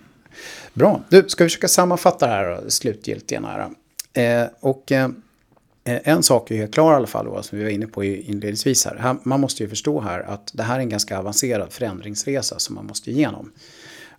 Bra. 0.74 1.02
Du, 1.10 1.24
ska 1.28 1.44
vi 1.44 1.50
försöka 1.50 1.68
sammanfatta 1.68 2.28
det 2.28 2.34
här 2.34 2.62
slutgiltigt? 2.68 3.42
Här. 3.46 3.70
Eh, 4.14 4.48
och 4.60 4.92
eh, 4.92 5.10
en 5.84 6.24
sak 6.24 6.52
är 6.52 6.56
helt 6.56 6.74
klar 6.74 6.94
i 6.94 6.96
alla 6.96 7.08
fall, 7.08 7.26
då, 7.26 7.44
som 7.44 7.58
vi 7.58 7.64
var 7.64 7.72
inne 7.72 7.88
på 7.88 8.04
inledningsvis 8.04 8.86
här. 8.86 9.16
Man 9.24 9.40
måste 9.40 9.64
ju 9.64 9.70
förstå 9.70 10.02
här 10.02 10.20
att 10.20 10.52
det 10.54 10.64
här 10.64 10.76
är 10.76 10.80
en 10.80 10.90
ganska 10.90 11.20
avancerad 11.20 11.74
förändringsresa 11.74 12.60
som 12.60 12.76
man 12.76 12.86
måste 12.86 13.12
igenom. 13.12 13.52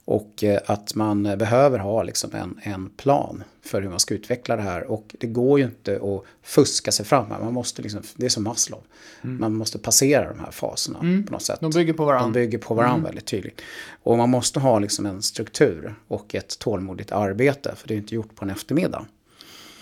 Och 0.04 0.44
eh, 0.44 0.60
att 0.66 0.94
man 0.94 1.22
behöver 1.22 1.78
ha 1.78 2.02
liksom 2.02 2.30
en, 2.34 2.60
en 2.62 2.90
plan 2.90 3.44
för 3.62 3.82
hur 3.82 3.88
man 3.88 4.00
ska 4.00 4.14
utveckla 4.14 4.56
det 4.56 4.62
här. 4.62 4.90
Och 4.90 5.16
det 5.18 5.26
går 5.26 5.58
ju 5.58 5.64
inte 5.64 5.96
att 5.96 6.24
fuska 6.42 6.92
sig 6.92 7.06
fram. 7.06 7.28
Man 7.28 7.52
måste 7.52 7.82
liksom, 7.82 8.02
det 8.16 8.26
är 8.26 8.30
som 8.30 8.44
Maslow. 8.44 8.80
Mm. 9.22 9.40
Man 9.40 9.54
måste 9.54 9.78
passera 9.78 10.28
de 10.28 10.40
här 10.40 10.50
faserna 10.50 10.98
mm. 10.98 11.26
på 11.26 11.32
något 11.32 11.42
sätt. 11.42 11.60
De 11.60 11.70
bygger 11.70 11.92
på 11.92 12.04
varandra. 12.04 12.26
De 12.26 12.32
bygger 12.32 12.58
på 12.58 12.74
varandra 12.74 12.94
mm. 12.94 13.04
väldigt 13.04 13.26
tydligt. 13.26 13.60
Och 14.02 14.18
man 14.18 14.30
måste 14.30 14.60
ha 14.60 14.78
liksom 14.78 15.06
en 15.06 15.22
struktur 15.22 15.94
och 16.08 16.34
ett 16.34 16.58
tålmodigt 16.58 17.12
arbete. 17.12 17.74
För 17.76 17.88
det 17.88 17.94
är 17.94 17.98
inte 17.98 18.14
gjort 18.14 18.34
på 18.34 18.44
en 18.44 18.50
eftermiddag. 18.50 19.06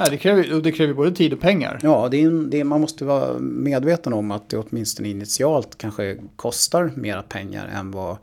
Nej, 0.01 0.11
det 0.11 0.17
kräver, 0.17 0.61
det 0.61 0.73
kräver 0.73 0.95
både 0.95 1.13
tid 1.13 1.33
och 1.33 1.41
pengar. 1.41 1.79
Ja, 1.83 2.09
det 2.11 2.23
är, 2.23 2.31
det 2.31 2.61
är, 2.61 2.65
man 2.65 2.81
måste 2.81 3.05
vara 3.05 3.39
medveten 3.39 4.13
om 4.13 4.31
att 4.31 4.49
det 4.49 4.59
åtminstone 4.59 5.09
initialt 5.09 5.79
kanske 5.79 6.17
kostar 6.37 6.93
mera 6.95 7.23
pengar 7.23 7.67
än 7.67 7.91
vad 7.91 8.17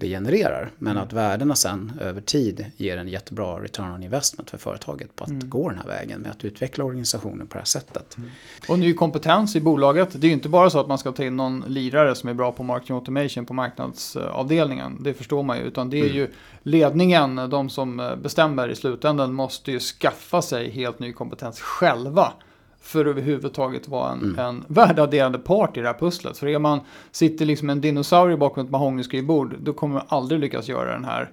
det 0.00 0.08
genererar. 0.08 0.70
Men 0.78 0.90
mm. 0.90 1.02
att 1.02 1.12
värdena 1.12 1.54
sen 1.54 1.92
över 2.00 2.20
tid 2.20 2.66
ger 2.76 2.96
en 2.96 3.08
jättebra 3.08 3.62
return 3.62 3.94
on 3.94 4.02
investment 4.02 4.50
för 4.50 4.58
företaget 4.58 5.16
på 5.16 5.24
att 5.24 5.30
mm. 5.30 5.48
gå 5.48 5.68
den 5.68 5.78
här 5.78 5.86
vägen 5.86 6.20
med 6.20 6.30
att 6.30 6.44
utveckla 6.44 6.84
organisationen 6.84 7.46
på 7.46 7.54
det 7.54 7.60
här 7.60 7.64
sättet. 7.64 8.16
Mm. 8.16 8.30
Och 8.68 8.78
ny 8.78 8.94
kompetens 8.94 9.56
i 9.56 9.60
bolaget. 9.60 10.08
Det 10.12 10.26
är 10.26 10.28
ju 10.28 10.34
inte 10.34 10.48
bara 10.48 10.70
så 10.70 10.80
att 10.80 10.88
man 10.88 10.98
ska 10.98 11.12
ta 11.12 11.24
in 11.24 11.36
någon 11.36 11.64
lirare 11.66 12.14
som 12.14 12.28
är 12.28 12.34
bra 12.34 12.52
på 12.52 12.62
marketing 12.62 12.96
automation 12.96 13.46
på 13.46 13.54
marknadsavdelningen. 13.54 15.02
Det 15.02 15.14
förstår 15.14 15.42
man 15.42 15.58
ju. 15.58 15.64
Utan 15.64 15.90
det 15.90 15.98
är 15.98 16.04
mm. 16.04 16.16
ju 16.16 16.28
ledningen, 16.62 17.36
de 17.36 17.70
som 17.70 18.16
bestämmer 18.22 18.68
i 18.68 18.76
slutändan 18.76 19.32
måste 19.32 19.72
ju 19.72 19.80
skaffa 19.80 20.42
sig 20.42 20.70
helt 20.70 20.98
ny 20.98 21.12
kompetens 21.12 21.60
själva 21.60 22.32
för 22.80 23.00
att 23.00 23.06
överhuvudtaget 23.06 23.88
vara 23.88 24.12
en, 24.12 24.22
mm. 24.22 24.38
en 24.38 24.64
värdeadderande 24.68 25.38
part 25.38 25.76
i 25.76 25.80
det 25.80 25.86
här 25.86 25.98
pusslet. 25.98 26.38
För 26.38 26.46
är 26.46 26.58
man 26.58 26.80
sitter 27.10 27.44
liksom 27.44 27.70
en 27.70 27.80
dinosaurie 27.80 28.36
bakom 28.36 28.64
ett 28.64 28.70
mahognyskrivbord 28.70 29.56
då 29.60 29.72
kommer 29.72 29.94
man 29.94 30.06
aldrig 30.08 30.40
lyckas 30.40 30.68
göra 30.68 30.92
den 30.92 31.04
här, 31.04 31.30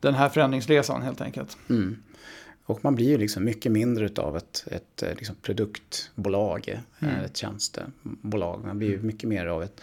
den 0.00 0.14
här 0.14 0.28
förändringsresan 0.28 1.02
helt 1.02 1.20
enkelt. 1.20 1.58
Mm. 1.70 1.96
Och 2.64 2.84
man 2.84 2.94
blir 2.94 3.08
ju 3.08 3.18
liksom 3.18 3.44
mycket 3.44 3.72
mindre 3.72 4.22
av 4.22 4.36
ett, 4.36 4.64
ett 4.66 5.02
eh, 5.02 5.08
liksom 5.16 5.36
produktbolag, 5.42 6.68
eh, 6.68 7.08
mm. 7.08 7.24
ett 7.24 7.36
tjänstebolag. 7.36 8.64
Man 8.64 8.78
blir 8.78 8.88
ju 8.88 9.02
mycket 9.02 9.28
mer 9.28 9.46
av 9.46 9.62
ett, 9.62 9.80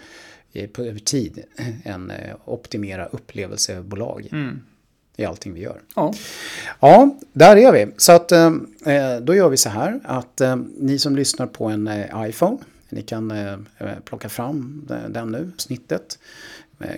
på 0.74 0.84
över 0.84 1.00
tid, 1.00 1.44
en 1.84 2.12
eh, 2.12 2.36
optimera 2.46 3.06
upplevelsebolag. 3.06 4.28
Mm 4.32 4.60
i 5.20 5.26
allting 5.26 5.54
vi 5.54 5.62
gör. 5.62 5.82
Ja, 5.96 6.14
ja 6.80 7.16
där 7.34 7.56
är 7.56 7.72
vi. 7.72 7.92
Så 7.98 8.12
att 8.12 8.32
eh, 8.32 8.52
eh, 8.86 9.20
då 9.22 9.36
gör 9.36 9.50
vi 9.50 9.58
så 9.58 9.70
här 9.70 10.00
att 10.04 10.42
eh, 10.42 10.56
ni 10.78 11.00
som 11.00 11.16
lyssnar 11.16 11.48
på 11.48 11.66
en 11.66 11.88
eh, 11.88 12.30
iPhone, 12.30 12.58
ni 12.90 13.02
kan 13.02 13.32
eh, 13.32 13.58
plocka 14.06 14.30
fram 14.30 14.88
den 15.10 15.32
nu, 15.32 15.52
snittet. 15.58 16.20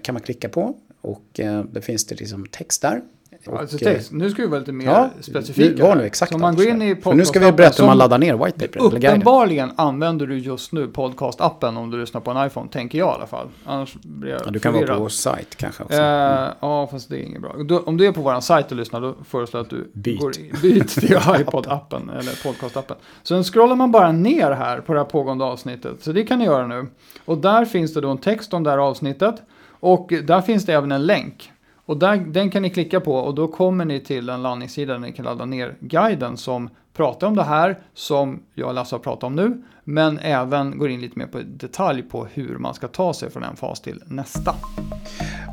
kan 0.02 0.14
man 0.14 0.22
klicka 0.22 0.50
på 0.50 0.76
och 1.02 1.40
det 1.72 1.82
finns 1.82 2.06
det 2.06 2.20
liksom 2.20 2.48
text 2.48 2.82
där. 2.82 3.02
Alltså 3.48 3.76
Och, 3.76 3.82
eh, 3.84 3.94
text. 3.94 4.12
Nu 4.12 4.30
ska 4.30 4.42
vi 4.42 4.48
vara 4.48 4.60
lite 4.60 4.72
mer 4.72 4.86
Ja, 4.86 5.10
specifika. 5.22 5.84
var 5.84 5.96
nu 5.96 6.04
exakt 6.04 6.32
Så 6.32 6.38
man 6.38 6.56
går 6.56 6.68
in 6.68 6.82
i 6.82 6.96
För 6.96 7.14
nu 7.14 7.26
ska 7.26 7.40
vi 7.40 7.52
berätta 7.52 7.84
hur 7.84 7.88
man 7.88 7.98
laddar 7.98 8.18
ner 8.18 8.46
white 8.46 8.68
paper. 8.68 8.82
Uppenbarligen 8.82 9.72
använder 9.76 10.28
du 10.28 10.38
just 10.38 10.72
nu 10.72 10.88
podcastappen 10.88 11.78
om 11.78 11.90
du 11.92 12.00
lyssnar 12.00 12.22
på 12.22 12.32
en 12.32 12.48
iPhone, 12.48 12.70
tänker 12.70 12.98
jag 13.00 13.08
i 13.08 13.16
alla 13.16 13.28
fall. 13.28 13.48
Annars 13.66 13.94
blir 14.02 14.32
jag 14.32 14.42
Ja, 14.46 14.52
du 14.52 14.60
kan 14.60 14.74
vara 14.74 14.82
förvirrad. 14.82 15.04
på 15.04 15.10
sajt 15.10 15.56
kanske 15.56 15.84
också. 15.84 15.98
Eh, 15.98 16.48
ja, 16.60 16.88
fast 16.92 17.10
det 17.10 17.18
är 17.18 17.24
inget 17.24 17.42
bra. 17.42 17.56
Du, 17.64 17.78
om 17.78 17.98
du 17.98 18.06
är 18.08 18.12
på 18.12 18.22
vår 18.22 18.40
sajt 18.40 18.72
och 18.72 18.78
lyssnar, 18.78 19.02
då 19.02 19.16
föreslår 19.26 19.60
jag 19.60 19.64
att 19.66 19.70
du 19.70 19.92
Byt. 19.94 20.20
går 20.20 20.34
byt 20.62 20.88
till 20.89 21.16
iPod-appen 21.18 22.12
eller 22.20 22.32
podcast-appen. 22.44 22.96
Sen 23.24 23.44
scrollar 23.44 23.76
man 23.76 23.92
bara 23.92 24.12
ner 24.12 24.52
här 24.52 24.80
på 24.82 24.94
det 24.94 25.00
här 25.00 25.06
pågående 25.06 25.46
avsnittet. 25.46 26.04
Så 26.04 26.12
det 26.12 26.24
kan 26.24 26.39
ni 26.39 26.46
göra 26.46 26.68
nu. 26.68 26.88
Och 27.26 27.38
där 27.38 27.66
finns 27.66 27.94
det 27.94 28.02
då 28.02 28.10
en 28.10 28.18
text 28.18 28.54
om 28.54 28.64
det 28.64 28.70
här 28.70 28.78
avsnittet. 28.78 29.36
Och 29.80 30.14
där 30.24 30.42
finns 30.42 30.66
det 30.66 30.74
även 30.74 30.92
en 30.92 31.06
länk. 31.06 31.52
Och 31.86 31.98
där, 31.98 32.18
den 32.18 32.50
kan 32.50 32.62
ni 32.62 32.70
klicka 32.70 33.00
på 33.00 33.16
och 33.16 33.36
då 33.36 33.48
kommer 33.48 33.86
ni 33.86 34.00
till 34.00 34.30
en 34.30 34.44
landningssida 34.44 34.94
där 34.94 35.00
ni 35.00 35.12
kan 35.12 35.26
ladda 35.26 35.46
ner 35.46 35.76
guiden 35.80 36.38
som 36.38 36.70
pratar 36.94 37.28
om 37.28 37.36
det 37.36 37.44
här 37.44 37.80
som 37.94 38.44
jag 38.54 38.68
och 38.68 38.74
Lasse 38.74 38.96
har 38.96 39.00
pratat 39.00 39.24
om 39.24 39.36
nu. 39.36 39.62
Men 39.84 40.20
även 40.20 40.78
går 40.78 40.90
in 40.90 41.02
lite 41.02 41.20
mer 41.20 41.26
på 41.26 41.40
detalj 41.46 42.02
på 42.02 42.28
hur 42.34 42.58
man 42.58 42.74
ska 42.74 42.88
ta 42.88 43.14
sig 43.14 43.32
från 43.32 43.44
en 43.44 43.56
fas 43.56 43.82
till 43.82 44.04
nästa. 44.06 44.56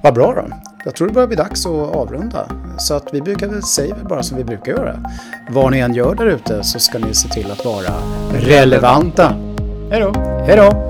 Vad 0.02 0.14
bra 0.14 0.34
då. 0.34 0.56
Jag 0.84 0.96
tror 0.96 1.08
det 1.08 1.14
börjar 1.14 1.28
bli 1.28 1.36
dags 1.36 1.66
att 1.66 1.94
avrunda. 1.96 2.48
Så 2.78 2.94
att 2.94 3.14
vi 3.14 3.20
brukar 3.20 3.48
väl 3.48 3.62
säga 3.62 3.96
bara 4.08 4.22
som 4.22 4.36
vi 4.36 4.44
brukar 4.44 4.72
göra. 4.72 5.02
Vad 5.50 5.72
ni 5.72 5.78
än 5.78 5.94
gör 5.94 6.14
där 6.14 6.26
ute 6.26 6.64
så 6.64 6.78
ska 6.78 6.98
ni 6.98 7.14
se 7.14 7.28
till 7.28 7.50
att 7.50 7.64
vara 7.64 7.94
relevanta. 8.32 9.34
Hej 9.90 10.00
då! 10.00 10.20
Hej 10.20 10.56
då! 10.56 10.87